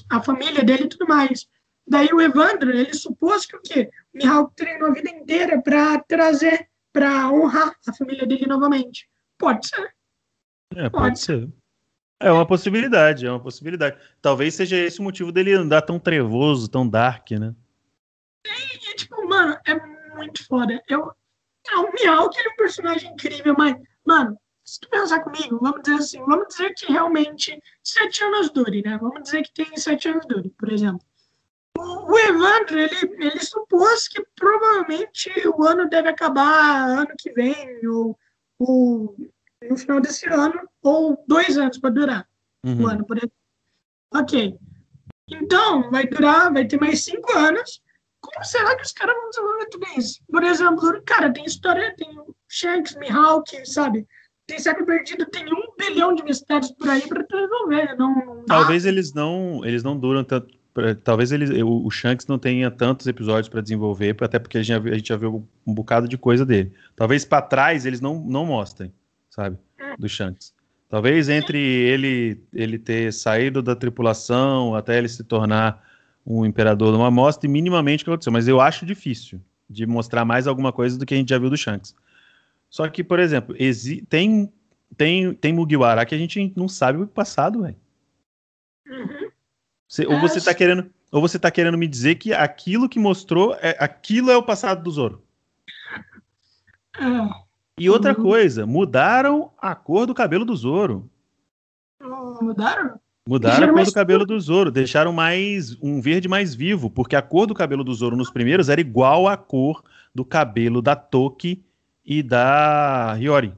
[0.10, 1.48] a família dele e tudo mais.
[1.88, 3.89] Daí o Evandro, ele supôs que o quê?
[4.14, 9.10] O Mihawk treinou a vida inteira para trazer, para honrar a família dele novamente.
[9.38, 9.94] Pode ser.
[10.76, 11.50] É, pode, pode ser.
[12.20, 13.98] É uma possibilidade, é uma possibilidade.
[14.22, 17.56] Talvez seja esse o motivo dele andar tão trevoso, tão dark, né?
[18.46, 19.91] E, tipo, mano, é
[20.22, 20.82] muito foda.
[20.88, 21.12] Eu,
[21.70, 25.82] é o Mihawk ele é um personagem incrível, mas, mano, se tu pensar comigo, vamos
[25.82, 28.98] dizer assim, vamos dizer que realmente sete anos dure, né?
[28.98, 31.02] Vamos dizer que tem sete anos dure, por exemplo.
[31.78, 37.88] O, o Evandro, ele, ele supôs que provavelmente o ano deve acabar ano que vem,
[37.88, 38.18] ou,
[38.60, 39.16] ou
[39.68, 42.30] no final desse ano, ou dois anos para durar
[42.64, 42.84] uhum.
[42.84, 43.36] o ano, por exemplo.
[44.14, 44.58] Ok.
[45.28, 47.82] Então, vai durar, vai ter mais cinco anos.
[48.22, 50.20] Como será que os caras vão desenvolver tudo isso?
[50.30, 52.08] Por exemplo, cara, tem história, tem
[52.48, 54.08] Shanks, Mihawk, sabe?
[54.48, 57.96] Tem século perdido, tem um bilhão de mistérios por aí para resolver.
[57.98, 60.60] Não, não Talvez eles não, eles não duram tanto.
[61.04, 64.84] Talvez eles, o, o Shanks não tenha tantos episódios para desenvolver, até porque a gente,
[64.84, 66.72] já, a gente já viu um bocado de coisa dele.
[66.96, 68.94] Talvez para trás eles não, não mostrem
[69.32, 69.58] sabe?
[69.98, 70.54] Do Shanks.
[70.90, 75.82] Talvez entre ele ele ter saído da tripulação até ele se tornar
[76.26, 80.26] um imperador numa mostra e minimamente o que aconteceu, mas eu acho difícil de mostrar
[80.26, 81.96] mais alguma coisa do que a gente já viu do Shanks.
[82.70, 83.56] Só que, por exemplo,
[84.10, 84.52] tem
[84.98, 87.76] tem tem Mugiwara que a gente não sabe o passado, velho.
[88.88, 90.12] Uhum.
[90.14, 93.76] ou você está querendo ou você tá querendo me dizer que aquilo que mostrou é
[93.80, 95.24] aquilo é o passado do Zoro?
[97.78, 98.24] E outra uhum.
[98.24, 101.10] coisa, mudaram a cor do cabelo do Zoro.
[102.42, 103.00] Mudaram?
[103.28, 107.22] Mudaram a cor do cabelo do Zoro, deixaram mais um verde mais vivo, porque a
[107.22, 111.64] cor do cabelo do Zoro nos primeiros era igual à cor do cabelo da Toki
[112.04, 113.54] e da Hiyori.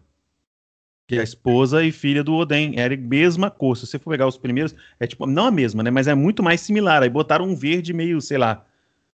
[1.07, 2.73] Que é a esposa e filha do Oden.
[2.77, 3.77] Era a mesma cor.
[3.77, 5.91] Se você for pegar os primeiros, é tipo, não a mesma, né?
[5.91, 7.03] Mas é muito mais similar.
[7.03, 8.65] Aí botaram um verde meio, sei lá,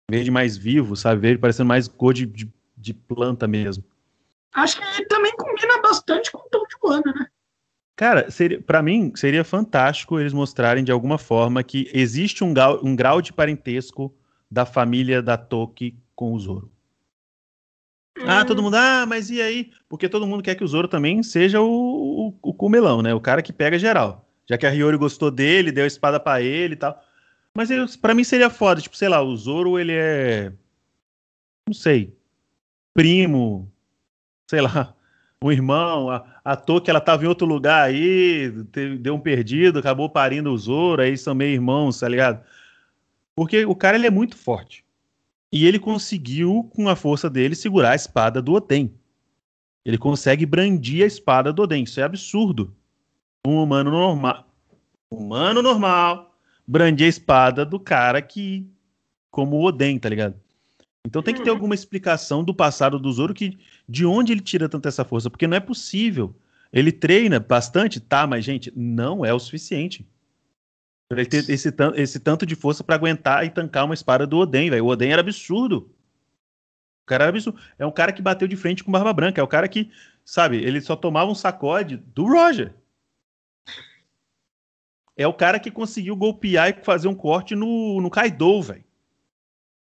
[0.09, 1.21] verde mais vivo, sabe?
[1.21, 3.83] Verde parecendo mais cor de, de, de planta mesmo.
[4.53, 7.27] Acho que também combina bastante com o tom de Wano, né?
[7.99, 12.79] Cara, seria, pra mim, seria fantástico eles mostrarem de alguma forma que existe um grau,
[12.81, 14.15] um grau de parentesco
[14.49, 16.71] da família da Toki com o Zoro.
[18.17, 18.23] Hum.
[18.25, 19.73] Ah, todo mundo, ah, mas e aí?
[19.89, 23.13] Porque todo mundo quer que o Zoro também seja o, o, o cumelão, né?
[23.13, 24.25] O cara que pega geral.
[24.49, 27.03] Já que a Hiyori gostou dele, deu a espada para ele e tal.
[27.53, 30.53] Mas para mim seria foda, tipo, sei lá, o Zoro, ele é.
[31.67, 32.17] Não sei.
[32.93, 33.69] Primo,
[34.49, 34.95] sei lá,
[35.41, 38.51] um irmão, a, a que ela estava em outro lugar aí,
[38.99, 42.43] deu um perdido, acabou parindo o Zoro, aí são meio irmãos, tá ligado?
[43.35, 44.83] Porque o cara ele é muito forte.
[45.51, 48.93] E ele conseguiu, com a força dele, segurar a espada do Oden.
[49.85, 51.83] Ele consegue brandir a espada do Oden.
[51.83, 52.75] Isso é absurdo.
[53.47, 54.45] Um humano normal.
[55.09, 56.35] Humano normal.
[56.67, 58.67] Brandir a espada do cara que.
[59.31, 60.35] Como o Oden, tá ligado?
[61.05, 61.55] Então tem que ter uhum.
[61.55, 65.47] alguma explicação do passado do Zoro que de onde ele tira tanta essa força, porque
[65.47, 66.35] não é possível.
[66.71, 70.07] Ele treina bastante, tá, mas gente, não é o suficiente.
[71.11, 74.69] Ele ter esse, esse tanto de força para aguentar e tancar uma espada do Oden,
[74.69, 74.85] velho.
[74.85, 75.89] O Oden era absurdo.
[77.03, 77.59] O cara era absurdo.
[77.79, 79.91] É um cara que bateu de frente com Barba Branca, é o cara que,
[80.23, 82.75] sabe, ele só tomava um sacode do Roger.
[85.17, 88.85] É o cara que conseguiu golpear e fazer um corte no, no Kaido, velho.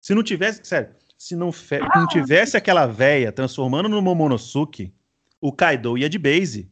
[0.00, 0.92] Se não tivesse, sério,
[1.22, 1.76] se não, fe...
[1.76, 2.00] ah.
[2.00, 4.92] não tivesse aquela véia transformando no Momonosuke,
[5.40, 6.68] o Kaido ia de base.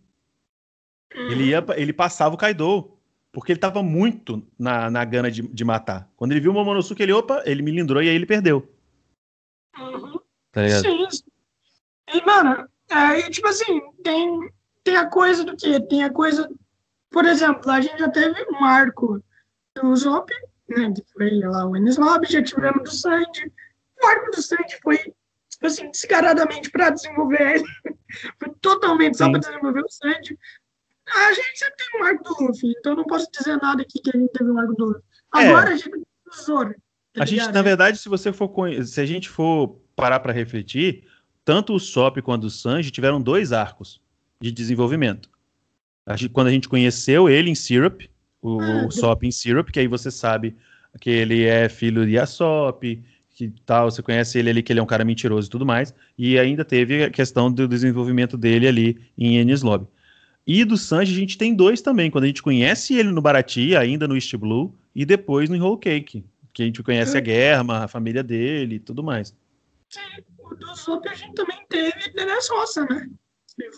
[1.15, 2.99] Ele, ia, ele passava o Kaido.
[3.31, 6.11] Porque ele tava muito na, na gana de, de matar.
[6.17, 8.69] Quando ele viu o Momonosuke, ele, opa, ele me lindrou e aí ele perdeu.
[9.79, 10.19] Uhum.
[10.51, 11.07] Tá Sim.
[12.13, 14.51] E, mano, é, tipo assim, tem,
[14.83, 15.81] tem a coisa do que?
[15.83, 16.51] Tem a coisa.
[17.09, 19.23] Por exemplo, a gente já teve um arco
[19.77, 20.29] do Zop,
[20.69, 20.93] né?
[20.93, 23.53] Que foi lá o Enes Lobby, já tivemos do Sandy,
[24.03, 27.65] o arco do Sandy foi, tipo assim, descaradamente para desenvolver ele.
[28.39, 30.39] foi totalmente só para desenvolver o Sandy.
[31.07, 34.17] A gente sempre tem um arco do Luffy, então não posso dizer nada aqui que
[34.17, 35.03] a gente teve um arco do Luffy.
[35.35, 35.49] É.
[35.49, 35.73] Agora é.
[35.73, 36.75] a gente tem o Zoro.
[37.13, 38.53] Tá a gente, na verdade, se você for
[38.85, 41.05] se a gente for parar para refletir,
[41.45, 44.01] tanto o Sop quanto o Sanji tiveram dois arcos
[44.41, 45.29] de desenvolvimento.
[46.07, 48.09] A gente, quando a gente conheceu ele em Syrup,
[48.41, 50.57] o, ah, o Sop em Syrup, que aí você sabe
[51.01, 53.03] que ele é filho de Aesop,
[53.49, 55.95] que tal, você conhece ele ali, que ele é um cara mentiroso e tudo mais,
[56.19, 59.87] e ainda teve a questão do desenvolvimento dele ali em Enies Lobby.
[60.47, 63.77] E do Sanji a gente tem dois também, quando a gente conhece ele no Barati,
[63.77, 67.85] ainda no East Blue, e depois no Whole Cake, que a gente conhece a Guerra,
[67.85, 69.35] a família dele e tudo mais.
[69.89, 70.01] Sim,
[70.39, 73.07] o do Zop a gente também teve Denes Roça, né?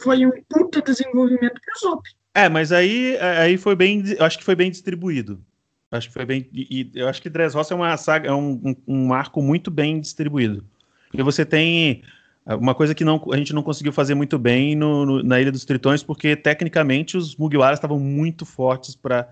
[0.03, 2.03] Foi um puta desenvolvimento pro Zop.
[2.35, 5.45] É, mas aí, aí foi bem, eu acho que foi bem distribuído.
[5.93, 6.49] Acho que foi bem.
[6.53, 9.71] E, e eu acho que Dressrosa é uma saga, é um, um, um, arco muito
[9.71, 10.65] bem distribuído.
[11.09, 12.03] Porque você tem
[12.47, 15.53] Uma coisa que não, a gente não conseguiu fazer muito bem no, no, na Ilha
[15.53, 19.29] dos Tritões, porque tecnicamente os Mugiwaras estavam muito fortes para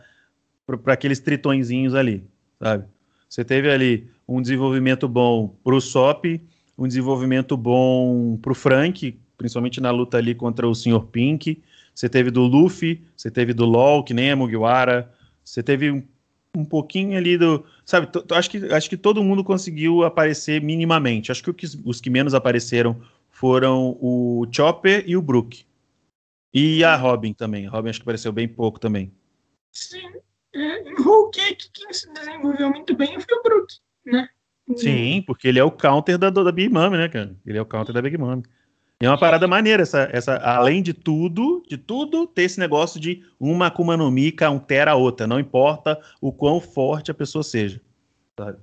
[0.86, 2.22] aqueles tritõezinhos ali,
[2.61, 2.84] sabe?
[3.28, 6.24] Você teve ali um desenvolvimento bom para o Sop,
[6.76, 11.00] um desenvolvimento bom para o Frank, principalmente na luta ali contra o Sr.
[11.11, 11.62] Pink.
[11.94, 15.11] Você teve do Luffy, você teve do LOL, que nem é Mugiwara.
[15.42, 16.04] Você teve
[16.57, 17.64] um, pouquinho ali do.
[17.84, 21.30] Sabe, acho, que, acho que todo mundo conseguiu aparecer minimamente.
[21.30, 25.64] Acho que, que os que menos apareceram foram o Chopper e o Brook.
[26.53, 27.66] E a Robin também.
[27.66, 29.12] A Robin acho que apareceu bem pouco também.
[29.72, 30.11] Sim.
[30.53, 31.38] É, Hulk,
[31.72, 33.74] quem se desenvolveu muito bem foi o Brook,
[34.05, 34.28] né?
[34.76, 37.36] Sim, porque ele é o counter da, da Big Mom, né, cara?
[37.46, 38.42] Ele é o counter da Big Mom.
[39.03, 43.24] É uma parada maneira, essa, essa, além de tudo, de tudo, ter esse negócio de
[43.40, 47.80] uma Akuma no Mi countera a outra, não importa o quão forte a pessoa seja.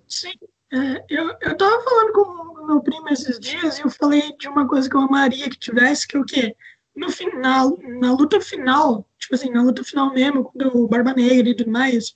[0.08, 0.34] Sim,
[0.72, 2.22] é, eu, eu tava falando com
[2.62, 5.58] o meu primo esses dias e eu falei de uma coisa que eu amaria que
[5.58, 6.56] tivesse, que é o quê?
[6.96, 11.56] No final, na luta final, tipo assim, na luta final mesmo, do Barba Negra e
[11.56, 12.16] tudo mais,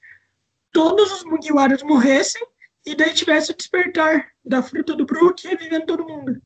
[0.72, 2.46] todos os Mugiwaras morressem
[2.86, 6.40] e daí tivesse o despertar da fruta do Brook revivendo todo mundo.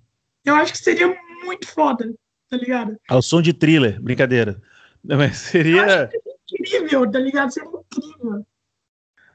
[0.46, 1.08] Eu acho que seria
[1.46, 2.14] muito foda,
[2.50, 2.98] tá ligado?
[3.08, 4.62] Ao som de thriller, brincadeira.
[5.04, 6.10] Mas seria.
[6.52, 7.52] incrível, tá ligado?
[7.52, 8.46] Seria incrível.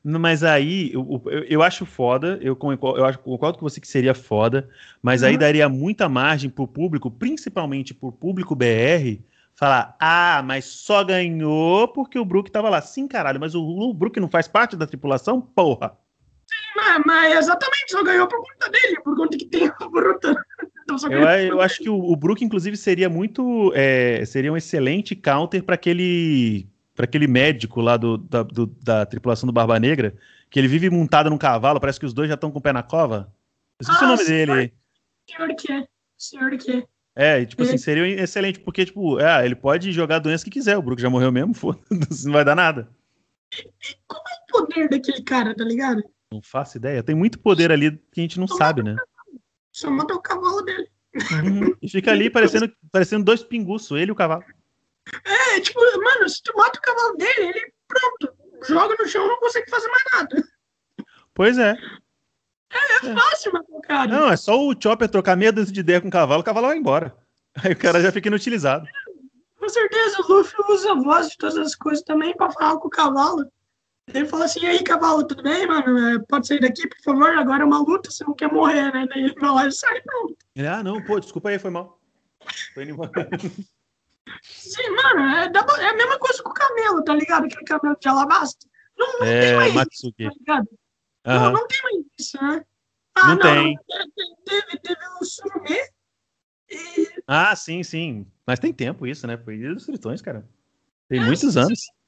[0.03, 2.59] Mas aí, eu, eu, eu acho foda, eu,
[2.97, 4.69] eu acho, concordo com você que seria foda,
[5.03, 5.29] mas uhum.
[5.29, 9.21] aí daria muita margem pro público, principalmente pro público BR,
[9.55, 12.81] falar: ah, mas só ganhou porque o Brook tava lá.
[12.81, 15.39] Sim, caralho, mas o, o Brook não faz parte da tripulação?
[15.39, 15.99] Porra!
[16.77, 20.35] Mas, mas exatamente, só ganhou por conta dele, por conta que tem o Bruto.
[20.83, 23.73] Então, eu, eu, acho que o, o Brook, inclusive, seria muito.
[23.75, 29.07] É, seria um excelente counter para aquele para aquele médico lá do, da, do, da
[29.07, 30.15] tripulação do Barba Negra,
[30.51, 32.75] que ele vive montado num cavalo, parece que os dois já estão com o pé
[32.75, 33.33] na cova.
[33.81, 34.75] Esqueci ah, o nome senhor, dele.
[35.27, 35.87] Senhor que é.
[36.19, 36.85] Senhor que é.
[37.15, 40.77] É, tipo assim, seria excelente, porque, tipo, é, ele pode jogar a doença que quiser.
[40.77, 42.89] O Brook já morreu mesmo, foda-se, não vai dar nada.
[44.07, 46.03] Como é o poder daquele cara, tá ligado?
[46.33, 47.03] Não faço ideia.
[47.03, 48.97] Tem muito poder ali que a gente não sabe, né?
[49.73, 50.89] Só mata o cavalo dele.
[51.15, 51.77] Uhum.
[51.83, 54.45] E fica ali parecendo, parecendo dois pinguços, ele e o cavalo.
[55.25, 58.33] É, tipo, mano, se tu mata o cavalo dele, ele pronto,
[58.69, 60.49] joga no chão e não consegue fazer mais nada.
[61.35, 61.77] Pois é.
[62.71, 64.11] É, é fácil matar o cara.
[64.11, 66.69] Não, é só o Chopper trocar meia dúzia de ideia com o cavalo, o cavalo
[66.69, 67.17] vai embora.
[67.57, 68.87] Aí o cara já fica inutilizado.
[69.59, 72.87] Com certeza, o Luffy usa a voz de todas as coisas também pra falar com
[72.87, 73.51] o cavalo.
[74.15, 75.99] Ele fala assim, e aí, cavalo, tudo bem, mano?
[75.99, 77.31] É, pode sair daqui, por favor?
[77.31, 79.07] Agora é uma luta, você não quer morrer, né?
[79.09, 80.37] Daí ele vai lá e sai, pronto.
[80.59, 82.01] ah, não, pô, desculpa aí, foi mal.
[82.75, 83.13] Tô indo embora.
[84.43, 87.47] Sim, mano, é, é, a mesma coisa com o camelo, tá ligado?
[87.47, 88.69] Aquele camelo de alabastro.
[88.97, 90.25] Não, não é, tem mais Matsuki.
[90.25, 90.69] isso, tá ligado?
[91.27, 91.35] Uhum.
[91.35, 92.65] Não, não tem mais isso, né?
[93.15, 93.79] Ah, não, não tem.
[94.45, 95.91] Teve, teve o Surumê
[96.71, 97.09] e...
[97.27, 98.27] Ah, sim, sim.
[98.47, 99.37] Mas tem tempo isso, né?
[99.37, 100.49] Foi Ilha dos Tritões, cara.
[101.09, 101.81] Tem é, muitos anos.
[101.81, 102.00] Será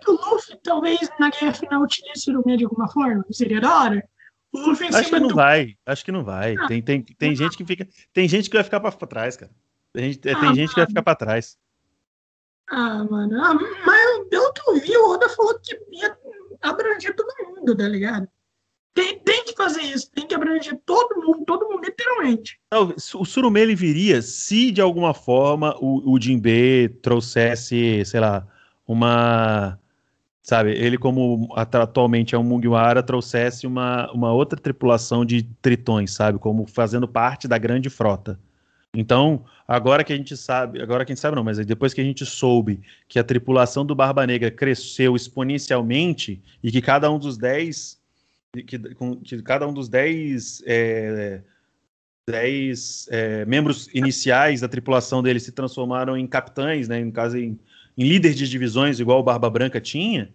[0.00, 3.24] que o Luffy talvez na guerra final utilize o Surumê de alguma forma?
[3.30, 4.08] Seria da hora?
[4.52, 5.34] O Luffy Acho que não do...
[5.34, 5.76] vai.
[5.84, 6.56] Acho que não vai.
[6.56, 7.88] Ah, tem, tem, tem gente que fica.
[8.12, 9.50] Tem gente que vai ficar pra, pra trás, cara.
[9.92, 11.56] Tem gente, ah, tem gente que vai ficar pra trás.
[12.70, 13.42] Ah, mano.
[13.42, 16.16] Ah, mas pelo que eu vi, o Oda falou que ia
[16.62, 18.28] abranger todo mundo, tá ligado?
[18.94, 22.60] Tem, tem que fazer isso, tem que abranger todo mundo, todo mundo, literalmente.
[22.72, 28.46] o Surumê ele viria se de alguma forma o, o Jinbe trouxesse, sei lá,
[28.86, 29.78] uma.
[30.42, 36.38] Sabe, ele, como atualmente é um Mugiwara, trouxesse uma, uma outra tripulação de tritões, sabe?
[36.38, 38.38] Como fazendo parte da grande frota.
[38.94, 42.00] Então, agora que a gente sabe, agora que a gente sabe não, mas depois que
[42.00, 47.18] a gente soube que a tripulação do Barba Negra cresceu exponencialmente e que cada um
[47.18, 47.98] dos dez,
[48.52, 51.40] que, que cada um dos dez, é,
[52.28, 57.58] dez é, membros iniciais da tripulação dele se transformaram em capitães, né, no caso em,
[57.96, 60.30] em líderes de divisões, igual o Barba Branca tinha,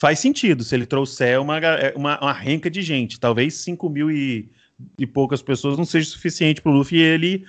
[0.00, 1.58] faz sentido se ele trouxer uma,
[1.94, 4.48] uma, uma renca de gente, talvez 5 mil e,
[4.98, 7.44] e poucas pessoas não seja suficiente para o Luffy ele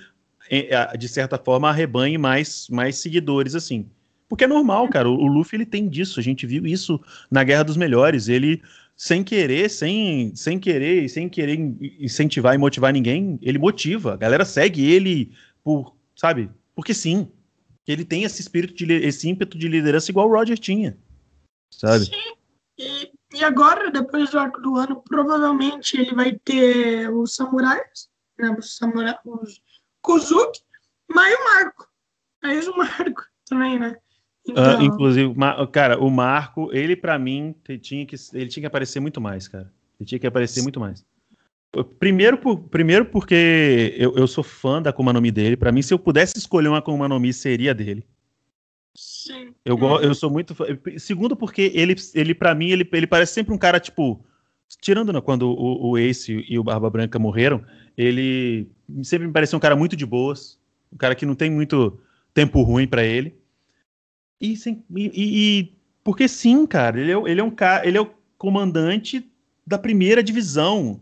[0.98, 3.86] de certa forma, arrebanhe mais, mais seguidores, assim.
[4.28, 5.08] Porque é normal, cara.
[5.08, 6.18] O, Luffy ele tem disso.
[6.18, 8.28] A gente viu isso na Guerra dos Melhores.
[8.28, 8.60] Ele,
[8.96, 11.56] sem querer, sem, sem querer, sem querer
[12.00, 14.14] incentivar e motivar ninguém, ele motiva.
[14.14, 15.32] A galera segue ele
[15.62, 16.50] por, sabe?
[16.74, 17.28] Porque sim.
[17.86, 20.96] Ele tem esse espírito de esse ímpeto de liderança igual o Roger tinha.
[21.72, 22.06] Sabe?
[22.06, 22.34] Sim.
[22.78, 28.08] E, e agora, depois do arco do ano, provavelmente ele vai ter os samurais,
[28.38, 28.54] né?
[28.58, 29.60] Os, samurais, os
[30.02, 30.60] Kuzuki,
[31.08, 31.88] mas o Marco.
[32.42, 33.96] Aí o Marco também, né?
[33.96, 34.78] Ah, então...
[34.78, 35.34] Uh, inclusive,
[35.72, 39.72] cara, o Marco, ele para mim tinha que ele tinha que aparecer muito mais, cara.
[39.98, 41.04] Ele tinha que aparecer muito mais.
[42.00, 45.56] Primeiro, por, primeiro porque eu, eu sou fã da Akuma no Mi dele.
[45.56, 48.04] Para mim, se eu pudesse escolher uma Akuma no Mi, seria dele.
[48.94, 49.54] Sim.
[49.64, 50.64] Eu, eu sou muito fã.
[50.98, 54.24] Segundo, porque ele, ele para mim, ele, ele parece sempre um cara, tipo.
[54.80, 57.64] Tirando né, quando o, o Ace e o Barba Branca morreram,
[57.96, 58.68] ele
[59.02, 60.60] sempre me pareceu um cara muito de boas.
[60.92, 62.00] Um cara que não tem muito
[62.32, 63.34] tempo ruim para ele.
[64.40, 68.10] E, e, e, porque sim, cara, ele é, ele é um cara, ele é o
[68.38, 69.28] comandante
[69.66, 71.00] da primeira divisão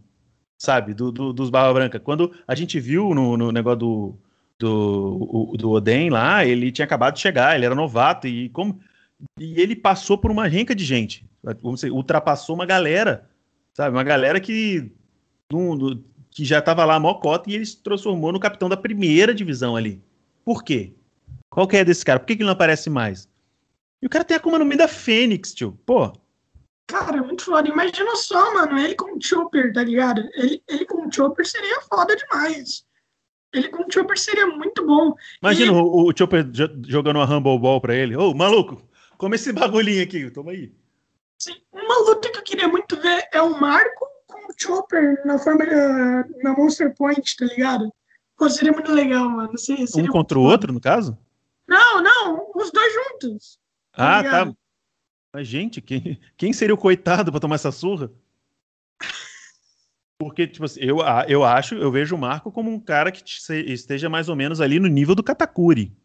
[0.58, 0.92] sabe?
[0.92, 2.00] Do, do, dos Barba Branca.
[2.00, 4.18] Quando a gente viu no, no negócio do,
[4.58, 8.80] do, do Oden lá, ele tinha acabado de chegar, ele era novato e como
[9.38, 11.26] e ele passou por uma renca de gente,
[11.60, 13.28] vamos dizer, ultrapassou uma galera,
[13.74, 13.96] sabe?
[13.96, 14.92] Uma galera que
[15.52, 16.00] no,
[16.30, 19.34] que já estava lá a maior cota e ele se transformou no capitão da primeira
[19.34, 20.00] divisão ali.
[20.44, 20.92] Por quê?
[21.50, 22.20] Qual que é desse cara?
[22.20, 23.28] Por que, que ele não aparece mais?
[24.00, 25.76] E o cara tem a Akuma no da Fênix, tio.
[25.84, 26.12] Pô,
[26.88, 27.68] Cara, muito foda.
[27.68, 30.26] Imagina só, mano, ele com o Chopper, tá ligado?
[30.34, 32.82] Ele, ele com o Chopper seria foda demais.
[33.52, 35.14] Ele com o Chopper seria muito bom.
[35.42, 35.74] Imagina e...
[35.74, 36.46] o, o Chopper
[36.86, 38.16] jogando uma Humble Ball pra ele.
[38.16, 38.82] Ô, maluco,
[39.18, 40.72] come esse bagulhinho aqui, toma aí.
[41.38, 45.38] Sim, uma luta que eu queria muito ver é o Marco com o Chopper na
[45.38, 47.92] forma da, na Monster Point, tá ligado?
[48.34, 49.58] Pô, seria muito legal, mano.
[49.58, 51.18] Seria, seria um contra o outro, no caso?
[51.66, 53.58] Não, não, os dois juntos.
[53.92, 54.52] Tá ah, tá.
[55.38, 58.10] Mas, gente, quem, quem seria o coitado para tomar essa surra?
[60.18, 64.08] Porque, tipo assim, eu, eu acho, eu vejo o Marco como um cara que esteja
[64.08, 65.96] mais ou menos ali no nível do Katakuri.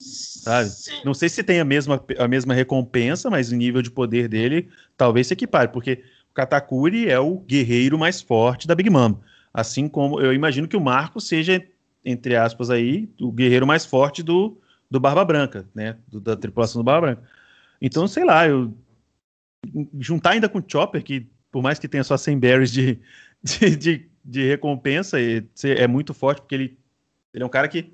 [0.00, 0.70] Sabe?
[1.04, 4.70] Não sei se tem a mesma, a mesma recompensa, mas o nível de poder dele
[4.96, 9.16] talvez se equipare, porque o Katakuri é o guerreiro mais forte da Big Mom.
[9.52, 11.62] Assim como eu imagino que o Marco seja,
[12.02, 14.56] entre aspas, aí, o guerreiro mais forte do,
[14.90, 15.98] do Barba Branca, né?
[16.08, 17.37] Do, da tripulação do Barba Branca.
[17.80, 18.74] Então, sei lá, eu
[19.98, 23.00] juntar ainda com o Chopper, que por mais que tenha só 100 berries de,
[23.42, 26.78] de, de, de recompensa, é muito forte, porque ele,
[27.32, 27.92] ele é um cara que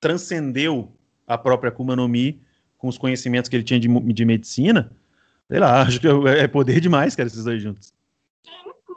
[0.00, 0.92] transcendeu
[1.26, 2.40] a própria Akuma no Mi
[2.78, 4.92] com os conhecimentos que ele tinha de, de medicina.
[5.48, 7.94] Sei lá, acho que é, é poder demais, cara, esses dois juntos.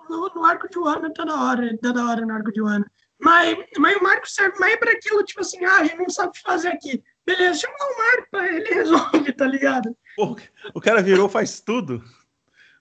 [0.09, 2.85] No, no arco de Wano tá da hora, tá da hora no arco de Wano.
[3.19, 6.29] Mas, mas o Marco serve mais para aquilo, tipo assim, ah, a gente não sabe
[6.29, 7.03] o que fazer aqui.
[7.29, 9.95] Beleza, chama o Marco, ele resolve, tá ligado?
[10.15, 10.35] Pô,
[10.73, 12.03] o cara virou, faz tudo.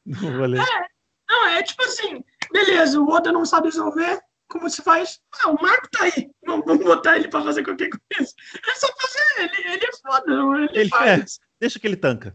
[0.06, 0.88] Não, é,
[1.28, 4.18] não, é tipo assim, beleza, o Oda não sabe resolver,
[4.48, 5.20] como se faz?
[5.42, 8.32] Ah, o Marco tá aí, vamos, vamos botar ele pra fazer qualquer coisa.
[8.66, 11.20] É só fazer, ele, ele é foda, ele, ele faz.
[11.20, 11.26] É,
[11.60, 12.34] deixa que ele tanca.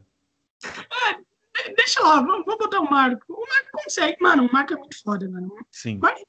[0.64, 3.26] É, deixa lá, vamos, vamos botar o Marco.
[3.28, 5.52] O Marco consegue, mano, o Marco é muito foda, mano.
[5.72, 5.98] Sim.
[6.00, 6.22] Mas,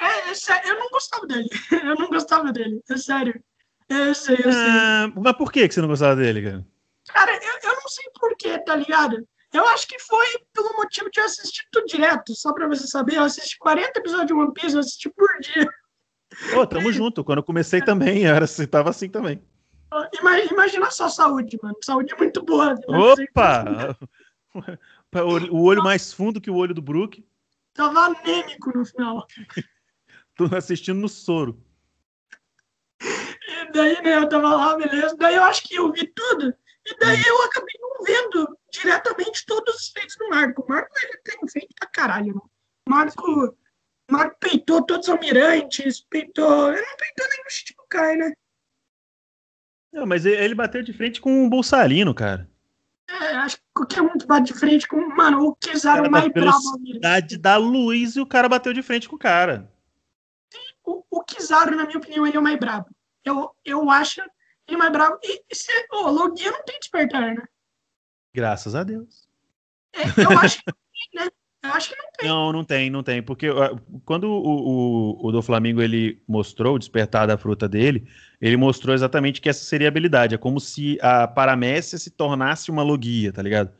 [0.00, 3.40] é, é sério, eu não gostava dele, eu não gostava dele, é sério.
[3.88, 4.52] Eu sei, eu sei.
[4.52, 6.66] Ah, mas por que você não gostava dele, cara?
[7.08, 9.26] Cara, eu, eu não sei porquê, tá ligado?
[9.52, 13.16] Eu acho que foi pelo motivo de eu assistir tudo direto, só pra você saber.
[13.16, 15.68] Eu assisti 40 episódios de One Piece, eu assisti por dia.
[16.52, 17.24] Pô, tamo junto.
[17.24, 19.42] Quando eu comecei também, era, você tava assim também.
[20.52, 21.76] Imagina só saúde, mano.
[21.82, 22.74] Saúde é muito boa.
[22.74, 22.80] Né?
[22.88, 23.96] Opa!
[25.50, 27.24] o olho mais fundo que o olho do Brook.
[27.72, 29.26] Tava anêmico no final.
[30.36, 31.58] Tô assistindo no soro.
[33.72, 35.16] Daí, né, eu tava lá, beleza.
[35.16, 36.54] Daí eu acho que eu vi tudo.
[36.86, 40.62] E daí eu acabei não vendo diretamente todos os feitos do Marco.
[40.62, 42.40] O Marco ele tem feito pra caralho, né?
[42.88, 43.56] Marco,
[44.10, 46.72] Marco peitou todos os almirantes, peitou.
[46.72, 48.32] Ele não peitou nem no Shichibukai, né?
[49.92, 52.48] Não, mas ele bateu de frente com o Bolsalino, cara.
[53.08, 55.00] É, acho que qualquer um que bate de frente com.
[55.08, 56.58] Mano, o Kizaru mais bravo.
[56.58, 59.70] velocidade da luz e o cara bateu de frente com o cara.
[60.84, 62.88] O, o Kizaru, na minha opinião, ele é o mais brabo.
[63.24, 64.20] Eu, eu acho
[64.68, 65.18] ele mais bravo.
[65.22, 67.42] E, se, oh, Logia não tem despertar, né?
[68.34, 69.26] Graças a Deus.
[69.94, 71.30] É, eu acho que não tem, né?
[71.62, 72.28] Eu acho que não tem.
[72.28, 73.22] Não, não tem, não tem.
[73.22, 73.48] Porque
[74.04, 78.06] quando o, o, o, do Flamengo ele mostrou o despertar da fruta dele,
[78.40, 80.34] ele mostrou exatamente que essa seria a habilidade.
[80.34, 83.72] É como se a paramécia se tornasse uma logia, tá ligado?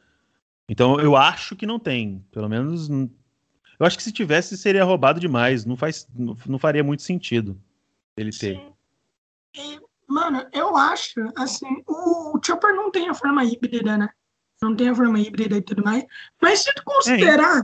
[0.69, 2.25] Então eu acho que não tem.
[2.33, 2.89] Pelo menos.
[2.89, 5.65] Eu acho que se tivesse seria roubado demais.
[5.65, 7.61] Não, faz, não, não faria muito sentido
[8.17, 8.57] ele ter.
[8.57, 8.73] Sim.
[9.57, 14.09] E Mano, eu acho, assim, o Chopper não tem a forma híbrida, né?
[14.61, 16.03] Não tem a forma híbrida e tudo mais.
[16.41, 17.59] Mas se tu considerar.
[17.59, 17.63] É,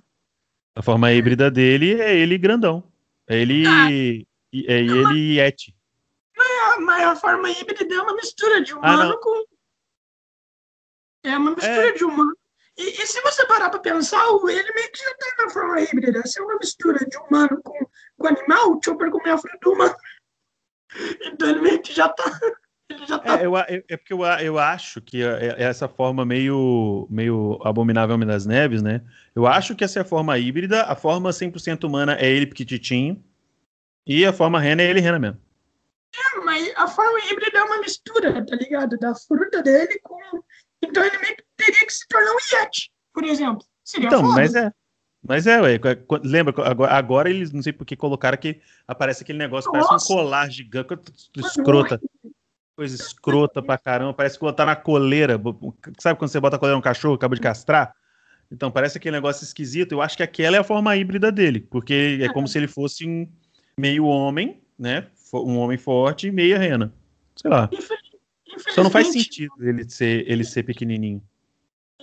[0.77, 2.85] a forma híbrida dele é ele grandão.
[3.27, 3.67] É ele.
[3.67, 5.75] Ah, é ele Yeti.
[6.37, 9.45] Mas a, mas a forma híbrida é uma mistura de ah, humano ah, com.
[11.25, 11.93] É uma mistura é.
[11.93, 12.37] de humano.
[12.77, 16.23] E, e, se você parar pra pensar, ele meio que já tá na forma híbrida.
[16.27, 17.87] Se é uma mistura de humano com,
[18.19, 19.97] com animal, o Chopper com a fruta humana.
[21.23, 22.25] Então ele meio que já tá.
[23.09, 23.41] Tá...
[23.41, 28.15] É, eu, é porque eu, eu acho que é, é essa forma meio, meio abominável
[28.15, 29.01] Homem das Neves, né?
[29.35, 33.23] Eu acho que essa é a forma híbrida, a forma 100% humana é ele pequititinho,
[34.07, 35.41] e a forma rena é ele rena mesmo.
[36.15, 38.99] É, mas a forma híbrida é uma mistura, tá ligado?
[38.99, 40.19] Da fruta dele com.
[40.83, 43.67] Então ele meio que teria que se tornar um Yeti, por exemplo.
[43.83, 44.35] Seria então, foda.
[44.35, 44.71] mas é.
[45.27, 45.81] Mas é, ué,
[46.23, 46.55] lembra,
[46.91, 49.89] agora, eles não sei por que colocaram que aparece aquele negócio, Nossa.
[49.89, 50.99] parece um colar gigante,
[51.37, 52.01] escrota.
[52.77, 55.41] Coisa escrota pra caramba, parece que botar na coleira.
[55.99, 57.95] Sabe quando você bota a coleira no cachorro, acaba de castrar?
[58.53, 59.93] Então, parece aquele negócio esquisito.
[59.93, 63.09] Eu acho que aquela é a forma híbrida dele, porque é como se ele fosse
[63.09, 63.27] um
[63.79, 65.07] meio homem, né?
[65.33, 66.93] Um homem forte e meia rena.
[67.35, 67.71] Sei lá.
[68.75, 71.23] Só não faz sentido ele ser, ele ser pequenininho.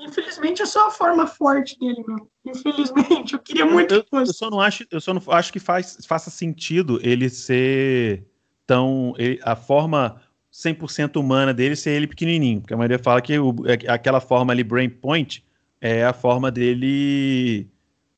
[0.01, 2.27] Infelizmente é só a forma forte dele, meu.
[2.45, 4.05] Infelizmente, eu queria muito eu.
[4.11, 8.25] Eu só não acho, eu só não acho que faz, faça sentido ele ser
[8.65, 9.13] tão.
[9.17, 10.19] Ele, a forma
[10.51, 12.61] 100% humana dele ser ele pequenininho.
[12.61, 15.45] Porque a maioria fala que o, é, aquela forma ali, Brain Point,
[15.79, 17.69] é a forma dele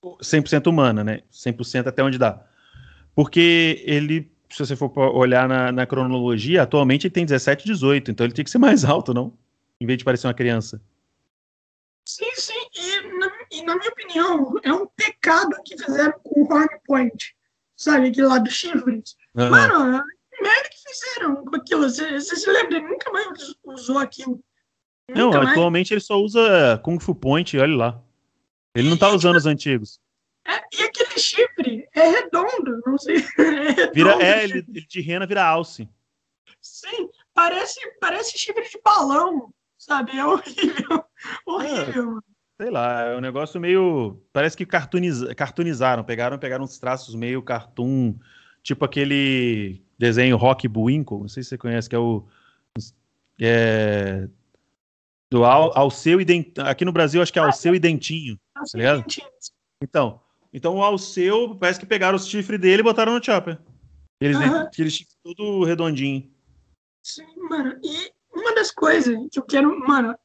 [0.01, 1.19] 100% humana, né?
[1.31, 2.41] 100% até onde dá.
[3.13, 8.25] Porque ele, se você for olhar na, na, cronologia, atualmente ele tem 17, 18, então
[8.25, 9.34] ele tem que ser mais alto, não?
[9.79, 10.81] Em vez de parecer uma criança.
[12.06, 16.54] Sim, sim, e na, e na minha opinião, é um pecado que fizeram com o
[16.54, 17.36] Horn Point,
[17.78, 19.16] sabe, aquele lá dos chifres.
[19.36, 19.49] Uhum.
[19.49, 20.04] Mano,
[20.41, 21.84] merda que fizeram com aquilo.
[21.84, 22.78] Você, se lembra?
[22.78, 24.43] Ele nunca mais usou aquilo.
[25.10, 28.04] Não, atualmente ele só usa Kung Fu Point, olha lá.
[28.76, 29.99] Ele não tá usando os antigos.
[30.45, 33.16] É, e aquele chifre é redondo, não sei.
[33.38, 35.88] É, redondo, vira, é ele, ele de rena vira alce.
[36.62, 39.54] Sim, parece, parece chifre de balão,
[39.86, 40.17] sabe?
[40.17, 41.05] É horrível.
[41.45, 44.21] horrível, é, Sei lá, é um negócio meio.
[44.31, 45.23] Parece que cartooniz...
[45.36, 48.15] cartoonizaram, pegaram, pegaram uns traços meio cartoon,
[48.61, 52.25] tipo aquele desenho Rock Buinkle, não sei se você conhece, que é o.
[53.41, 54.27] É,
[55.29, 56.67] do Al, Alceu e Dentinho.
[56.67, 58.39] Aqui no Brasil, acho que é Alceu e Dentinho.
[58.53, 59.03] Tá ligado?
[59.81, 60.21] Então,
[60.53, 63.59] então o Alceu, parece que pegaram os chifres dele e botaram no Chopper.
[64.21, 64.71] Eles, uhum.
[64.71, 66.31] chifres tudo redondinho.
[67.01, 67.77] Sim, mano.
[67.84, 69.79] E uma das coisas que eu quero.
[69.88, 70.15] Mano,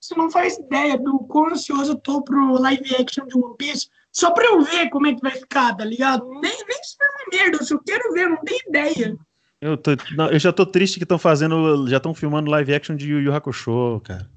[0.00, 3.88] você não faz ideia do quão ansioso eu tô pro live action de One Piece.
[4.12, 6.28] Só pra eu ver como é que vai ficar, tá ligado?
[6.28, 9.16] Nem, nem se for uma merda, eu só quero ver, não tenho ideia.
[9.60, 11.86] Eu, tô, não, eu já tô triste que estão fazendo.
[11.88, 14.30] Já estão filmando live action de Yu Yu Hakusho, cara.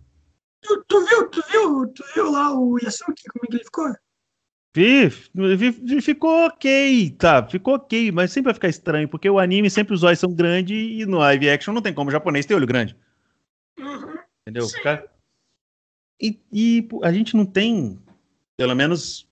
[0.62, 3.92] Tu, tu, viu, tu viu, tu viu lá o Yasuki, como é que ele ficou?
[4.74, 5.10] Vi,
[5.58, 9.94] vi, ficou ok, tá, ficou ok, mas sempre vai ficar estranho, porque o anime sempre
[9.94, 12.68] os olhos são grandes e no live action não tem como, o japonês tem olho
[12.68, 12.96] grande.
[13.82, 14.18] Uhum.
[14.48, 14.68] Entendeu?
[16.22, 18.00] E, e a gente não tem,
[18.56, 19.28] pelo menos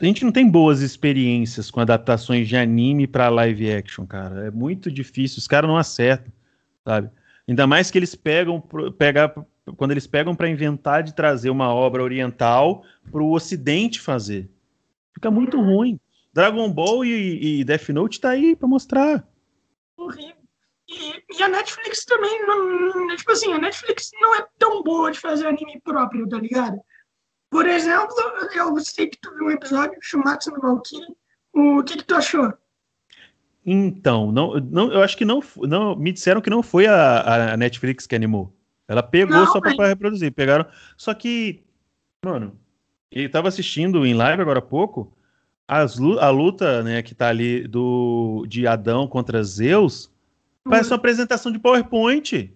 [0.00, 4.46] a gente não tem boas experiências com adaptações de anime para live action, cara.
[4.46, 6.32] É muito difícil, os caras não acertam,
[6.84, 7.10] sabe?
[7.48, 8.60] Ainda mais que eles pegam,
[8.96, 9.34] pegar,
[9.76, 14.48] quando eles pegam para inventar de trazer uma obra oriental para o Ocidente fazer.
[15.14, 15.98] Fica muito ruim.
[16.32, 19.26] Dragon Ball e, e Death Note tá aí para mostrar.
[19.96, 20.37] Horrível.
[20.88, 25.20] E, e, a Netflix também, não, tipo assim, a Netflix não é tão boa de
[25.20, 26.78] fazer anime próprio, tá ligado?
[27.50, 28.14] Por exemplo,
[28.54, 31.16] eu sei que tu viu um episódio, Shumatsu no Valkyrie.
[31.52, 32.52] O que, que tu achou?
[33.64, 35.94] Então, não, não, eu acho que não, não.
[35.94, 38.54] Me disseram que não foi a, a Netflix que animou.
[38.86, 39.76] Ela pegou não, só mas...
[39.76, 40.32] para reproduzir.
[40.32, 40.66] Pegaram.
[40.96, 41.62] Só que,
[42.24, 42.58] mano,
[43.10, 45.14] ele tava assistindo em live agora há pouco.
[45.66, 50.10] As, a luta, né, que tá ali do, de Adão contra Zeus.
[50.64, 52.54] Parece uma apresentação de PowerPoint.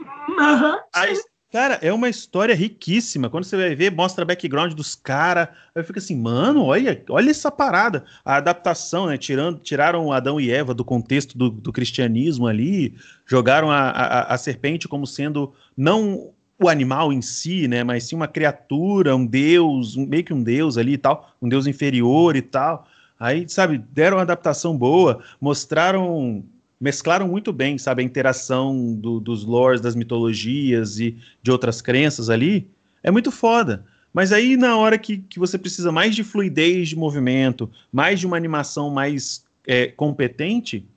[0.00, 1.16] Uhum, Aí,
[1.52, 3.28] Cara, é uma história riquíssima.
[3.28, 5.48] Quando você vai ver, mostra background dos caras.
[5.74, 8.04] Aí fica assim, mano, olha, olha essa parada.
[8.24, 9.18] A adaptação, né?
[9.18, 12.94] Tirando, tiraram Adão e Eva do contexto do, do cristianismo ali,
[13.26, 16.32] jogaram a, a, a, serpente como sendo não
[16.62, 17.82] o animal em si, né?
[17.82, 21.48] Mas sim uma criatura, um deus, um, meio que um deus ali e tal, um
[21.48, 22.86] deus inferior e tal.
[23.18, 26.44] Aí, sabe, deram uma adaptação boa, mostraram
[26.80, 32.30] mesclaram muito bem, sabe, a interação do, dos lores, das mitologias e de outras crenças
[32.30, 32.70] ali,
[33.02, 33.84] é muito foda.
[34.12, 38.26] Mas aí, na hora que, que você precisa mais de fluidez de movimento, mais de
[38.26, 40.88] uma animação mais é, competente,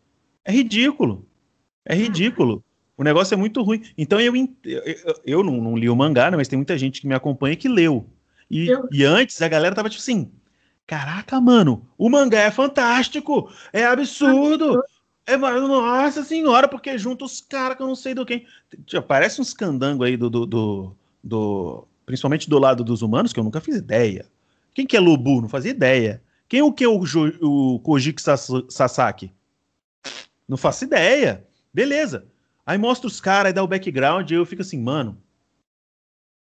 [0.45, 1.27] é ridículo.
[1.85, 2.63] É ridículo.
[2.97, 3.83] O negócio é muito ruim.
[3.97, 4.33] Então, eu,
[4.63, 7.55] eu, eu não, não, li o mangá, né, mas tem muita gente que me acompanha
[7.55, 8.07] que leu.
[8.49, 10.31] E, e antes a galera tava tipo assim:
[10.87, 14.81] caraca, mano, o mangá é fantástico, é absurdo,
[15.25, 18.45] é, nossa senhora, porque junta os caras que eu não sei do quem.
[19.07, 23.43] Parece uns candangos aí do, do, do, do, Principalmente do lado dos humanos, que eu
[23.43, 24.25] nunca fiz ideia.
[24.73, 25.41] Quem que é Lubu?
[25.41, 26.21] Não fazia ideia.
[26.49, 27.01] Quem é o que é o,
[27.41, 29.31] o Kojiki Sasaki?
[30.47, 31.45] Não faço ideia.
[31.73, 32.27] Beleza.
[32.65, 35.17] Aí mostra os caras, aí dá o background, e eu fico assim, mano.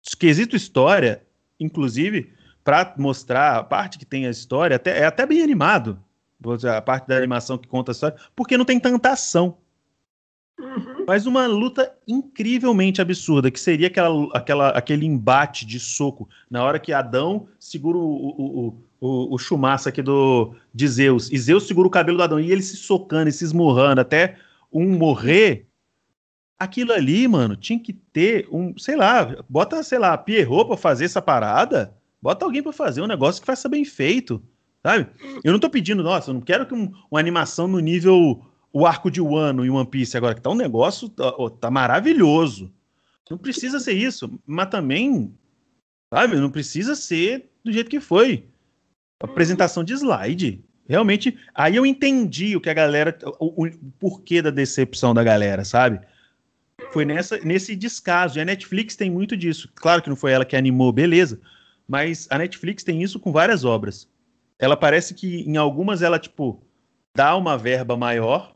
[0.02, 1.24] Esquisito história,
[1.60, 2.32] inclusive,
[2.64, 6.02] para mostrar a parte que tem a história, até, é até bem animado.
[6.76, 9.56] A parte da animação que conta a história, porque não tem tanta ação.
[10.58, 11.04] Uhum.
[11.06, 16.28] Mas uma luta incrivelmente absurda, que seria aquela, aquela, aquele embate de soco.
[16.50, 21.30] Na hora que Adão segura o, o, o, o, o chumaço aqui do, de Zeus,
[21.32, 24.36] e Zeus segura o cabelo do Adão, e ele se socando e se esmurrando até
[24.72, 25.66] um morrer.
[26.58, 31.06] Aquilo ali, mano, tinha que ter um, sei lá, bota, sei lá, Pierrot pra fazer
[31.06, 34.40] essa parada, bota alguém para fazer um negócio que faça bem feito,
[34.84, 35.08] sabe?
[35.44, 38.86] Eu não tô pedindo, nossa, eu não quero que um, uma animação no nível o
[38.86, 42.72] arco de Wano em One Piece agora, que tá um negócio, tá, tá maravilhoso.
[43.30, 45.34] Não precisa ser isso, mas também,
[46.12, 48.46] sabe, não precisa ser do jeito que foi.
[49.22, 50.64] Apresentação de slide.
[50.88, 55.64] Realmente, aí eu entendi o que a galera, o, o porquê da decepção da galera,
[55.64, 56.00] sabe?
[56.92, 58.38] Foi nessa, nesse descaso.
[58.38, 59.70] E a Netflix tem muito disso.
[59.74, 61.40] Claro que não foi ela que animou, beleza.
[61.86, 64.08] Mas a Netflix tem isso com várias obras.
[64.62, 66.62] Ela parece que em algumas ela, tipo,
[67.16, 68.54] dá uma verba maior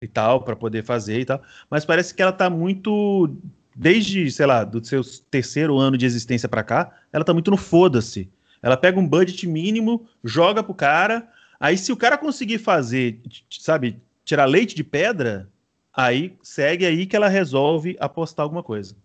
[0.00, 1.42] e tal, para poder fazer e tal.
[1.68, 3.36] Mas parece que ela tá muito.
[3.74, 7.58] Desde, sei lá, do seu terceiro ano de existência para cá, ela tá muito no
[7.58, 8.32] foda-se.
[8.62, 11.30] Ela pega um budget mínimo, joga pro cara.
[11.60, 15.50] Aí, se o cara conseguir fazer, sabe, tirar leite de pedra,
[15.92, 18.96] aí segue aí que ela resolve apostar alguma coisa.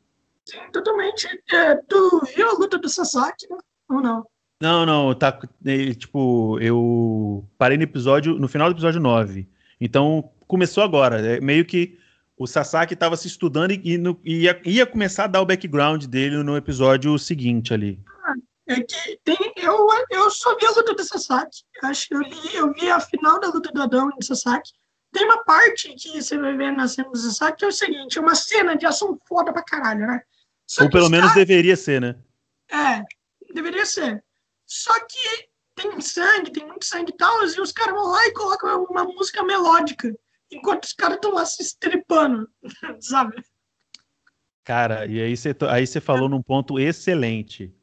[0.46, 1.28] Sim, totalmente.
[1.52, 3.58] É, tu viu a luta do Sasaki, né?
[3.90, 4.26] Ou não?
[4.62, 5.40] Não, não, tá.
[5.66, 9.50] É, tipo, eu parei no episódio, no final do episódio 9.
[9.80, 11.20] Então, começou agora.
[11.20, 11.98] É meio que
[12.38, 13.82] o Sasaki estava se estudando e,
[14.24, 18.00] e ia, ia, começar a dar o background dele no episódio seguinte ali.
[18.24, 18.34] Ah,
[18.68, 21.64] é que tem, eu, eu só vi a luta do Sasaki.
[21.84, 24.72] Acho eu, li, eu vi a final da luta do Adão e do Sasaki.
[25.12, 28.20] Tem uma parte que você vai ver na cena do Sasaki que é o seguinte:
[28.20, 30.22] é uma cena de ação foda pra caralho, né?
[30.68, 31.40] Só Ou pelo menos cara...
[31.40, 32.16] deveria ser, né?
[32.72, 33.04] É,
[33.54, 34.24] deveria ser.
[34.72, 38.32] Só que tem sangue, tem muito sangue e tal, e os caras vão lá e
[38.32, 40.18] colocam uma música melódica
[40.50, 42.50] enquanto os caras estão lá se estripando,
[43.02, 43.36] sabe?
[44.64, 47.74] Cara, e aí você aí você falou num ponto excelente.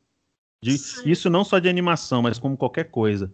[0.62, 3.30] De, isso não só de animação, mas como qualquer coisa.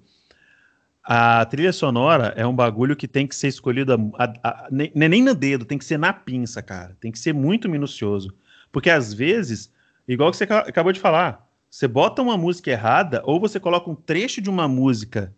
[1.05, 4.91] A trilha sonora é um bagulho que tem que ser escolhido a, a, a, nem,
[4.95, 6.97] nem no dedo, tem que ser na pinça, cara.
[6.99, 8.37] Tem que ser muito minucioso.
[8.73, 9.73] Porque às vezes,
[10.09, 11.45] igual que você acabou de falar,
[11.75, 15.35] você bota uma música errada, ou você coloca um trecho de uma música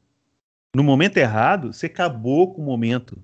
[0.75, 3.19] no momento errado, você acabou com o momento.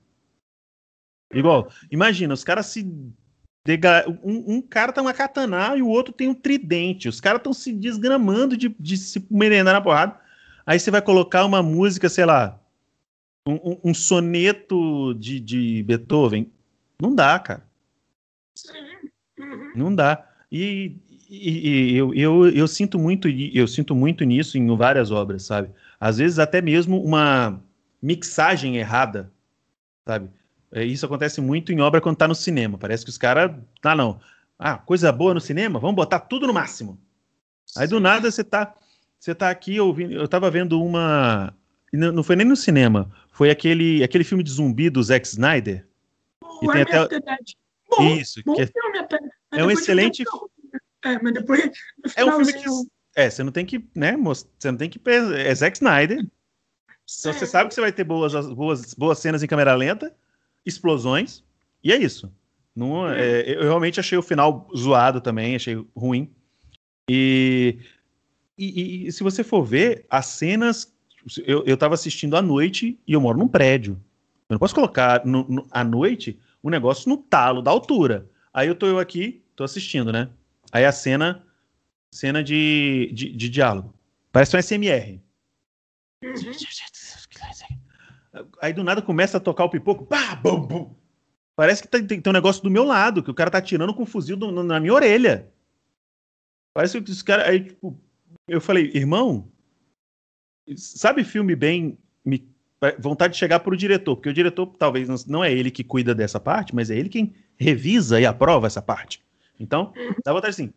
[1.30, 2.90] Igual, imagina, os caras se.
[3.66, 4.08] Dega...
[4.24, 7.06] Um, um, cara tem uma katana e o outro tem um tridente.
[7.06, 10.18] Os caras estão se desgramando de, de se merendar na porrada.
[10.64, 12.58] Aí você vai colocar uma música, sei lá,
[13.46, 16.50] um, um, um soneto de, de, Beethoven.
[16.98, 17.68] Não dá, cara.
[19.76, 20.26] Não dá.
[20.50, 20.96] E,
[21.32, 25.70] e, e eu, eu, eu, sinto muito, eu sinto muito nisso em várias obras, sabe?
[25.98, 27.58] Às vezes até mesmo uma
[28.02, 29.32] mixagem errada,
[30.06, 30.28] sabe?
[30.70, 32.76] É, isso acontece muito em obra quando tá no cinema.
[32.76, 33.50] Parece que os caras.
[33.82, 34.20] Ah, não.
[34.58, 35.78] Ah, coisa boa no cinema?
[35.78, 36.98] Vamos botar tudo no máximo.
[37.76, 38.74] Aí do nada você tá.
[39.18, 40.12] Você tá aqui ouvindo.
[40.12, 41.54] Eu tava vendo uma.
[41.92, 43.10] Não foi nem no cinema.
[43.30, 45.86] Foi aquele, aquele filme de zumbi do Zack Snyder.
[46.62, 47.20] e tem até...
[47.90, 48.42] Bom, Isso.
[48.44, 49.18] Bom é, filme até.
[49.52, 50.24] é um excelente.
[51.04, 51.70] É, mas depois.
[52.16, 52.68] É um filme que.
[53.14, 55.00] É, você não tem que, né, Você não tem que.
[55.06, 56.18] É Zack Snyder.
[56.18, 60.14] Então você sabe que você vai ter boas, boas, boas cenas em câmera lenta
[60.64, 61.42] explosões,
[61.82, 62.32] e é isso.
[62.74, 66.30] Não, é, eu realmente achei o final zoado também, achei ruim.
[67.08, 67.78] E,
[68.56, 70.92] e, e se você for ver, as cenas.
[71.46, 73.92] Eu, eu tava assistindo à noite e eu moro num prédio.
[74.48, 78.28] Eu não posso colocar no, no, à noite o um negócio no talo da altura.
[78.52, 80.28] Aí eu tô eu aqui, tô assistindo, né?
[80.72, 81.46] Aí a cena.
[82.10, 83.94] Cena de, de, de diálogo.
[84.32, 85.20] Parece um SMR.
[86.24, 86.52] Uhum.
[88.60, 90.94] Aí do nada começa a tocar o pipoco, pá, bum, bum.
[91.54, 93.92] Parece que tem, tem, tem, um negócio do meu lado, que o cara tá atirando
[93.94, 95.52] com um fuzil do, na minha orelha.
[96.74, 97.46] Parece que os caras.
[97.46, 98.00] Aí, tipo,
[98.48, 99.50] eu falei, irmão,
[100.76, 101.98] sabe filme bem.
[102.24, 102.50] Me,
[102.98, 106.14] vontade de chegar pro diretor, porque o diretor talvez não, não é ele que cuida
[106.14, 109.22] dessa parte, mas é ele quem revisa e aprova essa parte.
[109.62, 109.92] Então,
[110.24, 110.72] dá vontade assim,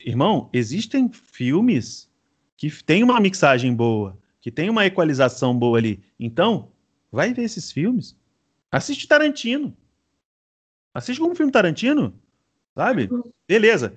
[0.00, 2.10] irmão, existem filmes
[2.56, 6.02] que tem uma mixagem boa, que tem uma equalização boa ali.
[6.18, 6.72] Então,
[7.12, 8.16] Vai ver esses filmes.
[8.70, 9.76] Assiste Tarantino.
[10.94, 12.14] Assiste como filme Tarantino.
[12.74, 13.10] Sabe?
[13.46, 13.92] Beleza.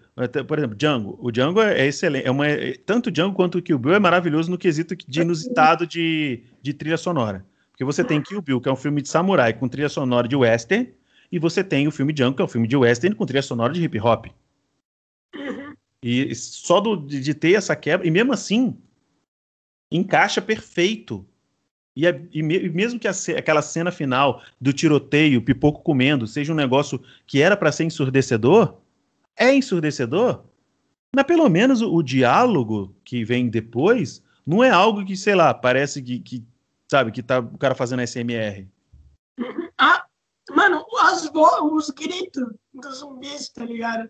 [0.45, 1.18] Por exemplo, Django.
[1.22, 2.28] O Django é excelente.
[2.28, 2.45] É uma,
[2.86, 6.98] tanto Django quanto o Kill Bill é maravilhoso no quesito de inusitado de, de trilha
[6.98, 7.45] sonora.
[7.72, 10.36] Porque você tem Kill Bill, que é um filme de samurai com trilha sonora de
[10.36, 10.94] western,
[11.36, 13.74] e você tem o filme Django, que é um filme de western com trilha sonora
[13.74, 14.28] de hip hop.
[15.36, 15.76] Uhum.
[16.02, 18.78] E só do, de ter essa quebra, e mesmo assim,
[19.91, 21.28] encaixa perfeito.
[21.94, 26.26] E, é, e, me, e mesmo que a, aquela cena final do tiroteio, pipoco comendo,
[26.26, 28.78] seja um negócio que era para ser ensurdecedor,
[29.36, 30.45] é ensurdecedor,
[31.14, 35.53] mas pelo menos o, o, diálogo que vem depois não é algo que, sei lá,
[35.53, 36.45] parece que, que
[36.90, 38.66] sabe, que tá o cara fazendo SMR.
[39.78, 40.06] Ah,
[40.51, 41.30] mano, as
[41.61, 42.43] os gritos
[42.73, 44.09] dos zumbis, tá ligado?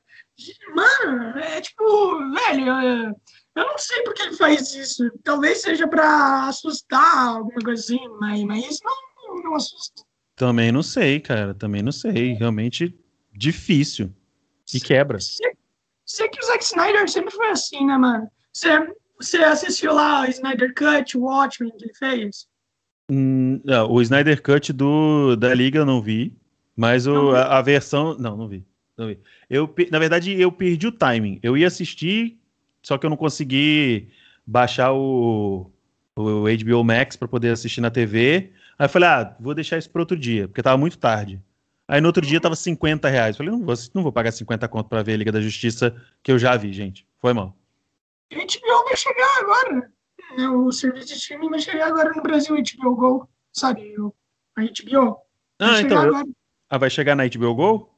[0.75, 3.13] Mano, é tipo, velho, é,
[3.55, 5.09] eu não sei por que ele faz isso.
[5.23, 10.03] Talvez seja pra assustar, alguma coisa assim, mas, mas isso não, não assusta.
[10.35, 12.33] Também não sei, cara, também não sei.
[12.33, 12.93] Realmente
[13.31, 14.13] difícil.
[14.73, 15.19] E quebra.
[15.19, 18.29] Sei que o Zack Snyder sempre foi assim, né, mano?
[18.51, 22.47] Você assistiu lá o Snyder Cut, o Watchmen que ele fez?
[23.09, 26.35] Hum, não, o Snyder Cut do, da Liga eu não vi,
[26.75, 28.17] mas o, a, a, versão.
[28.17, 28.65] Não, não vi.
[28.97, 29.19] Não vi.
[29.49, 31.39] Eu, na verdade, eu perdi o timing.
[31.43, 32.37] Eu ia assistir,
[32.81, 34.09] só que eu não consegui
[34.45, 35.71] baixar o,
[36.15, 38.51] o HBO Max para poder assistir na TV.
[38.77, 41.41] Aí eu falei, ah, vou deixar isso para outro dia, porque tava muito tarde.
[41.87, 43.37] Aí no outro dia tava 50 reais.
[43.37, 46.31] Falei, não vou, não vou pagar 50 conto pra ver a Liga da Justiça, que
[46.31, 47.05] eu já vi, gente.
[47.21, 47.55] Foi mal.
[48.33, 49.91] HBO vai chegar agora.
[50.37, 53.29] É, o serviço de streaming vai chegar agora no Brasil, HBO Go.
[53.53, 53.95] Sabe?
[54.57, 55.17] A HBO.
[55.59, 56.05] Vai ah, então.
[56.05, 56.35] Eu...
[56.69, 57.89] Ah, vai chegar na HBO Go?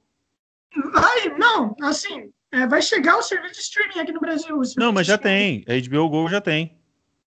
[0.93, 2.31] Vai, não, assim.
[2.51, 4.59] É, vai chegar o serviço de streaming aqui no Brasil.
[4.77, 5.65] Não, mas já tem.
[5.67, 6.79] A HBO Go já tem.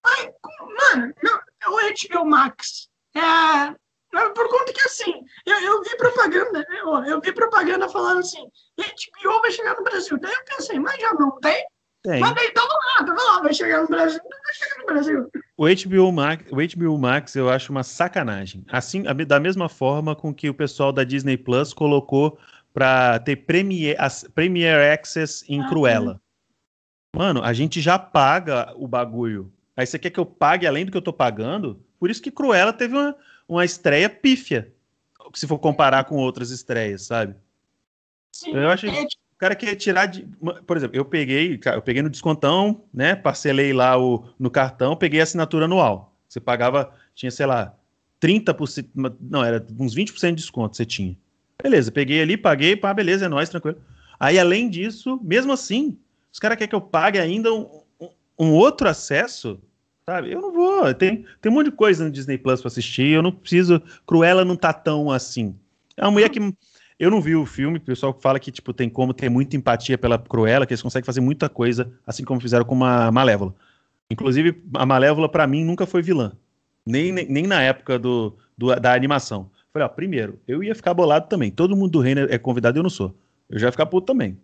[0.04, 0.32] Ai,
[0.78, 2.88] mano, não, é o HBO Max.
[3.14, 3.74] É,
[4.34, 5.12] por conta que assim,
[5.46, 8.42] eu, eu vi propaganda, eu, eu, vi propaganda falando assim,
[8.76, 10.18] HBO vai chegar no Brasil.
[10.18, 11.66] Daí eu pensei, mas já não tem?
[12.02, 12.20] Tem.
[12.20, 15.30] Mas daí tava lá, tava lá, vai chegar no Brasil, vai chegar no Brasil.
[15.56, 18.64] O HBO Max, o HBO Max eu acho uma sacanagem.
[18.68, 22.38] Assim, da mesma forma com que o pessoal da Disney Plus colocou
[22.72, 23.96] pra ter Premier,
[24.34, 26.20] Premier Access em ah, Cruella.
[27.14, 29.52] Mano, a gente já paga o bagulho.
[29.76, 31.84] Aí você quer que eu pague além do que eu tô pagando?
[31.98, 33.16] Por isso que Cruella teve uma,
[33.48, 34.72] uma estreia pífia,
[35.34, 37.34] se for comparar com outras estreias, sabe?
[38.32, 39.06] Sim, eu acho que o
[39.40, 40.26] cara quer tirar de.
[40.66, 43.14] Por exemplo, eu peguei, eu peguei no descontão, né?
[43.16, 46.14] Parcelei lá o, no cartão, peguei a assinatura anual.
[46.28, 47.74] Você pagava, tinha, sei lá,
[48.20, 48.86] 30%,
[49.20, 51.16] não, era uns 20% de desconto você tinha.
[51.62, 53.78] Beleza, peguei ali, paguei, pá, beleza, é nóis, tranquilo.
[54.18, 55.98] Aí, além disso, mesmo assim,
[56.32, 57.82] os caras querem que eu pague ainda um,
[58.38, 59.60] um outro acesso
[60.10, 60.32] Sabe?
[60.32, 60.92] Eu não vou.
[60.92, 63.12] Tem, tem um monte de coisa no Disney Plus pra assistir.
[63.12, 63.80] Eu não preciso.
[64.04, 65.54] Cruella não tá tão assim.
[65.96, 66.40] É uma mulher que.
[67.00, 69.96] Eu não vi o filme, o pessoal fala que tipo, tem como ter muita empatia
[69.96, 73.54] pela Cruella, que eles conseguem fazer muita coisa, assim como fizeram com a Malévola.
[74.10, 76.32] Inclusive, a Malévola, para mim, nunca foi vilã.
[76.84, 79.50] Nem, nem, nem na época do, do, da animação.
[79.72, 81.50] Falei, ó, primeiro, eu ia ficar bolado também.
[81.50, 83.16] Todo mundo do reino é convidado eu não sou.
[83.48, 84.36] Eu já ia ficar puto também.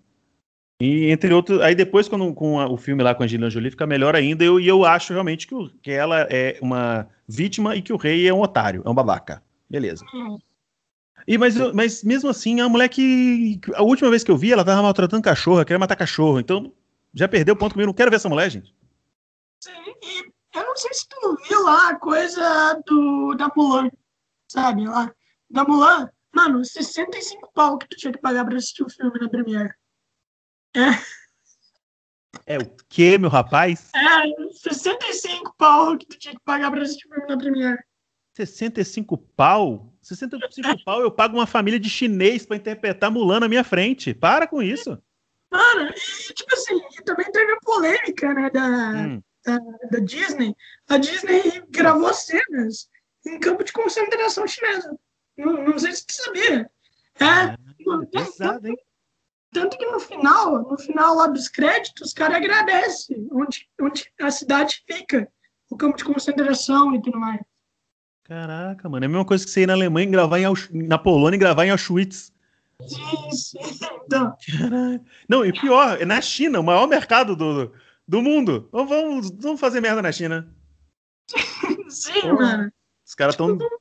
[0.81, 3.70] E entre outros, aí depois, quando, com a, o filme lá com a Angelina Jolie,
[3.70, 4.43] fica melhor ainda.
[4.43, 7.97] Eu, e eu acho realmente que, o, que ela é uma vítima e que o
[7.97, 9.43] rei é um otário, é um babaca.
[9.69, 10.07] Beleza.
[11.27, 13.61] E, mas, mas mesmo assim, a mulher que.
[13.74, 16.39] A última vez que eu vi, ela tava maltratando cachorro, queria matar cachorro.
[16.39, 16.73] Então,
[17.12, 17.89] já perdeu o ponto comigo.
[17.89, 18.74] Não quero ver essa mulher, gente.
[19.61, 19.73] Sim,
[20.03, 23.90] e eu não sei se tu viu lá a coisa do, da Mulan,
[24.48, 24.86] sabe?
[24.86, 25.12] Lá.
[25.51, 29.28] Da Mulan, mano, 65 pau que tu tinha que pagar pra assistir o filme na
[29.28, 29.74] Premiere.
[32.47, 32.59] É.
[32.59, 33.90] o que, meu rapaz?
[33.94, 37.82] É, 65 pau que tu tinha que pagar pra assistir o filme na Premiere.
[38.35, 39.93] 65 pau?
[40.07, 44.15] 65 pau eu pago uma família de chinês para interpretar Mulan na minha frente.
[44.15, 44.99] Para com isso.
[45.51, 49.23] Mano, e tipo assim, também teve a polêmica, né, da, hum.
[49.45, 49.59] da,
[49.91, 50.55] da, Disney.
[50.89, 52.89] A Disney gravou cenas
[53.27, 54.97] em campo de concentração chinesa.
[55.37, 56.70] Não, não sei se você sabia.
[57.19, 57.57] É, ah,
[58.03, 58.77] é pesado, hein?
[59.53, 64.31] Tanto que no final, no final lá dos créditos, os caras agradecem onde, onde a
[64.31, 65.31] cidade fica,
[65.70, 67.41] o campo de concentração e tudo mais.
[68.27, 70.98] Caraca, mano, é a mesma coisa que você ir na Alemanha e gravar em na
[70.98, 72.32] Polônia e gravar em Auschwitz.
[74.05, 74.36] Então.
[74.59, 75.05] Caraca.
[75.28, 77.73] Não, e pior, é na China, o maior mercado do,
[78.07, 78.69] do mundo.
[78.73, 80.53] Vamos, vamos fazer merda na China.
[81.89, 82.73] Sim, Pô, mano.
[83.07, 83.57] Os caras estão.
[83.57, 83.81] Tipo,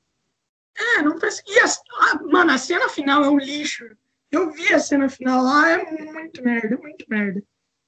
[0.77, 1.41] é, não faz.
[1.47, 3.85] E a, mano, a cena final é um lixo.
[4.31, 7.41] Eu vi a cena final lá, é muito merda, muito merda.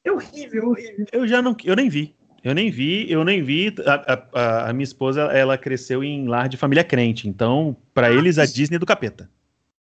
[0.03, 1.05] É horrível, horrível.
[1.11, 2.16] Eu já não, eu nem vi.
[2.43, 3.73] Eu nem vi, eu nem vi.
[3.85, 8.37] A, a, a minha esposa, ela cresceu em lar de família crente, então para eles
[8.37, 9.29] a Disney é do capeta.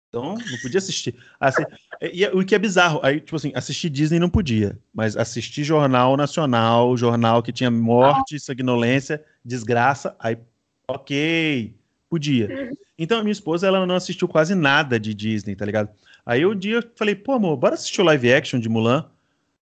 [0.09, 1.15] Então não podia assistir.
[1.39, 1.63] Assim,
[2.01, 6.17] e, o que é bizarro, aí tipo assim, assistir Disney não podia, mas assistir jornal
[6.17, 10.37] nacional, jornal que tinha morte, sanguinolência, desgraça, aí
[10.87, 11.75] ok,
[12.09, 12.75] podia.
[12.97, 15.89] Então a minha esposa, ela não assistiu quase nada de Disney, tá ligado?
[16.25, 19.05] Aí um dia eu falei, pô, amor, bora assistir o live action de Mulan.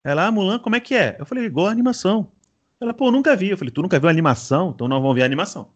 [0.04, 1.18] Ela, ah, Mulan, como é que é?
[1.20, 2.32] Eu falei, igual a animação.
[2.80, 3.49] Ela, pô, nunca vi.
[3.49, 4.72] Eu falei, tu nunca viu animação?
[4.74, 5.72] Então nós vamos ver a animação.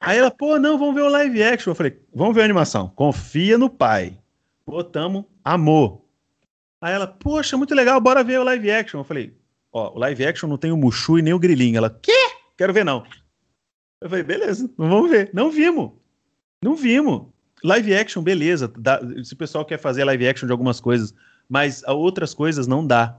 [0.00, 1.70] Aí ela, pô, não, vamos ver o live action.
[1.70, 2.88] Eu falei, vamos ver a animação.
[2.88, 4.18] Confia no pai.
[4.66, 6.02] Botamos amor.
[6.80, 9.00] Aí ela, poxa, muito legal, bora ver o live action.
[9.00, 9.36] Eu falei,
[9.72, 11.78] ó, o live action não tem o Mushu e nem o Grilinho.
[11.78, 12.12] Ela, quê?
[12.56, 13.04] Quero ver não.
[14.00, 15.30] Eu falei, beleza, não vamos ver.
[15.32, 15.92] Não vimos.
[16.62, 17.26] Não vimos.
[17.64, 18.68] Live action, beleza.
[18.68, 21.14] Dá, se o pessoal quer fazer live action de algumas coisas,
[21.48, 23.18] mas outras coisas não dá,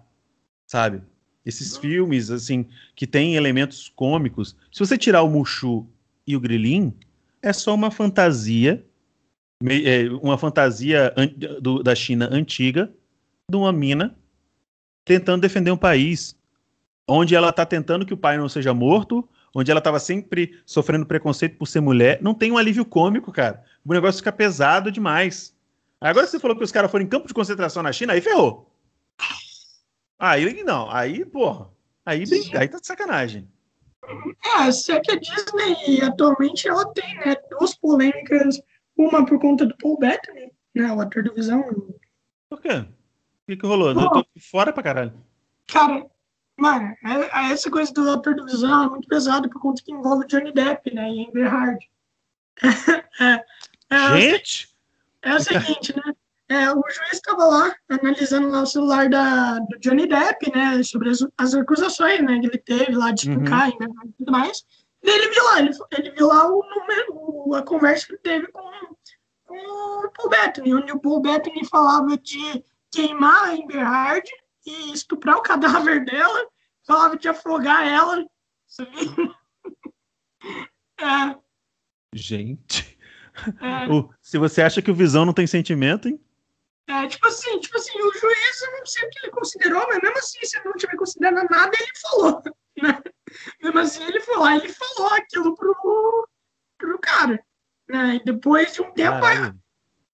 [0.65, 1.01] sabe?
[1.47, 4.53] Esses filmes, assim, que tem elementos cômicos.
[4.69, 5.87] Se você tirar o Mushu
[6.27, 6.93] e o Grilin,
[7.41, 8.85] é só uma fantasia,
[9.65, 11.13] é, uma fantasia
[11.81, 12.91] da China antiga,
[13.49, 14.13] de uma mina
[15.05, 16.35] tentando defender um país,
[17.07, 19.25] onde ela está tentando que o pai não seja morto,
[19.55, 22.19] onde ela estava sempre sofrendo preconceito por ser mulher.
[22.21, 23.63] Não tem um alívio cômico, cara.
[23.85, 25.55] O negócio fica pesado demais.
[26.01, 28.69] Agora você falou que os caras foram em campo de concentração na China, aí ferrou.
[30.19, 31.69] Aí não, aí, porra.
[32.05, 32.23] Aí,
[32.57, 33.47] aí tá de sacanagem.
[34.57, 38.61] É, se é que a Disney atualmente ela tem, né, duas polêmicas,
[38.95, 41.63] uma por conta do Paul Bettany, né, o ator do Visão.
[42.49, 42.69] Por quê?
[42.69, 42.87] O
[43.45, 43.93] que, que rolou?
[43.93, 45.13] Pô, Eu tô fora pra caralho.
[45.67, 46.05] Cara,
[46.55, 49.91] mano, é, é essa coisa do ator do Visão é muito pesado por conta que
[49.91, 51.79] envolve Johnny Depp, né, e Amber Hard.
[53.19, 53.43] é,
[53.89, 54.69] é, Gente!
[55.21, 56.15] É o seguinte, né?
[56.49, 61.09] É, o juiz estava lá analisando lá o celular da, do Johnny Depp, né, sobre
[61.09, 63.87] as, as acusações, né, que ele teve lá de espancar uhum.
[64.05, 64.65] e tudo mais.
[65.03, 68.47] E ele viu lá, ele, ele viu lá o número, a conversa que ele teve
[68.47, 68.61] com,
[69.45, 74.25] com o Paul Bettany, onde o Paul Bettany falava de queimar a Amber Hard
[74.65, 76.47] e estuprar o cadáver dela,
[76.85, 78.25] falava de afogar ela.
[80.99, 81.35] é.
[82.13, 82.97] Gente.
[83.61, 83.91] É.
[83.91, 86.19] O, se você acha que o Visão não tem sentimento, hein?
[86.87, 89.99] É, tipo assim, tipo assim, o juiz, eu não sei o que ele considerou, mas
[90.01, 92.41] mesmo assim, se não tiver considerando nada, ele falou.
[92.79, 92.95] Né?
[93.59, 96.29] Mesmo assim, ele foi lá, ele falou aquilo pro,
[96.77, 97.43] pro cara.
[97.89, 98.17] Né?
[98.17, 99.17] E depois de um tempo,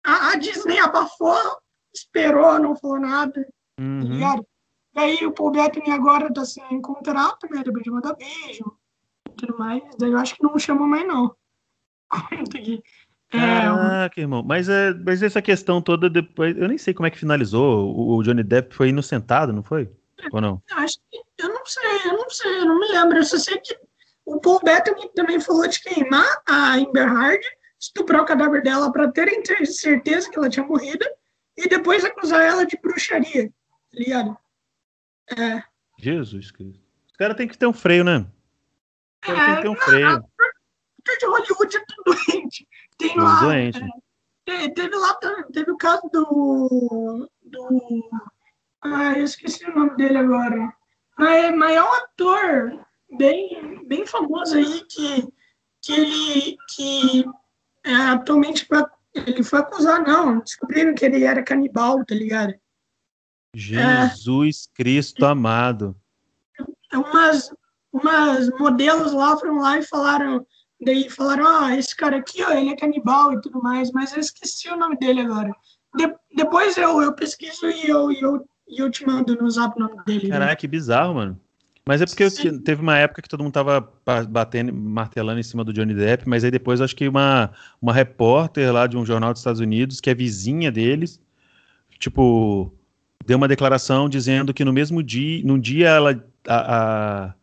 [0.04, 1.58] a, a, Disney abafou,
[1.90, 3.48] esperou, não falou nada.
[3.78, 4.00] Uhum.
[4.02, 4.46] Tá ligado?
[4.92, 7.62] Daí o Paul Bettany agora tá sem contrato, né?
[7.64, 8.76] Depois de mandar beijo
[9.26, 9.82] e tudo mais.
[9.98, 11.34] Daí eu acho que não chama mais, não.
[13.32, 13.38] É,
[14.00, 14.42] Caraca, irmão.
[14.42, 16.56] Mas, é, mas essa questão toda depois.
[16.56, 17.94] Eu nem sei como é que finalizou.
[17.94, 19.90] O, o Johnny Depp foi inocentado, não foi?
[20.32, 20.62] Ou não?
[20.70, 21.20] Eu acho que.
[21.38, 23.18] Eu não sei, eu não sei, eu não me lembro.
[23.18, 23.78] Eu só sei que
[24.24, 27.40] o Paul Bettany também falou de queimar a Amber Hard,
[27.78, 31.04] estuprar o cadáver dela para terem certeza que ela tinha morrido
[31.56, 33.48] e depois acusar ela de bruxaria.
[33.48, 34.36] Tá ligado?
[35.36, 35.62] É.
[35.98, 36.82] Jesus Cristo.
[37.10, 38.18] Os caras têm que ter um freio, né?
[38.18, 38.26] Os
[39.20, 40.24] caras é, têm que ter um freio.
[40.96, 42.68] Porque de Hollywood é tudo doente.
[43.00, 43.40] Tem lá.
[43.40, 43.80] Doente.
[44.46, 45.18] É, teve lá,
[45.52, 47.30] teve o caso do.
[47.42, 48.10] do
[48.82, 50.72] ah, eu esqueci o nome dele agora.
[51.18, 52.86] Mas, mas é um ator
[53.16, 55.28] bem, bem famoso aí que,
[55.82, 57.24] que ele que
[57.84, 58.66] é, atualmente
[59.14, 60.40] ele foi acusado, não.
[60.40, 62.54] Descobriram que ele era canibal, tá ligado?
[63.54, 65.96] Jesus é, Cristo amado.
[66.92, 67.54] Umas,
[67.92, 70.46] umas modelos lá foram lá e falaram
[70.82, 74.20] Daí falaram, ah, esse cara aqui, ó, ele é canibal e tudo mais, mas eu
[74.20, 75.54] esqueci o nome dele agora.
[75.94, 80.02] De, depois eu, eu pesquiso e eu, eu, eu te mando no zap o nome
[80.06, 80.24] dele.
[80.24, 80.30] Né?
[80.30, 80.56] Caraca, né?
[80.56, 81.40] que bizarro, mano.
[81.84, 82.30] Mas é porque
[82.60, 83.92] teve uma época que todo mundo tava
[84.28, 87.50] batendo, martelando em cima do Johnny Depp, mas aí depois acho que uma,
[87.80, 91.20] uma repórter lá de um jornal dos Estados Unidos, que é vizinha deles,
[91.98, 92.72] tipo,
[93.26, 97.34] deu uma declaração dizendo que no mesmo dia, no dia ela, a, a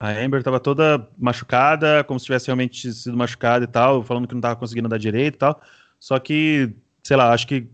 [0.00, 4.34] a Amber estava toda machucada, como se tivesse realmente sido machucada e tal, falando que
[4.34, 5.60] não estava conseguindo andar direito e tal.
[5.98, 6.72] Só que,
[7.02, 7.66] sei lá, acho que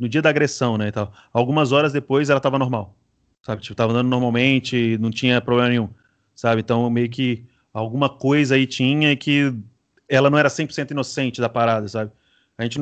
[0.00, 2.96] no dia da agressão, né, e tal, algumas horas depois ela estava normal,
[3.42, 3.60] sabe?
[3.60, 5.88] Tipo, tava andando normalmente, não tinha problema nenhum,
[6.34, 6.60] sabe?
[6.62, 7.44] Então, meio que
[7.74, 9.52] alguma coisa aí tinha e que
[10.08, 12.10] ela não era 100% inocente da parada, sabe?
[12.56, 12.78] A gente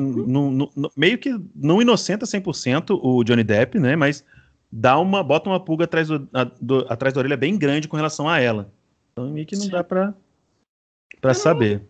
[0.95, 4.23] meio que não inocenta 100% o Johnny Depp, né, mas
[4.71, 7.97] dá uma, bota uma pulga atrás, do, a, do, atrás da orelha bem grande com
[7.97, 8.71] relação a ela.
[9.11, 9.71] Então meio que não Sim.
[9.71, 10.13] dá pra,
[11.21, 11.81] pra eu saber.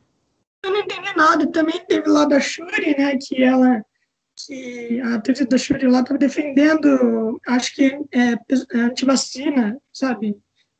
[0.64, 1.48] Não, eu não entendi nada.
[1.48, 3.84] Também teve lá da Shuri, né, que ela
[4.36, 10.38] que a atriz da Shuri lá estava defendendo, acho que é, é antivacina, sabe?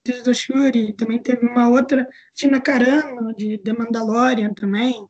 [0.08, 5.08] A da Shuri, também teve uma outra, Tina Carano, de The Mandalorian também.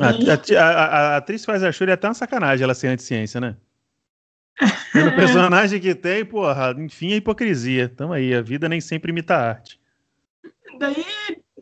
[0.00, 3.40] A, a, a, a atriz faz a Shuri é até uma sacanagem ela ser anti-ciência,
[3.40, 3.56] né?
[4.92, 7.88] Pelo personagem que tem, porra, enfim, a hipocrisia.
[7.88, 9.80] Tamo aí, a vida nem sempre imita a arte.
[10.78, 11.04] Daí,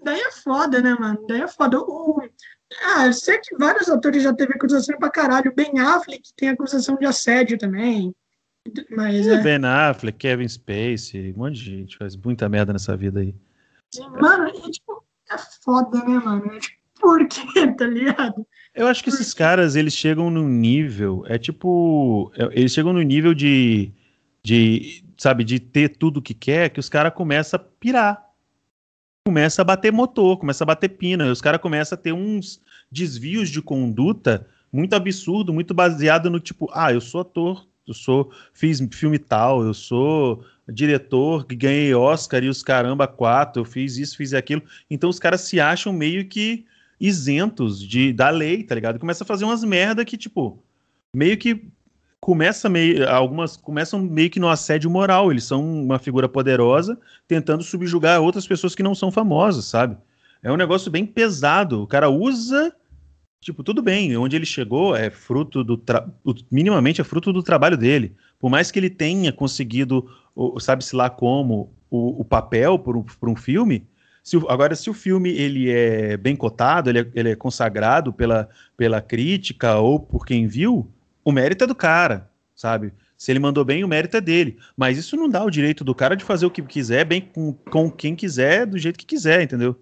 [0.02, 1.24] daí é foda, né, mano?
[1.26, 1.78] Daí é foda.
[1.78, 2.22] O,
[2.82, 5.54] Ah, eu sei que vários atores já teve acusação pra caralho.
[5.54, 8.14] Ben Affleck tem acusação de assédio também.
[8.90, 9.42] Mas, é.
[9.42, 13.34] Ben Affleck, Kevin Spacey, um monte de gente faz muita merda nessa vida aí.
[14.20, 16.52] Mano, e, tipo, é foda, né, mano?
[16.54, 18.46] É, tipo, por quê, tá ligado?
[18.74, 23.02] Eu acho que esses caras, eles chegam no nível, é tipo, é, eles chegam no
[23.02, 23.90] nível de,
[24.42, 28.24] de sabe, de ter tudo que quer, que os caras começam a pirar.
[29.26, 32.60] Começa a bater motor, começa a bater pina, os caras começam a ter uns
[32.90, 38.32] desvios de conduta muito absurdo, muito baseado no tipo, ah, eu sou ator, eu sou
[38.52, 43.96] fiz filme tal, eu sou diretor que ganhei Oscar e os caramba quatro, eu fiz
[43.96, 44.62] isso, fiz aquilo.
[44.88, 46.64] Então os caras se acham meio que
[47.00, 48.98] isentos de da lei, tá ligado?
[48.98, 50.62] Começa a fazer umas merda que tipo
[51.14, 51.64] meio que
[52.20, 57.62] começa meio algumas começam meio que no assédio moral, eles são uma figura poderosa tentando
[57.62, 59.96] subjugar outras pessoas que não são famosas, sabe?
[60.42, 61.82] É um negócio bem pesado.
[61.82, 62.74] O cara usa
[63.40, 65.82] Tipo, tudo bem, onde ele chegou é fruto do.
[66.50, 68.14] minimamente é fruto do trabalho dele.
[68.38, 70.06] Por mais que ele tenha conseguido,
[70.58, 73.86] sabe-se lá como, o, o papel por um, por um filme.
[74.22, 78.48] Se, agora, se o filme ele é bem cotado, ele é, ele é consagrado pela,
[78.76, 80.90] pela crítica ou por quem viu,
[81.24, 82.92] o mérito é do cara, sabe?
[83.16, 84.58] Se ele mandou bem, o mérito é dele.
[84.76, 87.52] Mas isso não dá o direito do cara de fazer o que quiser, bem com,
[87.52, 89.78] com quem quiser, do jeito que quiser, entendeu?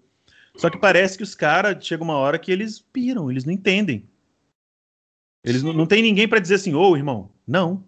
[0.57, 4.09] Só que parece que os caras chega uma hora que eles piram, eles não entendem.
[5.45, 7.85] Eles não, não tem ninguém para dizer assim, ô irmão, não.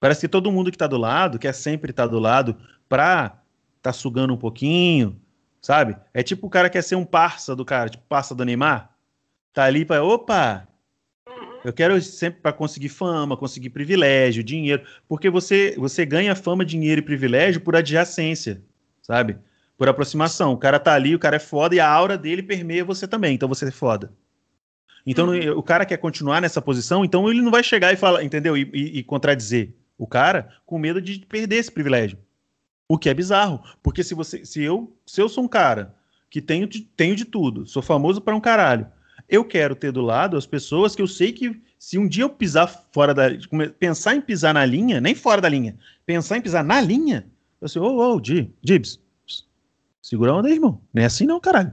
[0.00, 2.56] Parece que todo mundo que tá do lado quer sempre estar tá do lado
[2.88, 3.39] pra
[3.82, 5.20] tá sugando um pouquinho,
[5.60, 5.96] sabe?
[6.12, 8.90] É tipo o cara quer ser um parça do cara, tipo parça do Neymar.
[9.52, 10.68] Tá ali para, opa,
[11.64, 17.00] eu quero sempre para conseguir fama, conseguir privilégio, dinheiro, porque você você ganha fama, dinheiro
[17.00, 18.62] e privilégio por adjacência,
[19.02, 19.38] sabe?
[19.80, 20.52] por aproximação.
[20.52, 23.34] O cara tá ali, o cara é foda e a aura dele permeia você também,
[23.34, 24.12] então você é foda.
[25.06, 25.56] Então uhum.
[25.56, 28.58] o cara quer continuar nessa posição, então ele não vai chegar e falar, entendeu?
[28.58, 32.18] E, e, e, contradizer o cara com medo de perder esse privilégio.
[32.90, 35.94] O que é bizarro, porque se você, se eu, se eu sou um cara
[36.28, 38.84] que tenho de, tenho de tudo, sou famoso para um caralho,
[39.28, 42.28] eu quero ter do lado as pessoas que eu sei que se um dia eu
[42.28, 43.28] pisar fora da,
[43.78, 47.30] pensar em pisar na linha, nem fora da linha, pensar em pisar na linha,
[47.60, 48.98] eu sei, ô, ô, Dibs,
[50.02, 50.82] Segura a onda aí, irmão.
[50.92, 51.72] Não é assim não, caralho.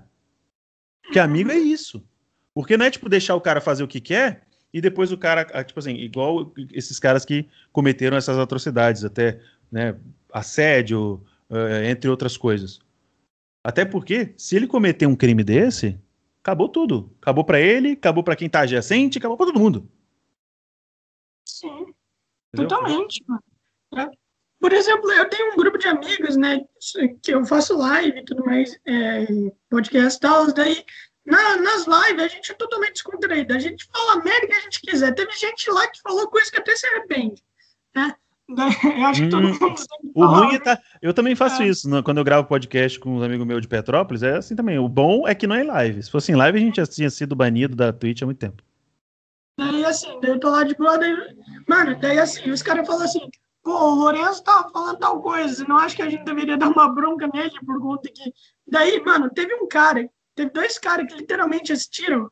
[1.02, 2.06] Porque amigo é isso.
[2.54, 5.48] Porque não é, tipo, deixar o cara fazer o que quer e depois o cara,
[5.54, 9.40] ah, tipo assim, igual esses caras que cometeram essas atrocidades, até,
[9.72, 9.98] né,
[10.32, 12.80] assédio, uh, entre outras coisas.
[13.64, 16.00] Até porque, se ele cometer um crime desse,
[16.42, 17.14] acabou tudo.
[17.22, 19.90] Acabou para ele, acabou para quem tá adjacente, acabou pra todo mundo.
[21.46, 21.94] Sim.
[22.54, 22.68] Entendeu?
[22.68, 23.24] Totalmente.
[23.96, 24.10] É.
[24.60, 26.66] Por exemplo, eu tenho um grupo de amigos, né,
[27.22, 29.28] que eu faço live e tudo mais, é,
[29.70, 30.84] podcast e tal, daí
[31.28, 34.60] na, nas lives a gente é totalmente descontraído, a gente fala a merda que a
[34.62, 35.14] gente quiser.
[35.14, 37.44] Teve gente lá que falou coisa que até se arrepende,
[37.94, 38.16] né?
[38.98, 39.76] Eu acho que todo hum, mundo
[40.16, 40.80] O ruim é tá.
[41.02, 41.68] Eu também faço é.
[41.68, 42.02] isso né?
[42.02, 44.24] quando eu gravo podcast com uns amigos meus de Petrópolis.
[44.24, 44.80] É assim também.
[44.80, 46.02] O bom é que não é live.
[46.02, 48.64] Se fosse em live, a gente já tinha sido banido da Twitch há muito tempo.
[49.60, 51.16] Daí assim, daí eu tô lá de boa, daí...
[51.68, 53.28] Mano, daí assim, os caras falam assim:
[53.64, 56.94] pô, o Lourenço tava falando tal coisa, não acho que a gente deveria dar uma
[56.94, 58.32] bronca nele por conta que.
[58.66, 62.30] Daí, mano, teve um cara, teve dois caras que literalmente assistiram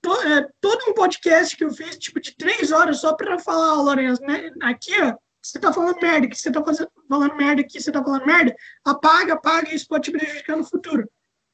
[0.00, 3.78] to, é, todo um podcast que eu fiz, tipo, de três horas só pra falar,
[3.78, 4.50] ó, Lourenço, né?
[4.62, 8.02] Aqui, ó, você tá falando merda, que você tá fazendo, falando merda aqui, você tá
[8.02, 8.54] falando merda,
[8.84, 11.08] apaga, apaga, isso pode te prejudicar no futuro.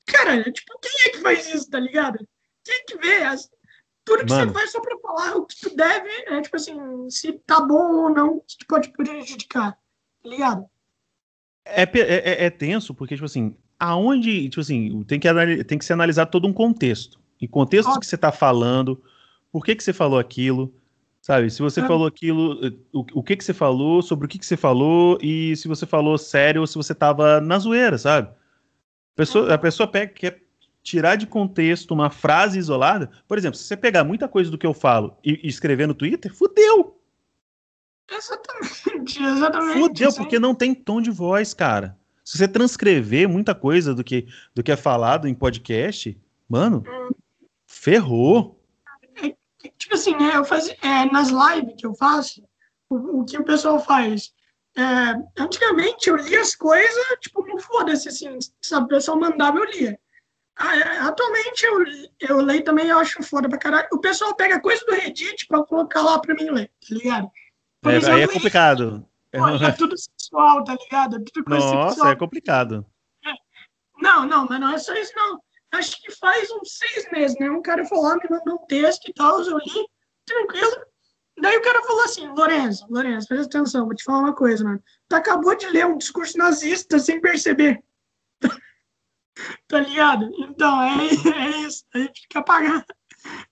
[0.06, 2.18] Cara, tipo, quem é que faz isso, tá ligado?
[2.64, 3.22] Quem que vê?
[3.22, 3.48] As,
[4.04, 4.52] tudo que Mano.
[4.52, 8.04] você faz só pra falar o que tu deve, é tipo assim, se tá bom
[8.04, 10.64] ou não, que pode prejudicar, tá ligado?
[11.64, 15.84] É, é, é, é, tenso, porque, tipo assim, aonde, tipo assim, tem que, tem que
[15.84, 17.20] se analisar todo um contexto.
[17.40, 19.02] Em contexto que você tá falando,
[19.50, 20.72] por que que você falou aquilo,
[21.26, 21.50] sabe?
[21.50, 21.86] Se você é.
[21.88, 22.56] falou aquilo,
[22.92, 25.84] o, o que que você falou, sobre o que que você falou, e se você
[25.84, 28.28] falou sério ou se você tava na zoeira, sabe?
[28.28, 30.40] A pessoa, a pessoa pega, quer
[30.84, 33.10] tirar de contexto uma frase isolada.
[33.26, 35.94] Por exemplo, se você pegar muita coisa do que eu falo e, e escrever no
[35.94, 36.96] Twitter, fudeu.
[38.08, 39.80] Exatamente, exatamente.
[39.80, 41.98] Fudeu, porque não tem tom de voz, cara.
[42.24, 46.16] Se você transcrever muita coisa do que, do que é falado em podcast,
[46.48, 47.10] mano, hum.
[47.66, 48.62] ferrou.
[49.64, 52.42] É, tipo assim, né, eu faz, é, nas lives que eu faço,
[52.88, 54.32] o, o que o pessoal faz?
[54.76, 59.64] É, antigamente eu lia as coisas, tipo, não foda-se, assim, se a pessoa mandava, eu
[59.64, 59.98] lia.
[60.58, 61.84] Ah, é, atualmente eu,
[62.20, 63.88] eu leio também, eu acho foda pra caralho.
[63.92, 67.30] O pessoal pega coisa do Reddit pra colocar lá pra mim ler, tá ligado?
[67.82, 69.06] Por é, exemplo, aí é complicado.
[69.30, 71.16] Pô, é tudo sexual, tá ligado?
[71.16, 72.12] É tudo coisa Nossa, sexual.
[72.12, 72.86] é complicado.
[73.24, 73.32] É.
[73.98, 75.40] Não, não, mas não é só isso, não.
[75.76, 77.50] Acho que faz uns seis meses, né?
[77.50, 79.88] Um cara falou, me mandou um texto e tal, eu li,
[80.24, 80.86] tranquilo.
[81.38, 84.82] Daí o cara falou assim, Lourenço, Lourenço, presta atenção, vou te falar uma coisa, mano.
[85.08, 87.82] Tu acabou de ler um discurso nazista sem perceber.
[89.68, 90.30] tá ligado?
[90.38, 91.84] Então, é, é isso.
[91.94, 92.84] A gente tem que apagar.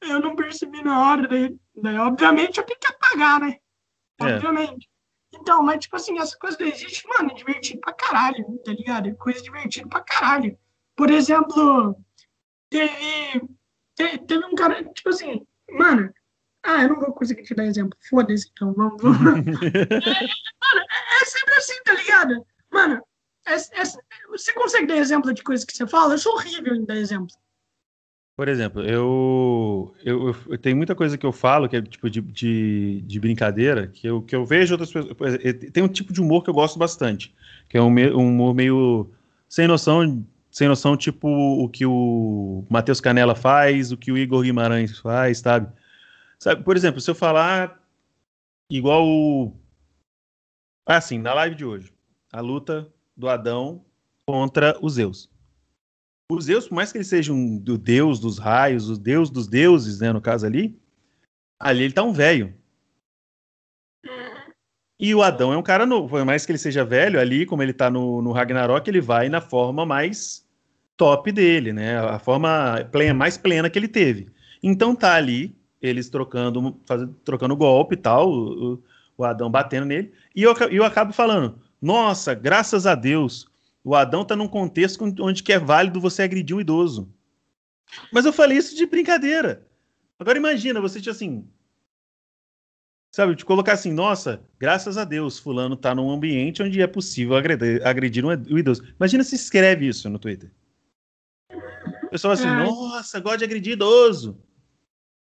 [0.01, 3.59] Eu não percebi na hora, daí, daí obviamente eu tenho que apagar, né?
[4.21, 4.35] É.
[4.35, 4.89] Obviamente.
[5.35, 9.09] Então, mas tipo assim, essa coisa não existe, mano, é divertido pra caralho, tá ligado?
[9.09, 10.57] É coisa divertida pra caralho.
[10.97, 11.97] Por exemplo,
[12.75, 13.49] teve,
[13.95, 16.13] teve, teve um cara, tipo assim, mano,
[16.65, 17.97] ah, eu não vou conseguir te dar exemplo.
[18.09, 19.01] Foda-se, então, vamos.
[19.01, 19.23] vamos.
[19.29, 20.85] é, mano,
[21.21, 22.47] é sempre assim, tá ligado?
[22.73, 23.03] Mano,
[23.47, 23.85] é, é,
[24.31, 26.15] você consegue dar exemplo de coisas que você fala?
[26.15, 27.29] Eu sou horrível em dar exemplo.
[28.37, 32.21] Por exemplo, eu, eu, eu tenho muita coisa que eu falo que é tipo de,
[32.21, 35.39] de, de, brincadeira, que eu, que eu vejo outras pessoas.
[35.73, 37.33] Tem um tipo de humor que eu gosto bastante,
[37.69, 39.09] que é um, um humor meio
[39.49, 44.45] sem noção, sem noção, tipo o que o Matheus Canela faz, o que o Igor
[44.45, 45.73] Guimarães faz, sabe?
[46.39, 46.63] sabe?
[46.63, 47.85] Por exemplo, se eu falar
[48.71, 49.53] igual o.
[50.87, 51.93] Assim, na live de hoje,
[52.33, 53.85] a luta do Adão
[54.29, 55.29] contra os Zeus.
[56.31, 59.49] O Zeus, por mais que ele seja um do deus dos raios, o deus dos
[59.49, 60.81] deuses, né, no caso ali,
[61.59, 62.55] ali ele tá um velho.
[65.01, 66.11] E o Adão é um cara novo.
[66.11, 69.29] Por mais que ele seja velho, ali, como ele tá no, no Ragnarok, ele vai
[69.29, 70.44] na forma mais
[70.97, 71.99] top dele, né?
[71.99, 74.29] A forma plena, mais plena que ele teve.
[74.63, 78.83] Então tá ali, eles trocando, fazendo, trocando golpe e tal, o,
[79.17, 80.13] o Adão batendo nele.
[80.35, 83.47] E eu, eu acabo falando, nossa, graças a Deus,
[83.83, 87.13] o Adão está num contexto onde que é válido você agredir um idoso.
[88.13, 89.67] Mas eu falei isso de brincadeira.
[90.19, 91.47] Agora imagina, você tinha assim.
[93.13, 97.37] Sabe, te colocar assim, nossa, graças a Deus, fulano está num ambiente onde é possível
[97.37, 98.83] agredir, agredir um idoso.
[98.97, 100.51] Imagina se escreve isso no Twitter.
[102.15, 104.39] O pessoal assim, nossa, gosta de agredir idoso.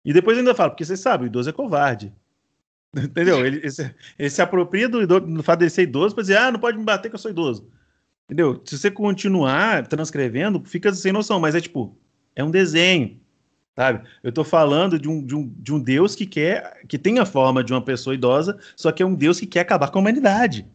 [0.03, 2.11] E depois ainda fala, porque você sabe, o idoso é covarde.
[2.97, 3.45] Entendeu?
[3.45, 6.59] Ele, ele, ele se apropria do, do fato de ser idoso para dizer, ah, não
[6.59, 7.69] pode me bater que eu sou idoso.
[8.25, 8.59] Entendeu?
[8.65, 11.95] Se você continuar transcrevendo, fica sem noção, mas é tipo,
[12.35, 13.19] é um desenho,
[13.75, 14.07] sabe?
[14.23, 17.25] Eu tô falando de um, de um, de um Deus que quer, que tem a
[17.25, 20.01] forma de uma pessoa idosa, só que é um Deus que quer acabar com a
[20.01, 20.65] humanidade,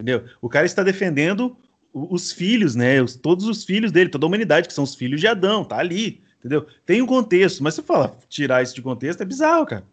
[0.00, 0.24] entendeu?
[0.40, 1.58] O cara está defendendo
[1.92, 3.02] os filhos, né?
[3.02, 5.78] Os, todos os filhos dele, toda a humanidade, que são os filhos de Adão, tá
[5.78, 6.66] ali, entendeu?
[6.84, 9.84] Tem um contexto, mas se fala tirar isso de contexto, é bizarro, cara.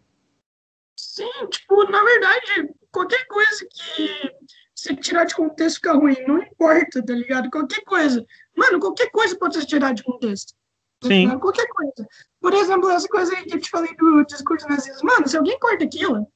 [0.98, 4.32] Sim, tipo, na verdade, qualquer coisa que
[4.74, 6.16] você tirar de contexto fica ruim.
[6.26, 7.50] Não importa, tá ligado?
[7.50, 8.24] Qualquer coisa.
[8.54, 10.54] Mano, qualquer coisa pode ser tirada de contexto.
[11.00, 11.28] Tá Sim.
[11.28, 12.08] Tá qualquer coisa.
[12.40, 15.04] Por exemplo, essa coisa aí que eu te falei do discurso nazista.
[15.04, 16.26] Mano, se alguém corta aquilo,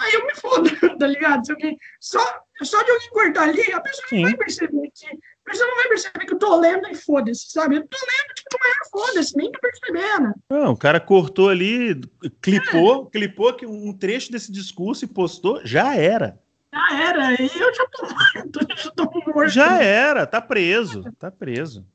[0.00, 1.44] aí eu me fodo, tá ligado?
[1.44, 2.20] Se alguém, só,
[2.62, 4.16] só de alguém cortar ali, a pessoa Sim.
[4.16, 5.06] não vai perceber que.
[5.06, 7.76] A pessoa não vai perceber que eu tô lendo e foda-se, sabe?
[7.76, 10.34] Eu tô lendo, tipo, maior foda-se, nem tô percebendo.
[10.48, 12.00] Não, o cara cortou ali,
[12.40, 13.18] clipou, é.
[13.18, 16.40] clipou um trecho desse discurso e postou, já era.
[16.72, 19.48] Já era, e eu já tô morto, já tô morto.
[19.48, 21.86] Já era, tá preso, tá preso.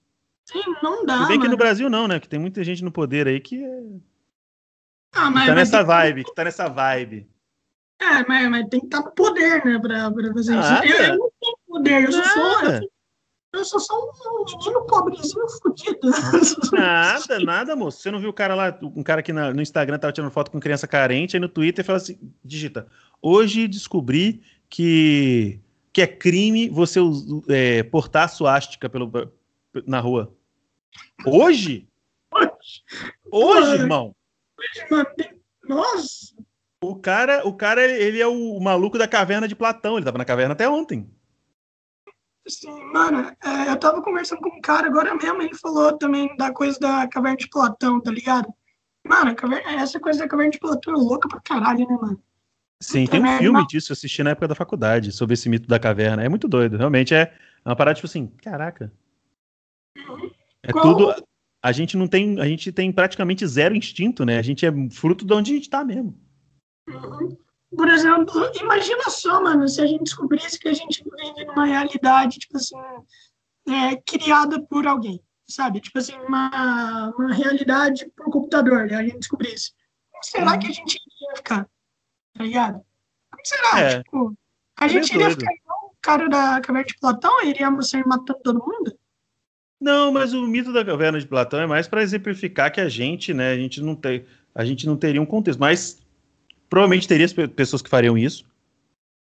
[0.45, 1.17] Sim, não dá.
[1.17, 1.41] Tudo bem mano.
[1.41, 2.19] que no Brasil não, né?
[2.19, 3.63] Que tem muita gente no poder aí que.
[3.63, 3.81] É...
[5.13, 7.29] Ah, mas, que tá nessa vibe, que tá nessa vibe.
[7.99, 10.73] É, mas, mas tem que estar no poder, né, pra, pra fazer isso.
[10.85, 12.65] Eu, eu, não tenho poder, eu sou só.
[12.65, 12.89] Eu,
[13.51, 16.11] eu sou só um menino pobrezinho fudido.
[16.71, 17.99] Nada, nada, moço.
[17.99, 20.59] Você não viu o cara lá, um cara que no Instagram tava tirando foto com
[20.59, 22.87] criança carente, aí no Twitter fala assim: digita.
[23.21, 25.59] Hoje descobri que,
[25.91, 26.99] que é crime você
[27.49, 29.11] é, portar suástica pelo,
[29.85, 30.33] na rua.
[31.25, 31.87] Hoje?
[32.31, 32.83] Hoje,
[33.31, 34.15] Hoje irmão.
[35.67, 36.35] Nossa.
[36.81, 39.97] O cara, o cara, ele é o maluco da caverna de Platão.
[39.97, 41.09] Ele tava na caverna até ontem.
[42.47, 46.51] Sim, mano, é, eu tava conversando com um cara agora mesmo, ele falou também da
[46.51, 48.51] coisa da caverna de Platão, tá ligado?
[49.05, 52.23] Mano, caverna, essa coisa da caverna de Platão é louca pra caralho, né, mano?
[52.81, 55.77] Sim, tem um filme disso, eu assisti na época da faculdade, sobre esse mito da
[55.77, 56.23] caverna.
[56.23, 57.31] É muito doido, realmente é
[57.63, 58.91] uma parada tipo assim, caraca.
[60.63, 60.95] É Qual?
[60.95, 61.23] tudo.
[61.61, 62.39] A gente não tem.
[62.39, 64.39] A gente tem praticamente zero instinto, né?
[64.39, 66.17] A gente é fruto de onde a gente tá mesmo.
[67.75, 72.39] Por exemplo, imagina só, mano, se a gente descobrisse que a gente vive numa realidade,
[72.39, 72.75] tipo assim,
[73.67, 75.79] é, criada por alguém, sabe?
[75.79, 78.95] Tipo assim, uma, uma realidade por computador, né?
[78.95, 79.71] a gente descobrisse.
[80.11, 81.69] Como será que a gente iria ficar?
[82.39, 82.81] tá ligado?
[83.31, 83.79] Como será?
[83.79, 84.03] É.
[84.03, 84.33] Tipo,
[84.77, 85.39] a é gente iria doido.
[85.39, 87.43] ficar igual o cara da caverna de Platão?
[87.43, 88.97] Iríamos sair matando todo mundo?
[89.79, 93.33] Não, mas o mito da caverna de Platão é mais para exemplificar que a gente,
[93.33, 95.98] né, a gente não tem, a gente não teria um contexto, mas
[96.69, 98.45] provavelmente teria pessoas que fariam isso.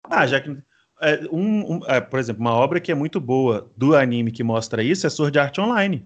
[0.04, 0.58] Ah, já que
[1.02, 4.44] é, um, um é, por exemplo, uma obra que é muito boa do anime que
[4.44, 6.06] mostra isso é Sword Art Online.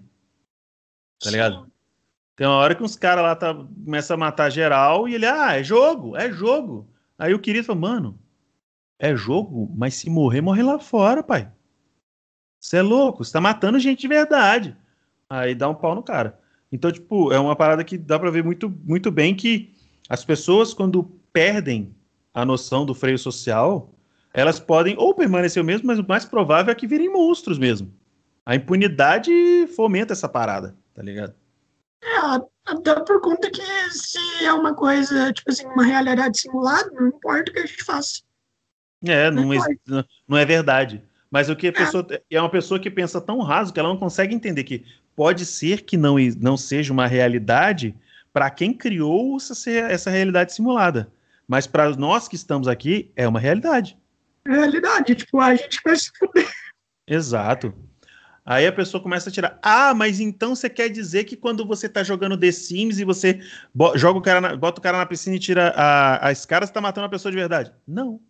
[1.20, 1.70] Tá ligado?
[2.36, 5.56] Tem uma hora que uns caras lá tá, começam a matar geral e ele, ah,
[5.56, 6.88] é jogo, é jogo.
[7.18, 8.18] Aí o querido fala, mano,
[8.98, 11.50] é jogo, mas se morrer, morre lá fora, pai.
[12.60, 14.76] Você é louco, você tá matando gente de verdade.
[15.28, 16.40] Aí dá um pau no cara.
[16.72, 19.72] Então, tipo, é uma parada que dá pra ver muito, muito bem que
[20.08, 21.94] as pessoas, quando perdem
[22.32, 23.92] a noção do freio social,
[24.32, 27.92] elas podem ou permanecer o mesmo, mas o mais provável é que virem monstros mesmo.
[28.46, 29.32] A impunidade
[29.74, 31.34] fomenta essa parada, tá ligado?
[32.02, 37.08] É, até por conta que se é uma coisa, tipo assim, uma realidade simulada, não
[37.08, 38.22] importa o que a gente faça.
[39.04, 41.02] É, não, não, é, não é verdade.
[41.30, 41.72] Mas o que a é.
[41.72, 44.84] pessoa é uma pessoa que pensa tão raso que ela não consegue entender que
[45.16, 47.94] pode ser que não, não seja uma realidade
[48.32, 51.10] para quem criou essa, essa realidade simulada.
[51.46, 53.98] Mas para nós que estamos aqui, é uma realidade.
[54.46, 56.50] Realidade, tipo, a gente vai se fuder.
[57.06, 57.74] Exato.
[58.46, 59.58] Aí a pessoa começa a tirar.
[59.62, 63.40] Ah, mas então você quer dizer que quando você tá jogando The Sims e você
[63.94, 66.72] joga o cara na, bota o cara na piscina e tira a, a escada, você
[66.72, 67.72] tá matando a pessoa de verdade?
[67.86, 68.16] Não.
[68.16, 68.20] O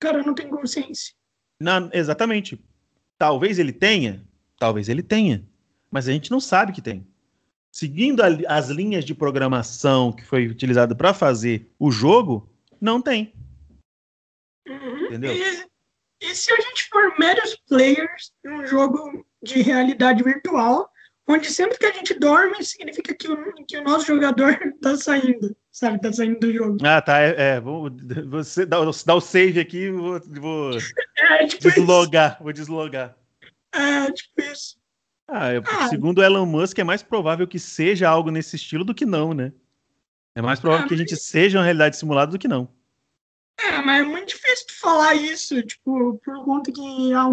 [0.00, 1.12] cara não tem consciência.
[1.60, 2.58] Não, exatamente.
[3.18, 4.24] Talvez ele tenha,
[4.58, 5.44] talvez ele tenha,
[5.90, 7.06] mas a gente não sabe que tem.
[7.78, 13.32] Seguindo a, as linhas de programação que foi utilizado para fazer o jogo, não tem.
[14.66, 15.06] Uhum.
[15.06, 15.32] Entendeu?
[15.32, 15.64] E,
[16.20, 20.90] e se a gente for meros players num jogo de realidade virtual,
[21.24, 25.56] onde sempre que a gente dorme, significa que o, que o nosso jogador tá saindo,
[25.70, 26.00] sabe?
[26.00, 26.78] Tá saindo do jogo.
[26.84, 27.20] Ah, tá.
[27.20, 27.88] É, é vou,
[28.26, 30.72] você dá, dá o save aqui vou, vou
[31.16, 32.32] é, tipo deslogar.
[32.32, 32.42] Isso.
[32.42, 33.16] Vou deslogar.
[33.72, 34.77] É, tipo isso.
[35.28, 38.94] Ah, eu, ah, segundo Elon Musk, é mais provável que seja algo nesse estilo do
[38.94, 39.52] que não, né?
[40.34, 42.68] É mais provável ah, que a gente seja uma realidade simulada do que não.
[43.60, 47.26] É, mas é muito difícil falar isso, tipo, por conta que a,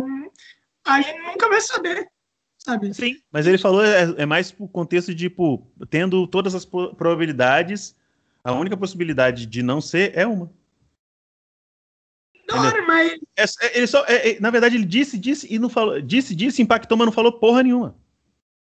[0.86, 2.10] a gente nunca vai saber,
[2.58, 2.94] sabe?
[2.94, 7.96] Sim, mas ele falou, é, é mais pro contexto de, tipo, tendo todas as probabilidades,
[8.44, 10.52] a única possibilidade de não ser é uma.
[12.48, 13.14] Não, mas...
[13.38, 16.36] É, é, ele só, é, é, na verdade, ele disse, disse e não falou, disse,
[16.36, 17.96] disse, impactou, mas não falou porra nenhuma.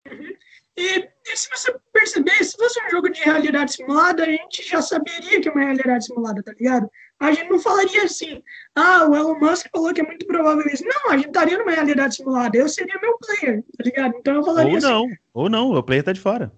[0.10, 0.36] Uhum.
[0.78, 4.82] E, e, se você perceber, se fosse um jogo de realidade simulada, a gente já
[4.82, 6.90] saberia que é uma realidade simulada, tá ligado?
[7.18, 8.44] A gente não falaria assim,
[8.76, 10.84] ah, o Elon Musk falou que é muito provável isso.
[10.84, 12.58] Não, a gente estaria numa realidade simulada.
[12.58, 14.16] Eu seria meu player, tá ligado?
[14.18, 14.88] Então eu falaria ou assim.
[14.88, 16.52] Ou não, ou não, o player tá de fora.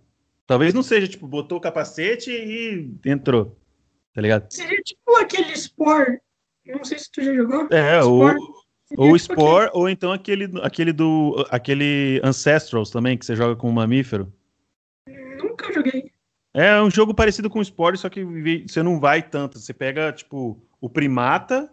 [0.48, 3.56] Talvez não seja, tipo, botou o capacete e entrou,
[4.16, 4.52] tá ligado?
[4.52, 6.20] Seria tipo aquele Spore.
[6.68, 7.68] Não sei se tu já jogou.
[7.72, 8.38] É, Spore.
[8.98, 11.46] ou o Spore, ou então aquele, aquele do.
[11.50, 14.32] aquele Ancestrals também, que você joga com um mamífero.
[15.38, 16.12] Nunca joguei.
[16.54, 18.24] É um jogo parecido com o Spore, só que
[18.68, 19.60] você não vai tanto.
[19.60, 21.72] Você pega, tipo, o primata.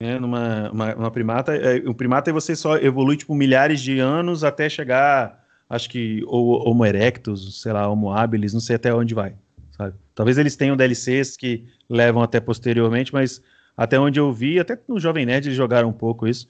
[0.00, 1.56] Né, numa uma, uma primata.
[1.56, 5.44] É, o primata e você só evolui, tipo, milhares de anos até chegar.
[5.68, 9.34] Acho que Homo erectus, sei lá, Homo habilis, não sei até onde vai.
[9.76, 9.94] Sabe?
[10.14, 13.42] Talvez eles tenham DLCs que levam até posteriormente, mas
[13.76, 16.48] até onde eu vi, até no Jovem Nerd eles jogaram um pouco isso.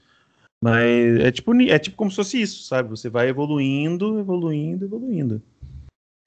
[0.62, 2.88] Mas é tipo, é tipo como se fosse isso, sabe?
[2.88, 5.42] Você vai evoluindo, evoluindo, evoluindo.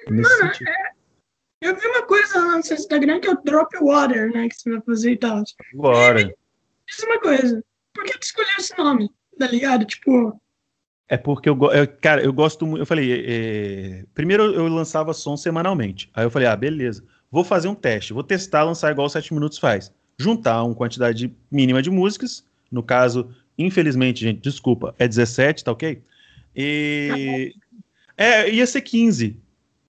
[0.07, 0.51] Mano.
[0.67, 0.91] É,
[1.61, 4.47] eu vi uma coisa lá no seu Instagram que é o Drop Water, né?
[4.49, 5.43] Que você vai fazer e tal.
[5.73, 6.35] Agora.
[6.87, 7.63] Diz uma coisa.
[7.93, 9.09] Por que tu escolheu esse nome?
[9.37, 9.85] Tá ligado?
[9.85, 10.39] Tipo.
[11.07, 12.81] É porque eu, eu cara, eu gosto muito.
[12.83, 16.09] Eu falei, é, é, primeiro eu lançava som semanalmente.
[16.13, 17.03] Aí eu falei, ah, beleza.
[17.31, 21.81] Vou fazer um teste, vou testar lançar igual 7 minutos faz juntar uma quantidade mínima
[21.81, 22.43] de músicas.
[22.69, 26.01] No caso, infelizmente, gente, desculpa, é 17, tá ok?
[26.55, 27.55] E.
[28.17, 29.37] É, ia ser 15.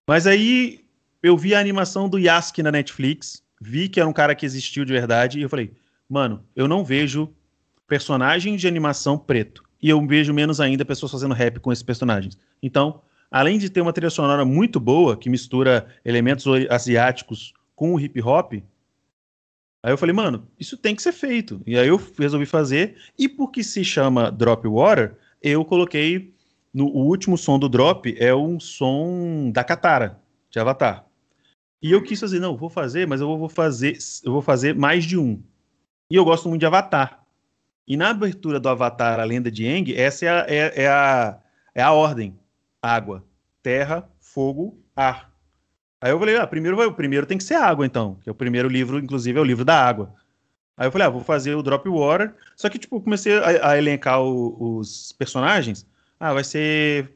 [0.06, 0.80] Mas aí
[1.20, 4.84] eu vi a animação do Yasuki na Netflix, vi que era um cara que existiu
[4.84, 5.72] de verdade, e eu falei,
[6.08, 7.28] mano, eu não vejo
[7.88, 9.64] personagem de animação preto.
[9.82, 12.38] E eu vejo menos ainda pessoas fazendo rap com esses personagens.
[12.62, 13.00] Então,
[13.30, 18.20] além de ter uma trilha sonora muito boa, que mistura elementos asiáticos com o hip
[18.22, 18.54] hop,
[19.82, 21.62] Aí eu falei, mano, isso tem que ser feito.
[21.66, 22.96] E aí eu resolvi fazer.
[23.18, 26.34] E porque se chama Drop Water, eu coloquei
[26.72, 30.20] no o último som do drop é um som da Katara,
[30.50, 31.04] de Avatar.
[31.82, 35.04] E eu quis fazer, não, vou fazer, mas eu vou fazer, eu vou fazer mais
[35.04, 35.42] de um.
[36.10, 37.24] E eu gosto muito de Avatar.
[37.86, 41.40] E na abertura do Avatar, a lenda de Aang, essa é a, é, é a,
[41.74, 42.38] é a ordem:
[42.82, 43.24] água,
[43.62, 45.29] terra, fogo, ar.
[46.00, 48.16] Aí eu falei, ah, primeiro, o primeiro tem que ser água, então.
[48.22, 50.14] Que é o primeiro livro, inclusive, é o livro da água.
[50.76, 52.34] Aí eu falei, ah, vou fazer o Drop Water.
[52.56, 55.86] Só que, tipo, comecei a, a elencar o, os personagens.
[56.18, 57.12] Ah, vai ser.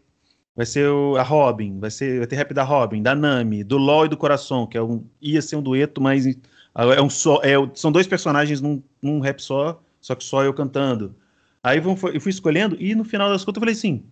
[0.57, 3.77] Vai ser o, a Robin, vai, ser, vai ter rap da Robin, da Nami, do
[3.77, 7.41] LOL e do Coração, que é um, ia ser um dueto, mas é um só,
[7.43, 11.17] é, são dois personagens num, num rap só, só que só eu cantando.
[11.61, 14.05] Aí eu fui escolhendo, e no final das contas eu falei assim: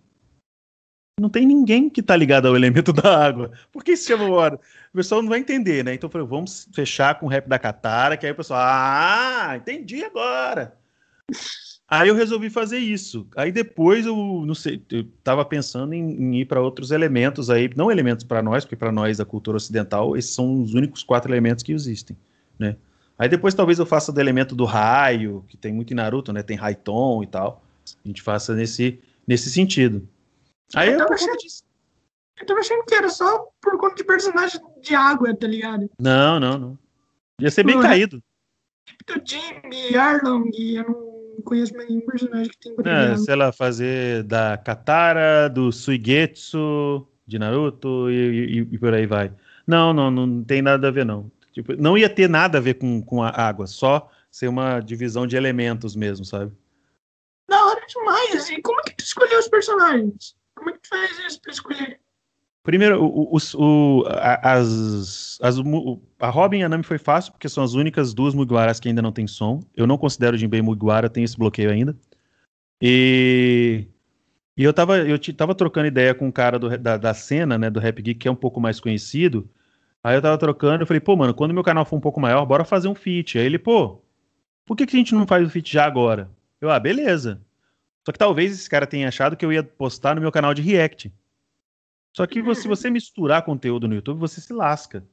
[1.19, 3.51] não tem ninguém que tá ligado ao elemento da água.
[3.71, 4.59] Por que se chama Water?
[4.93, 5.93] O pessoal não vai entender, né?
[5.93, 9.53] Então eu falei, vamos fechar com o rap da Katara, que aí o pessoal, ah,
[9.55, 10.75] entendi agora.
[11.87, 13.27] Aí eu resolvi fazer isso.
[13.35, 14.15] Aí depois eu
[14.45, 18.41] não sei, eu tava pensando em, em ir para outros elementos aí, não elementos para
[18.41, 22.17] nós, porque para nós da cultura ocidental esses são os únicos quatro elementos que existem,
[22.57, 22.75] né?
[23.17, 26.41] Aí depois talvez eu faça do elemento do raio, que tem muito em Naruto, né?
[26.41, 27.63] Tem Raiton e tal.
[28.03, 30.07] A gente faça nesse nesse sentido.
[30.75, 31.37] Aí eu, eu tava, achando,
[32.39, 35.89] eu tava achando que era só por conta de personagem de água, tá ligado?
[35.99, 36.79] Não, não, não.
[37.39, 38.21] Ia ser bem caído.
[38.85, 40.83] Tipo do Jimmy, Arlong, eu
[41.35, 47.39] não conheço nenhum personagem que tem é, Sei lá, fazer da Katara, do Suigetsu, de
[47.39, 49.31] Naruto e, e, e, por aí vai.
[49.65, 51.31] Não, não, não tem nada a ver, não.
[51.51, 55.27] Tipo, não ia ter nada a ver com, com a água, só ser uma divisão
[55.27, 56.51] de elementos mesmo, sabe?
[57.47, 58.49] Da hora demais!
[58.49, 60.35] E como é que tu escolheu os personagens?
[60.63, 61.99] Como é que tu faz isso pra escolher?
[62.63, 65.57] Primeiro, o, o, o, as, as,
[66.17, 69.01] a Robin e a Nami foi fácil, porque são as únicas duas Mugiwaras que ainda
[69.01, 69.59] não tem som.
[69.75, 71.97] Eu não considero o Jinbei Mugiwara, tem esse bloqueio ainda.
[72.81, 73.85] E,
[74.55, 77.69] e eu, tava, eu tava trocando ideia com um cara do, da, da cena, né,
[77.69, 79.49] do Rap Geek, que é um pouco mais conhecido.
[80.01, 82.45] Aí eu tava trocando, eu falei, pô, mano, quando meu canal for um pouco maior,
[82.45, 83.37] bora fazer um feat.
[83.37, 84.01] Aí ele, pô,
[84.65, 86.31] por que, que a gente não faz o feat já agora?
[86.61, 87.41] Eu, ah, beleza.
[88.05, 90.61] Só que talvez esse cara tenha achado que eu ia postar no meu canal de
[90.61, 91.11] React.
[92.15, 95.03] Só que se você misturar conteúdo no YouTube, você se lasca.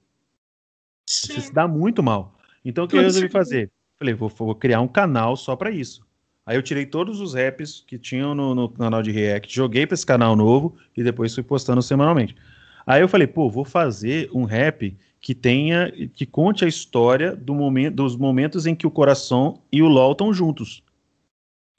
[1.09, 1.35] Sim.
[1.35, 2.37] Você se dá muito mal.
[2.65, 3.71] Então o que eu resolvi fazer?
[3.99, 6.07] Falei, vou, vou criar um canal só para isso.
[6.45, 9.95] Aí eu tirei todos os raps que tinham no, no canal de React, joguei para
[9.95, 12.35] esse canal novo e depois fui postando semanalmente.
[12.87, 17.55] Aí eu falei, pô, vou fazer um rap que tenha, que conte a história do
[17.55, 20.83] momento, dos momentos em que o coração e o LOL estão juntos.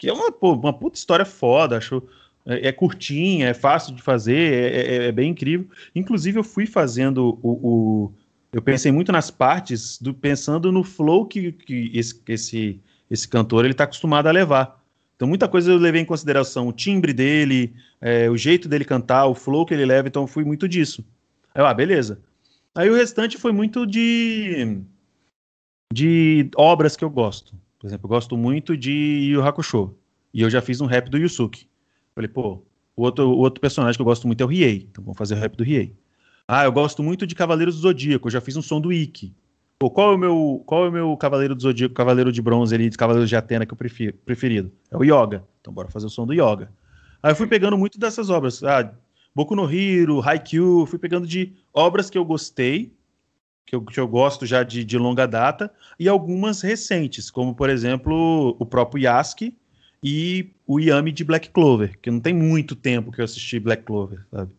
[0.01, 2.01] Que é uma, pô, uma puta história foda, acho.
[2.43, 5.67] É, é curtinha, é fácil de fazer, é, é, é, bem incrível.
[5.93, 8.13] Inclusive, eu fui fazendo o, o.
[8.51, 13.63] eu pensei muito nas partes, do, pensando no flow que, que esse, esse, esse cantor
[13.63, 14.83] ele está acostumado a levar.
[15.15, 16.67] Então, muita coisa eu levei em consideração.
[16.67, 17.71] O timbre dele,
[18.01, 20.07] é, o jeito dele cantar, o flow que ele leva.
[20.07, 21.05] Então, fui muito disso.
[21.53, 22.19] Aí, ah, beleza.
[22.73, 24.81] Aí o restante foi muito de.
[25.93, 27.53] de obras que eu gosto.
[27.81, 28.91] Por exemplo, eu gosto muito de
[29.31, 29.95] Yu Hakusho.
[30.31, 31.67] E eu já fiz um rap do Yusuke.
[32.13, 32.63] Falei, pô,
[32.95, 34.87] o outro, o outro personagem que eu gosto muito é o Riei.
[34.89, 35.95] Então vamos fazer o rap do Riei.
[36.47, 38.27] Ah, eu gosto muito de Cavaleiros do Zodíaco.
[38.27, 39.33] Eu já fiz um som do Ikki.
[39.79, 42.75] Pô, qual é o meu, qual é o meu Cavaleiro do Zodíaco, Cavaleiro de Bronze
[42.75, 44.71] ali, Cavaleiro de Atena que eu prefiro, preferido?
[44.91, 45.43] É o Yoga.
[45.59, 46.71] Então bora fazer o som do Yoga.
[47.23, 48.63] Aí eu fui pegando muito dessas obras.
[48.63, 48.93] Ah,
[49.33, 52.93] Boku no Hero, Haikyuu, fui pegando de obras que eu gostei
[53.71, 57.69] que eu, que eu gosto já de, de longa data, e algumas recentes, como, por
[57.69, 59.57] exemplo, o próprio Yasuke
[60.03, 63.83] e o Yami de Black Clover, que não tem muito tempo que eu assisti Black
[63.83, 64.51] Clover, sabe?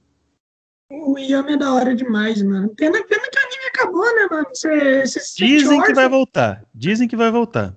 [0.91, 2.71] O Yami é da hora demais, mano.
[2.71, 4.49] Pena, pena que o anime acabou, né, mano?
[4.55, 6.65] Cê, cê Dizem que vai voltar.
[6.75, 7.77] Dizem que vai voltar.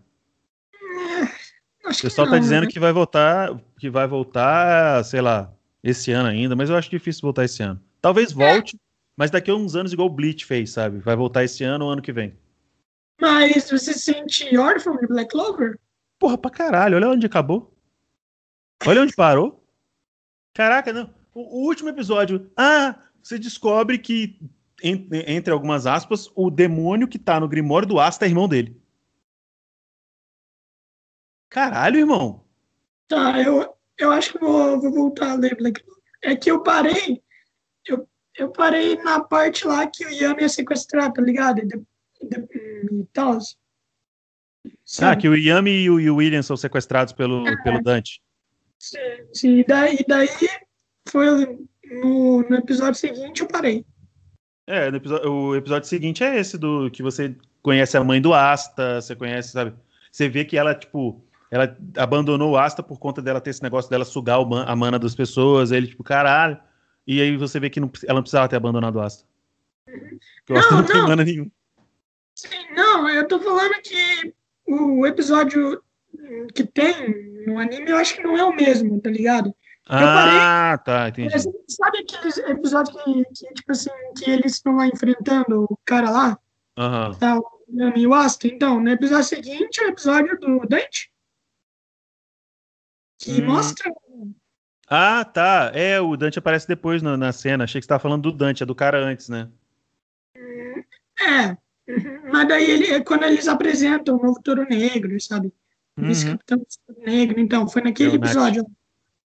[0.73, 2.69] É, o pessoal tá não, tá dizendo né?
[2.69, 5.51] que vai voltar, que vai voltar, sei lá,
[5.83, 7.81] esse ano ainda, mas eu acho difícil voltar esse ano.
[8.01, 8.35] Talvez é.
[9.17, 10.99] Mas daqui a uns anos, igual o Bleach fez, sabe?
[10.99, 12.37] Vai voltar esse ano ou ano que vem.
[13.19, 15.79] Mas você se sente órfão de Black Clover?
[16.19, 16.97] Porra, pra caralho.
[16.97, 17.73] Olha onde acabou.
[18.85, 19.63] Olha onde parou.
[20.53, 21.13] Caraca, não.
[21.33, 22.51] O, o último episódio.
[22.57, 24.37] Ah, você descobre que,
[24.83, 28.79] entre algumas aspas, o demônio que tá no Grimório do Asta é irmão dele.
[31.49, 32.43] Caralho, irmão.
[33.07, 36.03] Tá, eu, eu acho que vou, vou voltar a ler Black Clover.
[36.21, 37.23] É que eu parei
[37.85, 38.07] eu
[38.51, 41.59] parei na parte lá que o Yami ia sequestrar, tá ligado?
[41.59, 41.77] E, de,
[42.23, 42.39] de,
[42.91, 43.37] e tal.
[45.01, 48.21] Ah, que o Yami e o, e o William são sequestrados pelo, é, pelo Dante.
[48.79, 48.97] Sim,
[49.33, 49.59] sim.
[49.59, 50.27] E daí, daí
[51.07, 51.57] foi
[51.91, 53.85] no, no episódio seguinte eu parei.
[54.67, 59.01] É, episódio, o episódio seguinte é esse do que você conhece a mãe do Asta,
[59.01, 59.73] você conhece, sabe?
[60.11, 63.89] Você vê que ela, tipo, ela abandonou o Asta por conta dela ter esse negócio
[63.89, 65.71] dela sugar o, a mana das pessoas.
[65.71, 66.57] Aí ele, tipo, caralho.
[67.07, 69.25] E aí você vê que não, ela não precisava ter abandonado o Asta.
[69.85, 71.51] Porque o Asta não, não tem mana nenhum.
[72.35, 74.33] Sim, não, eu tô falando que
[74.67, 75.81] o episódio
[76.53, 79.55] que tem no anime eu acho que não é o mesmo, tá ligado?
[79.87, 81.39] ah, tá, entendi.
[81.67, 86.39] Sabe aqueles episódios que, que, tipo assim, que eles estão lá enfrentando o cara lá?
[86.77, 87.09] Aham.
[87.09, 87.19] Uhum.
[87.19, 88.47] Tá, o Yami e o Asta?
[88.47, 91.11] Então, no episódio seguinte é o episódio do Dante.
[93.19, 93.45] Que hum.
[93.45, 93.91] mostra
[94.87, 95.71] ah, tá.
[95.73, 97.63] É, o Dante aparece depois na, na cena.
[97.63, 99.49] Achei que você estava falando do Dante, é do cara antes, né?
[100.35, 101.57] É.
[102.31, 105.51] Mas daí ele, quando eles apresentam o novo Toro Negro, sabe?
[105.97, 106.07] Uhum.
[106.07, 107.39] Vice-capitão Toro Negro.
[107.39, 108.65] Então, foi naquele episódio.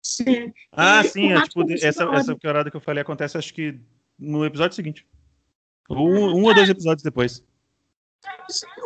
[0.03, 0.53] Sim.
[0.73, 3.81] Ah, e sim, é, tipo, essa, essa piorada que eu falei acontece acho que
[4.19, 5.07] no episódio seguinte.
[5.89, 7.45] Um, um ou dois episódios depois.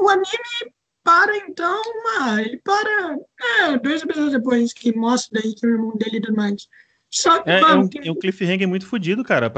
[0.01, 0.73] O anime
[1.09, 1.83] para então,
[2.21, 3.17] ah, ele para
[3.63, 6.69] é, dois episódios depois que mostra daí que o irmão dele e tudo mais.
[7.09, 8.09] Só que, é, mano, é, um, tem...
[8.09, 9.51] é um cliffhanger muito fodido, cara.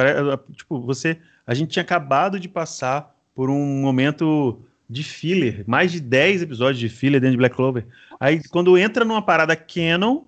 [0.53, 1.21] Tipo, você.
[1.45, 6.79] A gente tinha acabado de passar por um momento de filler, mais de 10 episódios
[6.79, 7.85] de filler dentro de Black Clover.
[8.21, 10.27] Aí quando entra numa parada canon,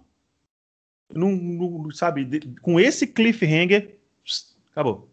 [1.14, 3.96] num, sabe, de, com esse cliffhanger,
[4.72, 5.08] acabou.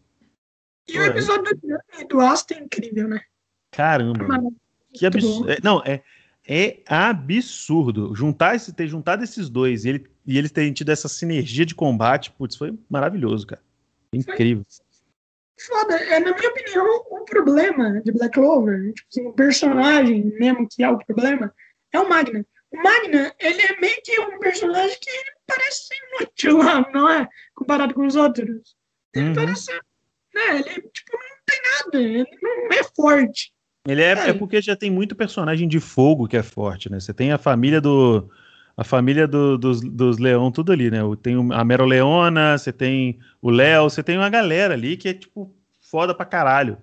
[0.87, 3.21] E o episódio do, do Asta é incrível, né?
[3.69, 4.27] Caramba.
[4.27, 4.55] Mano,
[4.93, 5.51] que absurdo.
[5.51, 6.01] É, não, é,
[6.47, 8.15] é absurdo.
[8.15, 11.75] Juntar esse, ter juntado esses dois e, ele, e eles terem tido essa sinergia de
[11.75, 13.61] combate, putz, foi maravilhoso, cara.
[14.13, 14.65] Incrível.
[15.67, 15.95] Foda.
[15.95, 20.83] É, na minha opinião, o problema de Black Clover, tipo assim, o personagem mesmo que
[20.83, 21.53] é o problema,
[21.91, 22.45] é o Magna.
[22.71, 25.11] O Magna, ele é meio que um personagem que
[25.45, 25.89] parece
[26.19, 27.27] inútil lá, não é?
[27.53, 28.75] Comparado com os outros.
[29.13, 29.35] Ele uhum.
[29.35, 29.71] parece.
[30.33, 32.01] Né, ele, tipo, não tem nada.
[32.01, 33.51] Ele não é forte.
[33.87, 36.99] Ele é, é, é, porque já tem muito personagem de fogo que é forte, né?
[36.99, 38.29] Você tem a família do.
[38.75, 40.99] A família do, dos, dos Leão, tudo ali, né?
[41.21, 45.53] Tem a Meroleona, você tem o Léo, você tem uma galera ali que é, tipo,
[45.81, 46.77] foda pra caralho.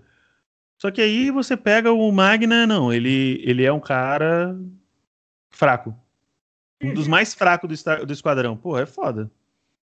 [0.79, 4.55] Só que aí você pega o Magna, não, ele, ele é um cara
[5.49, 5.95] fraco.
[6.83, 8.57] Um dos mais fracos do, do esquadrão.
[8.59, 9.31] Pô, é foda.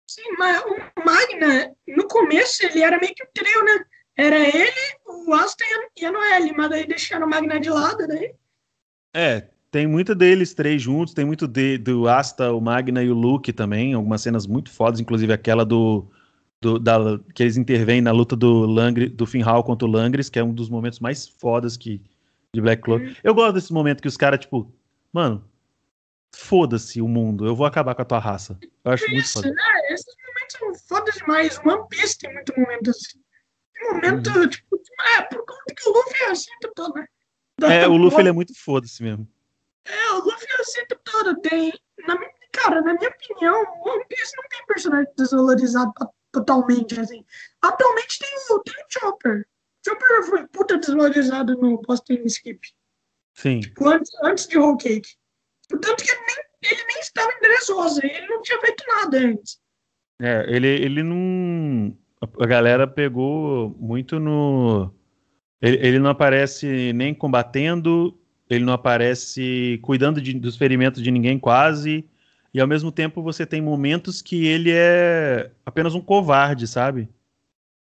[0.07, 3.85] Sim, mas o Magna, no começo, ele era meio que um trio, né?
[4.19, 4.73] Era ele,
[5.07, 5.65] o Aston
[5.97, 8.35] e a Noelle, mas daí deixaram o Magna de lado, daí.
[9.15, 13.15] É, tem muito deles três juntos, tem muito de, do Asta, o Magna e o
[13.15, 16.11] Luke também, algumas cenas muito fodas, inclusive aquela do,
[16.61, 16.99] do da,
[17.33, 20.53] que eles intervêm na luta do Langre, do Finhal contra o Langres, que é um
[20.53, 22.03] dos momentos mais fodas que
[22.53, 23.11] de Black Clover.
[23.11, 23.15] Hum.
[23.23, 24.75] Eu gosto desse momento que os caras tipo,
[25.13, 25.49] mano,
[26.35, 28.59] foda-se o mundo, eu vou acabar com a tua raça.
[28.85, 29.49] Eu acho Isso, muito foda.
[29.49, 31.61] É, esses momentos são fodas demais.
[31.65, 33.21] One Piece tem muito momento assim
[33.85, 34.49] momento, uhum.
[34.49, 34.81] tipo,
[35.17, 37.07] é, por conta que o Luffy é assim todo, né?
[37.59, 39.29] Da é, o Luffy ele é muito foda-se mesmo.
[39.85, 41.41] É, o Luffy é assim todo.
[41.41, 41.73] Tem,
[42.07, 42.17] na,
[42.53, 45.93] cara, na minha opinião, o One Piece não tem personagem desvalorizado
[46.31, 47.25] totalmente, assim.
[47.63, 49.47] Atualmente tem o, tem o Chopper.
[49.85, 52.61] Chopper foi puta desvalorizado no post-time skip.
[53.35, 53.61] Sim.
[53.61, 55.17] Tipo, antes, antes de Whole Cake.
[55.69, 59.61] Portanto que ele nem, ele nem estava em Dressrosa, ele não tinha feito nada antes.
[60.21, 64.93] É, ele, ele não a galera pegou muito no.
[65.61, 68.17] Ele, ele, não aparece nem combatendo,
[68.49, 72.05] ele não aparece cuidando de, dos ferimentos de ninguém quase,
[72.53, 77.09] e ao mesmo tempo você tem momentos que ele é apenas um covarde, sabe?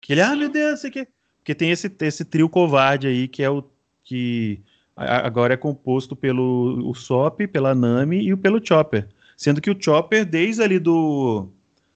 [0.01, 1.09] Que ele, ah, meu Deus, você quer.
[1.39, 3.65] Porque tem esse, esse trio covarde aí que é o
[4.05, 4.60] que
[4.94, 9.06] agora é composto pelo o Sop, pela Nami e pelo Chopper.
[9.36, 11.48] Sendo que o Chopper, desde ali do,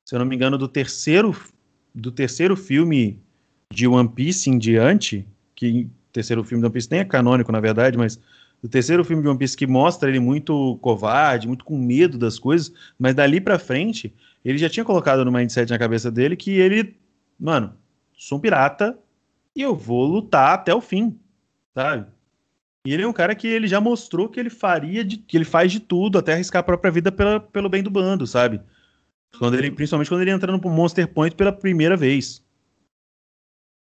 [0.05, 1.35] se eu não me engano, do terceiro
[1.95, 3.21] do terceiro filme
[3.73, 7.61] de One Piece em diante, que terceiro filme de One Piece nem é canônico, na
[7.61, 8.21] verdade, mas
[8.63, 12.39] do terceiro filme de One Piece que mostra ele muito covarde, muito com medo das
[12.39, 14.15] coisas, mas dali para frente,
[14.45, 16.97] ele já tinha colocado no mindset na cabeça dele que ele,
[17.39, 17.73] mano,
[18.17, 18.97] sou um pirata
[19.55, 21.19] e eu vou lutar até o fim,
[21.75, 22.07] sabe?
[22.87, 25.45] E ele é um cara que ele já mostrou que ele faria, de, que ele
[25.45, 28.61] faz de tudo até arriscar a própria vida pela, pelo bem do bando, sabe?
[29.39, 32.43] Quando ele, principalmente quando ele entra no Monster Point pela primeira vez.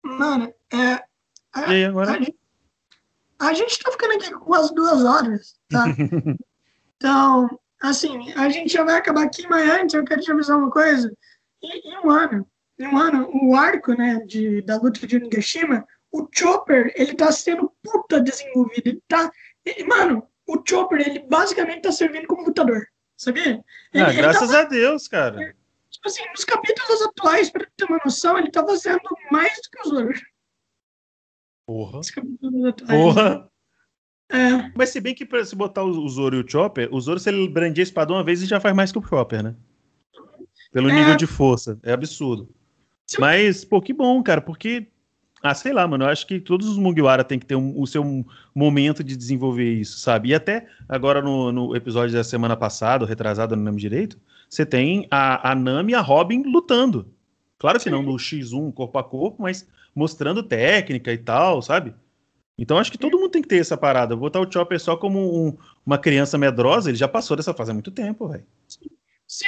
[0.04, 1.02] Mano, é.
[1.54, 2.12] A, e aí, agora?
[2.12, 2.36] A gente,
[3.38, 5.84] a gente tá ficando aqui com quase duas horas, tá?
[6.96, 10.70] então, assim, a gente já vai acabar aqui, mas antes eu quero te avisar uma
[10.70, 11.12] coisa.
[11.62, 12.46] Em, em um ano,
[12.78, 17.30] em um ano, o arco, né, de, da luta de Onigashima, o Chopper, ele tá
[17.30, 18.88] sendo puta desenvolvido.
[18.88, 19.30] Ele tá.
[19.64, 22.86] Ele, mano, o Chopper, ele basicamente tá servindo como lutador
[23.18, 23.62] sabia?
[23.92, 25.54] Ele, ah, graças tava, a Deus, cara.
[25.90, 29.00] Tipo assim, nos capítulos atuais, pra ter uma noção, ele tá fazendo
[29.30, 30.20] mais do que o Zoro.
[31.66, 32.00] Porra.
[32.86, 33.50] Porra.
[34.30, 34.70] É.
[34.76, 37.48] Mas se bem que se botar o Zoro e o Chopper, o Zoro, se ele
[37.48, 39.56] brandir a espada uma vez, ele já faz mais que o Chopper, né?
[40.70, 40.92] Pelo é.
[40.92, 41.78] nível de força.
[41.82, 42.48] É absurdo.
[43.18, 44.88] Mas, pô, que bom, cara, porque
[45.42, 46.04] ah, sei lá, mano.
[46.04, 48.04] Eu acho que todos os Mugiwara têm que ter um, o seu
[48.54, 50.30] momento de desenvolver isso, sabe?
[50.30, 55.06] E até agora no, no episódio da semana passada, retrasado, não lembro direito, você tem
[55.10, 57.12] a, a Nami e a Robin lutando.
[57.58, 57.90] Claro que Sim.
[57.90, 61.94] não no X1 corpo a corpo, mas mostrando técnica e tal, sabe?
[62.56, 64.16] Então acho que todo mundo tem que ter essa parada.
[64.16, 65.56] Botar o Chopper só como um,
[65.86, 68.44] uma criança medrosa, ele já passou dessa fase há muito tempo, velho.
[69.26, 69.44] Se,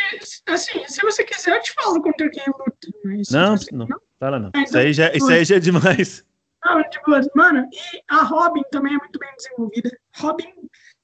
[0.47, 2.89] assim, se você quiser, eu te falo contra quem luta.
[3.05, 4.51] Mas, não, não, não, fala não.
[4.63, 6.25] isso, aí já, isso aí já é demais.
[6.63, 9.99] Não, tipo, mano, e a Robin também é muito bem desenvolvida.
[10.19, 10.53] Robin,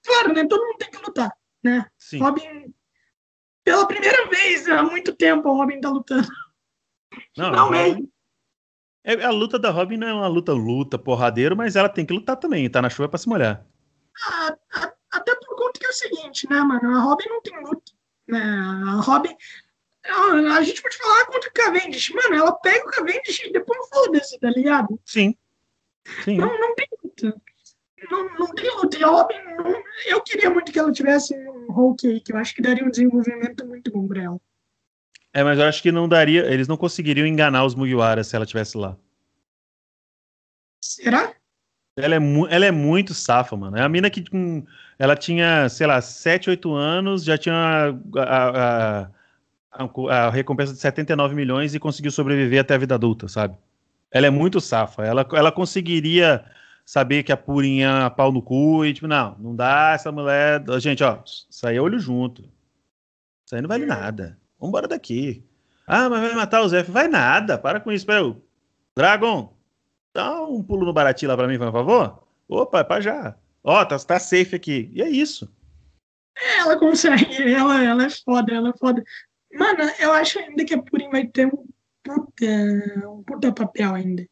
[0.05, 0.47] claro, né?
[0.47, 1.33] Todo mundo tem que lutar,
[1.65, 1.87] né?
[1.97, 2.19] Sim.
[2.19, 2.75] Robin,
[3.65, 6.29] pela primeira vez há muito tempo o Robin tá lutando.
[7.39, 8.09] Não, Finalmente.
[9.03, 12.13] É, a luta da Robin não é uma luta luta, porradeiro, mas ela tem que
[12.13, 13.65] lutar também, tá na chuva pra se molhar.
[14.29, 14.57] Ah,
[15.13, 16.97] até por conta que é o seguinte, né, mano?
[16.97, 17.93] A Robin não tem luta.
[18.29, 18.43] Né?
[18.43, 19.35] A Robin.
[20.09, 22.11] A, gente pode falar contra o Cavendish.
[22.11, 24.99] Mano, ela pega o Cavendish e depois foda-se, tá ligado?
[25.05, 25.37] Sim.
[26.25, 26.39] Sim.
[26.39, 27.43] Não, não tem luta.
[28.11, 28.99] Não, não tem luta.
[28.99, 32.37] E a Robin, não, eu queria muito que ela tivesse um Hulk aí, que eu
[32.37, 34.41] acho que daria um desenvolvimento muito bom pra ela.
[35.33, 36.47] É, mas eu acho que não daria.
[36.47, 38.97] Eles não conseguiriam enganar os Mugiwara se ela tivesse lá.
[40.83, 41.35] Será?
[41.99, 42.19] Ela é,
[42.51, 43.77] ela é muito safa, mano.
[43.77, 44.65] É a mina que com,
[44.99, 49.11] ela tinha, sei lá, 7, 8 anos, já tinha a, a, a,
[50.11, 53.57] a, recompensa de 79 milhões e conseguiu sobreviver até a vida adulta, sabe?
[54.11, 55.05] Ela é muito safa.
[55.05, 56.45] Ela, ela conseguiria
[56.85, 60.63] saber que a Purinha pau no cu e, tipo, não, não dá essa mulher.
[60.79, 62.43] Gente, ó, isso aí é olho junto.
[63.45, 64.39] Isso aí não vale nada.
[64.61, 65.45] Vambora daqui.
[65.87, 66.83] Ah, mas vai matar o Zé.
[66.83, 68.03] Vai nada, para com isso.
[68.03, 68.35] Espera
[68.97, 69.55] Dragon,
[70.15, 72.23] dá um pulo no baratinho lá pra mim, por favor.
[72.49, 73.37] Opa, é pra já.
[73.63, 74.91] Ó, tá, tá safe aqui.
[74.95, 75.53] E é isso.
[76.59, 79.03] Ela consegue, ela, ela é foda, ela é foda.
[79.57, 81.67] Mano, eu acho ainda que a Purim vai ter um
[82.03, 84.27] puta, um puta papel ainda.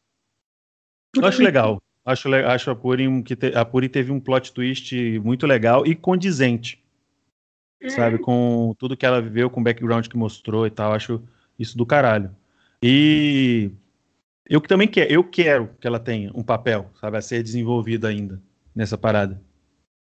[1.17, 1.83] Eu acho legal.
[2.05, 5.95] Acho, acho a Purim que te, a Purim teve um plot twist muito legal e
[5.95, 6.85] condizente
[7.91, 8.19] sabe?
[8.19, 10.93] Com tudo que ela viveu, com o background que mostrou e tal.
[10.93, 11.23] Acho
[11.59, 12.35] isso do caralho.
[12.83, 13.71] E
[14.49, 18.07] eu que também quero, eu quero que ela tenha um papel, sabe, a ser desenvolvido
[18.07, 18.41] ainda
[18.75, 19.41] nessa parada.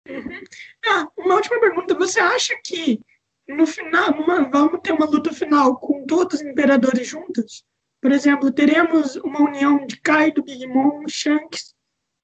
[0.07, 0.41] Uhum.
[0.85, 1.95] Ah, uma última pergunta.
[1.95, 2.99] Você acha que
[3.47, 7.63] no final, numa, vamos ter uma luta final com todos os imperadores juntos?
[8.01, 11.73] Por exemplo, teremos uma união de Kaido, Big Mom, Shanks,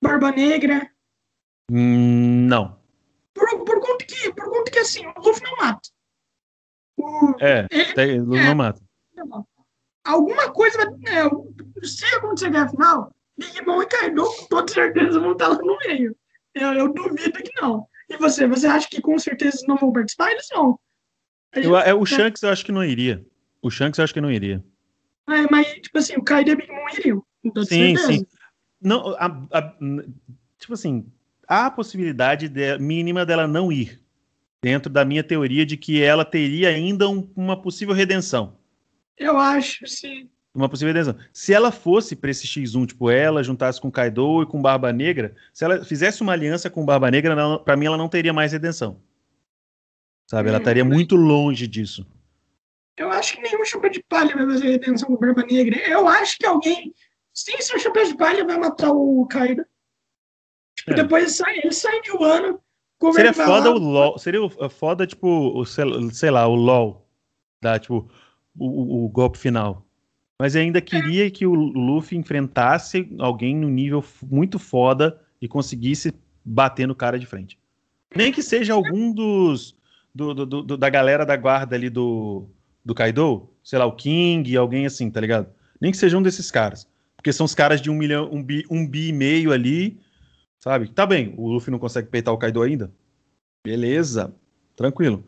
[0.01, 0.89] Barba Negra?
[1.71, 2.79] Hum, não.
[3.33, 5.89] Por, por, conta que, por conta que assim, o Luffy não mata.
[6.97, 8.81] O, é, ele, tem, Luffy é, não mata.
[10.05, 10.87] Alguma coisa vai.
[11.07, 15.57] É, se acontecer na final, Big Mom e Kaido com toda certeza vão estar lá
[15.57, 16.15] no meio.
[16.53, 17.87] Eu, eu, duvido que não.
[18.09, 20.31] E você, você acha que com certeza não vão participar?
[20.31, 20.79] Eles não.
[21.53, 23.23] Gente, eu, é, o Shanks eu acho que não iria.
[23.61, 24.63] O Shanks eu acho que não iria.
[25.29, 27.23] É, mas, tipo assim, o Kaido a Big Mom iriam.
[27.65, 28.07] Sim, certeza.
[28.07, 28.25] sim.
[28.81, 29.73] Não, a, a,
[30.59, 31.05] tipo assim,
[31.47, 34.01] há a possibilidade de, mínima dela não ir,
[34.61, 38.57] dentro da minha teoria de que ela teria ainda um, uma possível redenção.
[39.17, 40.29] Eu acho, sim.
[40.53, 41.15] Uma possível redenção.
[41.31, 45.33] Se ela fosse para esse X1, tipo, ela juntasse com Kaido e com Barba Negra,
[45.53, 48.99] se ela fizesse uma aliança com Barba Negra, para mim ela não teria mais redenção.
[50.27, 50.49] Sabe?
[50.49, 52.05] Ela hum, estaria muito longe disso.
[52.97, 55.77] Eu acho que nenhum chapéu de palha vai fazer redenção com Barba Negra.
[55.89, 56.93] Eu acho que alguém,
[57.33, 59.65] sem ser o chapéu de palha, vai matar o Kaido.
[60.87, 60.93] É.
[60.93, 62.59] Depois ele sai, ele sai de um ano.
[63.13, 63.75] Seria foda lá.
[63.75, 64.17] o LOL.
[64.17, 64.39] Seria
[64.69, 67.05] foda, tipo, o, sei lá, o LOL.
[67.61, 68.09] Da, tipo,
[68.57, 69.85] o, o, golpe final.
[70.39, 71.29] Mas ainda queria é.
[71.29, 76.13] que o Luffy enfrentasse alguém no nível muito foda e conseguisse
[76.43, 77.57] bater no cara de frente.
[78.15, 79.75] Nem que seja algum dos.
[80.15, 82.47] Do, do, do, da galera da guarda ali do,
[82.85, 85.47] do Kaido, sei lá, o King, alguém assim, tá ligado?
[85.81, 86.87] Nem que seja um desses caras.
[87.15, 89.99] Porque são os caras de um milhão, um bi, um bi e meio ali,
[90.63, 90.87] Sabe?
[90.87, 92.89] Tá bem, o Luffy não consegue peitar o Kaido ainda.
[93.65, 94.33] Beleza,
[94.77, 95.21] tranquilo.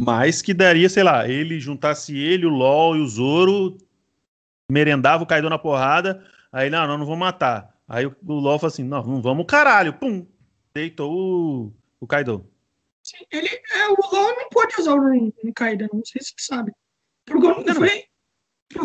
[0.00, 3.76] Mas que daria, sei lá, ele juntasse ele, o LOL e o Zoro,
[4.70, 7.76] merendava o Kaido na porrada, aí, não, não, não vou matar.
[7.86, 10.26] Aí o, LOL fala assim, não, não vamos caralho, pum,
[10.72, 12.46] deitou o, o Kaido.
[13.02, 16.32] Sim, ele, é, o LOL não pode usar o no, no Kaido, não sei se
[16.36, 16.72] você sabe.
[17.24, 18.04] Porque não, foi,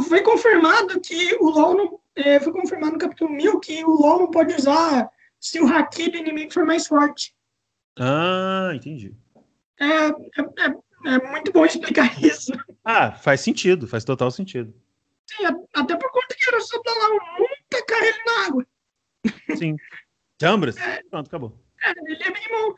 [0.08, 4.20] foi confirmado que o LOL não, é, foi confirmado no capítulo 1000 que o LOL
[4.20, 7.36] não pode usar se o haki do inimigo for mais forte.
[8.00, 9.16] Ah, entendi.
[9.80, 12.52] É, é, é, é, muito bom explicar isso.
[12.84, 14.74] Ah, faz sentido, faz total sentido.
[15.30, 18.68] Sim, até por conta que era só dar lá um tacar ele na água.
[19.58, 19.76] Sim.
[20.42, 20.78] Chambras?
[20.78, 21.60] É, Pronto, acabou.
[21.84, 22.76] É, ele é mesmo.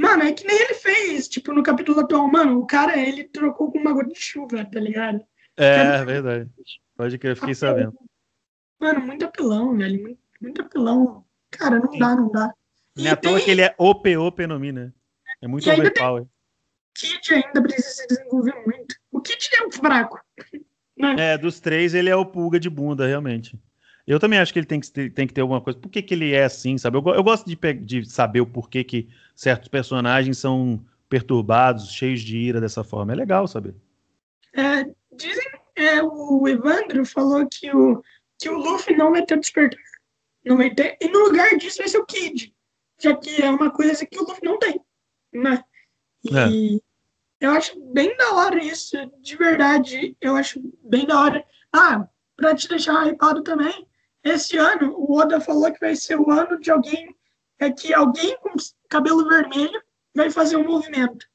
[0.00, 3.70] Mano, é que nem ele fez, tipo, no capítulo atual, mano, o cara, ele trocou
[3.70, 5.22] com uma gota de chuva, tá ligado?
[5.58, 6.50] É, é verdade.
[6.96, 7.92] Pode que eu fiquei sabendo.
[8.80, 10.00] Mano, muito apelão, velho.
[10.00, 11.22] Muito, muito apelão.
[11.50, 12.50] Cara, não dá, não dá.
[12.96, 14.90] Não é à toa que ele é OP, OP no Mi, né?
[15.42, 16.24] É muito e overpower.
[16.94, 18.96] Kid ainda precisa se desenvolver muito.
[19.12, 20.18] O Kid é um fraco.
[20.96, 21.14] Né?
[21.18, 23.58] É, dos três ele é o pulga de bunda, realmente.
[24.10, 25.78] Eu também acho que ele tem que ter, tem que ter alguma coisa.
[25.78, 26.98] Por que, que ele é assim, sabe?
[26.98, 32.36] Eu, eu gosto de, de saber o porquê que certos personagens são perturbados, cheios de
[32.36, 33.12] ira dessa forma.
[33.12, 33.72] É legal saber.
[34.52, 34.84] É,
[35.16, 35.46] dizem,
[35.76, 38.02] é, o Evandro falou que o,
[38.36, 39.78] que o Luffy não vai ter despertar.
[40.44, 40.96] Não vai ter.
[41.00, 42.52] E no lugar disso vai ser o Kid.
[43.00, 44.80] Já que é uma coisa que o Luffy não tem.
[45.32, 45.62] Né?
[46.24, 46.82] E,
[47.40, 50.16] Eu acho bem da hora isso, de verdade.
[50.20, 51.44] Eu acho bem da hora.
[51.72, 53.86] Ah, pra te deixar hypado também,
[54.24, 57.14] esse ano o Oda falou que vai ser o ano de alguém,
[57.58, 58.54] é que alguém com
[58.88, 59.80] cabelo vermelho
[60.14, 61.26] vai fazer um movimento.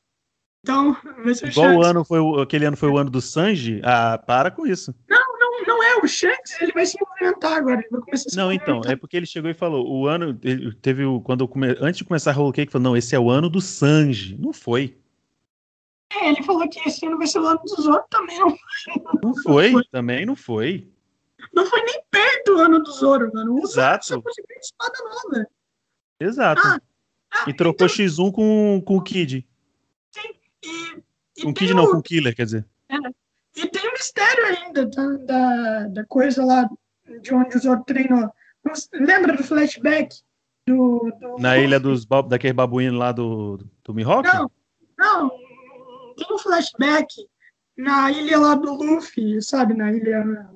[0.64, 3.82] Então, vai ser o Igual o ano foi aquele ano foi o ano do Sanji?
[3.84, 4.94] Ah, para com isso.
[5.08, 5.98] Não, não, não é.
[5.98, 7.80] O Shanks, ele vai se movimentar agora.
[7.80, 10.38] Ele vai começar a se Não, então, é porque ele chegou e falou, o ano,
[10.82, 13.30] teve o, quando come, antes de começar a Whole Cake, falou, não, esse é o
[13.30, 14.36] ano do Sanji.
[14.40, 14.98] Não foi.
[16.12, 18.40] É, ele falou que esse ano vai ser o ano do Zoro também.
[18.40, 18.58] Não,
[19.24, 20.90] não foi, foi, também não foi.
[21.56, 23.56] Não foi nem perto do ano do Zoro, mano.
[23.56, 24.08] O Exato.
[24.08, 24.24] Zoro
[24.60, 25.48] espada nova.
[26.20, 26.62] Exato.
[26.64, 26.80] Ah,
[27.32, 28.06] ah, e trocou então...
[28.06, 29.48] X1 com, com o Kid.
[30.12, 30.34] Sim,
[30.64, 31.02] e.
[31.38, 31.76] e com o Kid o...
[31.76, 32.68] não, com o Killer, quer dizer.
[32.90, 32.96] É.
[33.56, 36.70] E tem um mistério ainda da, da, da coisa lá
[37.22, 38.30] de onde o Zoro treinou.
[38.94, 40.16] Lembra do flashback?
[40.68, 41.38] Do, do...
[41.38, 44.28] Na ilha dos daquele babuíno lá do, do Mihawk?
[44.28, 44.52] Não,
[44.98, 45.30] não.
[46.18, 47.08] Tem um flashback
[47.78, 49.74] na ilha lá do Luffy, sabe?
[49.74, 50.50] Na ilha.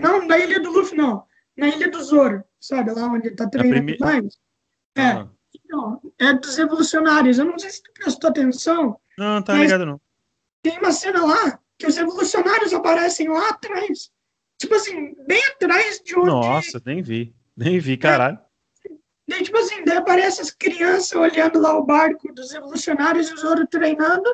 [0.00, 1.24] Não, na ilha do Luffy, não.
[1.56, 2.92] Na ilha do Zoro, sabe?
[2.92, 3.98] Lá onde ele tá treinando prime...
[3.98, 4.38] mais.
[4.96, 5.02] É.
[5.02, 5.28] Ah.
[5.54, 7.38] Então, é dos revolucionários.
[7.38, 8.98] Eu não sei se tu prestou atenção.
[9.16, 10.00] Não, tá ligado não.
[10.62, 14.10] Tem uma cena lá que os revolucionários aparecem lá atrás.
[14.58, 16.26] Tipo assim, bem atrás de onde.
[16.26, 17.34] Nossa, nem vi.
[17.56, 18.38] Nem vi, caralho.
[18.88, 18.92] É,
[19.28, 23.36] daí, tipo assim, daí aparece as crianças olhando lá o barco dos revolucionários e o
[23.36, 24.28] Zoro treinando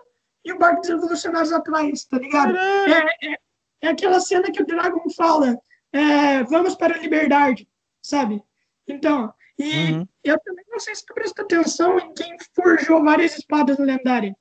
[0.45, 2.57] e o barco dos revolucionários atrás, tá ligado?
[2.57, 3.36] É, é,
[3.85, 5.59] é, aquela cena que o Dragon fala:
[5.93, 7.69] é, vamos para a liberdade,
[8.02, 8.43] sabe?
[8.86, 10.09] Então, e uhum.
[10.23, 14.35] eu também não sei se tu presta atenção em quem forjou várias espadas lendárias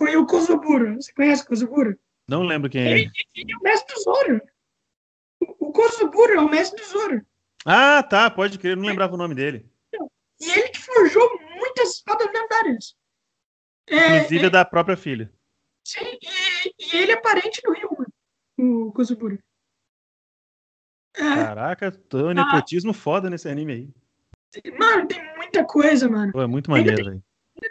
[0.00, 0.94] foi o Kozubura.
[0.94, 1.98] Você conhece o Kozubura?
[2.26, 2.90] Não lembro quem é.
[2.92, 4.42] Ele, ele é o mestre do Zoro.
[5.58, 7.26] O Kozubura é o mestre do Zoro.
[7.66, 9.70] Ah, tá, pode crer, não lembrava o nome dele.
[10.40, 12.96] E ele que forjou muitas espadas lendárias.
[13.86, 15.30] É, Inclusive é, da própria filha.
[15.84, 18.06] Sim, e, e, ele é parente do Rio,
[18.60, 19.38] o Kozubura.
[21.16, 23.90] É, Caraca, tô ah, nepotismo foda nesse anime aí.
[24.78, 26.32] Mano, tem muita coisa, mano.
[26.32, 27.22] Pô, é muito maneiro, velho.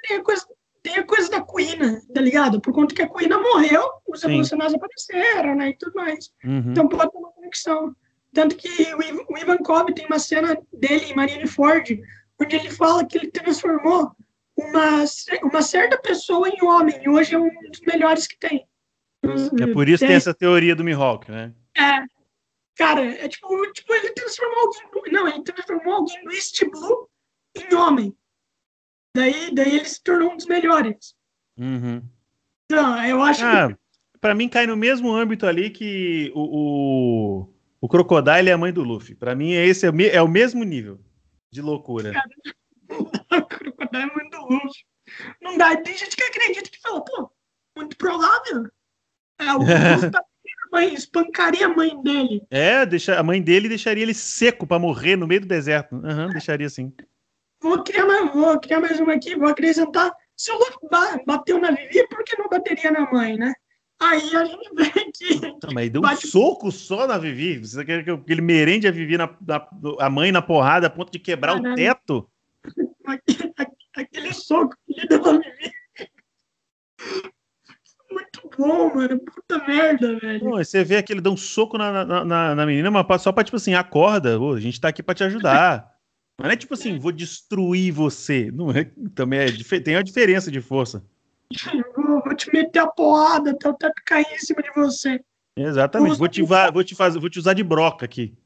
[0.03, 0.45] Tem a coisa
[0.81, 2.61] tem a coisa da Quina, tá ligado?
[2.61, 5.69] Por conta que a Quina morreu, os revolucionários apareceram, né?
[5.69, 6.31] E tudo mais.
[6.43, 6.71] Uhum.
[6.71, 7.95] Então pode ter uma conexão.
[8.33, 12.01] Tanto que o, Ivan Cobb tem uma cena dele em Marineford,
[12.39, 14.11] onde ele fala que ele transformou
[14.57, 15.03] uma,
[15.43, 18.65] uma certa pessoa em homem, e hoje é um dos melhores que tem.
[19.23, 21.53] É por isso que tem essa teoria do Mihawk, né?
[21.77, 22.05] É.
[22.75, 25.13] Cara, é tipo, tipo, ele transformou alguém.
[25.13, 27.09] Não, ele transformou alguém do East Blue
[27.55, 28.15] em homem.
[29.15, 31.13] Daí, daí ele se tornou um dos melhores.
[31.57, 32.01] Uhum.
[32.71, 33.77] Então, eu acho ah, que...
[34.21, 36.41] Pra mim cai no mesmo âmbito ali que o,
[37.41, 39.15] o, o Crocodile é a mãe do Luffy.
[39.15, 40.99] Pra mim esse é, é o mesmo nível
[41.51, 42.13] de loucura.
[42.13, 42.29] Cara,
[43.43, 44.85] o Crocodile é a mãe do Luffy.
[45.41, 45.75] Não dá.
[45.75, 47.31] Tem gente que acredita que fala, pô,
[47.75, 48.69] muito provável.
[49.39, 50.23] É, o tá
[50.71, 52.43] mãe, espancaria a mãe dele.
[52.49, 55.95] É, deixa, a mãe dele deixaria ele seco para morrer no meio do deserto.
[55.95, 56.93] Uhum, deixaria assim.
[57.61, 60.11] Vou criar, mais, vou criar mais uma aqui, vou acrescentar.
[60.35, 63.53] Se o Luffy bateu na Vivi, por que não bateria na mãe, né?
[63.99, 65.41] Aí a gente vê que.
[65.41, 66.25] Não, mas deu bate...
[66.25, 67.57] um soco só na Vivi.
[67.57, 69.67] Você quer que ele merende a Vivi, na, na,
[69.99, 71.73] a mãe na porrada, a ponto de quebrar Caralho.
[71.73, 72.29] o teto?
[73.05, 73.53] Aquele,
[73.95, 75.73] aquele soco que ele deu na Vivi.
[78.11, 79.19] Muito bom, mano.
[79.19, 80.39] Puta merda, velho.
[80.39, 83.31] Pô, você vê que ele dá um soco na, na, na, na menina, mas só
[83.31, 84.39] pra, tipo assim, acorda.
[84.39, 85.93] Ô, a gente tá aqui pra te ajudar.
[86.37, 88.49] Mas não é tipo assim, vou destruir você.
[88.51, 91.03] Não é, também é, tem a diferença de força.
[92.05, 95.19] Vou te meter a porrada até o teto cair em cima de você.
[95.55, 96.17] Exatamente.
[96.17, 98.37] Vou te, vou te fazer, vou te usar de broca aqui.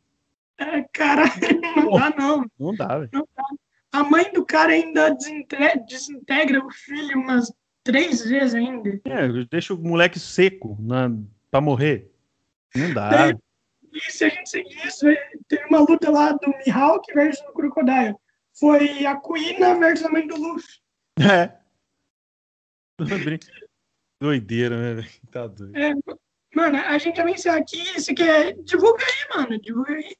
[0.57, 1.25] É, cara,
[1.75, 2.45] não Pô, dá não.
[2.59, 3.11] Não dá, velho.
[3.91, 7.51] A mãe do cara ainda desintegra, desintegra o filho umas
[7.83, 9.01] três vezes ainda.
[9.05, 11.11] É, deixa o moleque seco na,
[11.51, 12.11] pra morrer.
[12.75, 13.09] Não dá.
[13.09, 13.35] Daí,
[13.93, 15.05] e se a gente seguir isso,
[15.47, 18.15] teve uma luta lá do Mihawk versus o Crocodile.
[18.59, 20.81] Foi a Kuina versus a mãe do Luffy.
[21.21, 21.55] É.
[24.19, 25.07] Doideira, né?
[25.31, 25.77] Tá doido.
[25.77, 25.93] É,
[26.55, 27.83] mano, a gente vai encerrar aqui.
[27.99, 28.55] Você quer.
[28.63, 29.59] Divulga aí, mano.
[29.59, 30.15] Divulga aí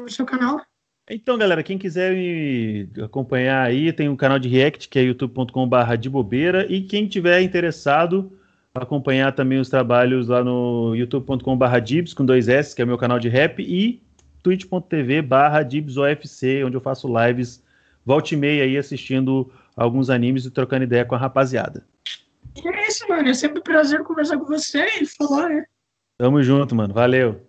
[0.00, 0.64] no seu canal.
[1.10, 5.96] Então, galera, quem quiser me acompanhar aí, tem um canal de React, que é youtube.com.br
[5.98, 6.66] de bobeira.
[6.70, 8.32] E quem tiver interessado
[8.74, 12.96] acompanhar também os trabalhos lá no youtube.com/barra Dibs com dois S, que é o meu
[12.96, 14.02] canal de rap, e
[14.42, 17.62] twitch.tv/barra DibsOFC, onde eu faço lives
[18.04, 21.84] volte e meia aí assistindo alguns animes e trocando ideia com a rapaziada.
[22.56, 23.28] E é isso, mano.
[23.28, 25.64] É sempre um prazer conversar com você e falar, né?
[26.18, 26.92] Tamo junto, mano.
[26.92, 27.40] Valeu.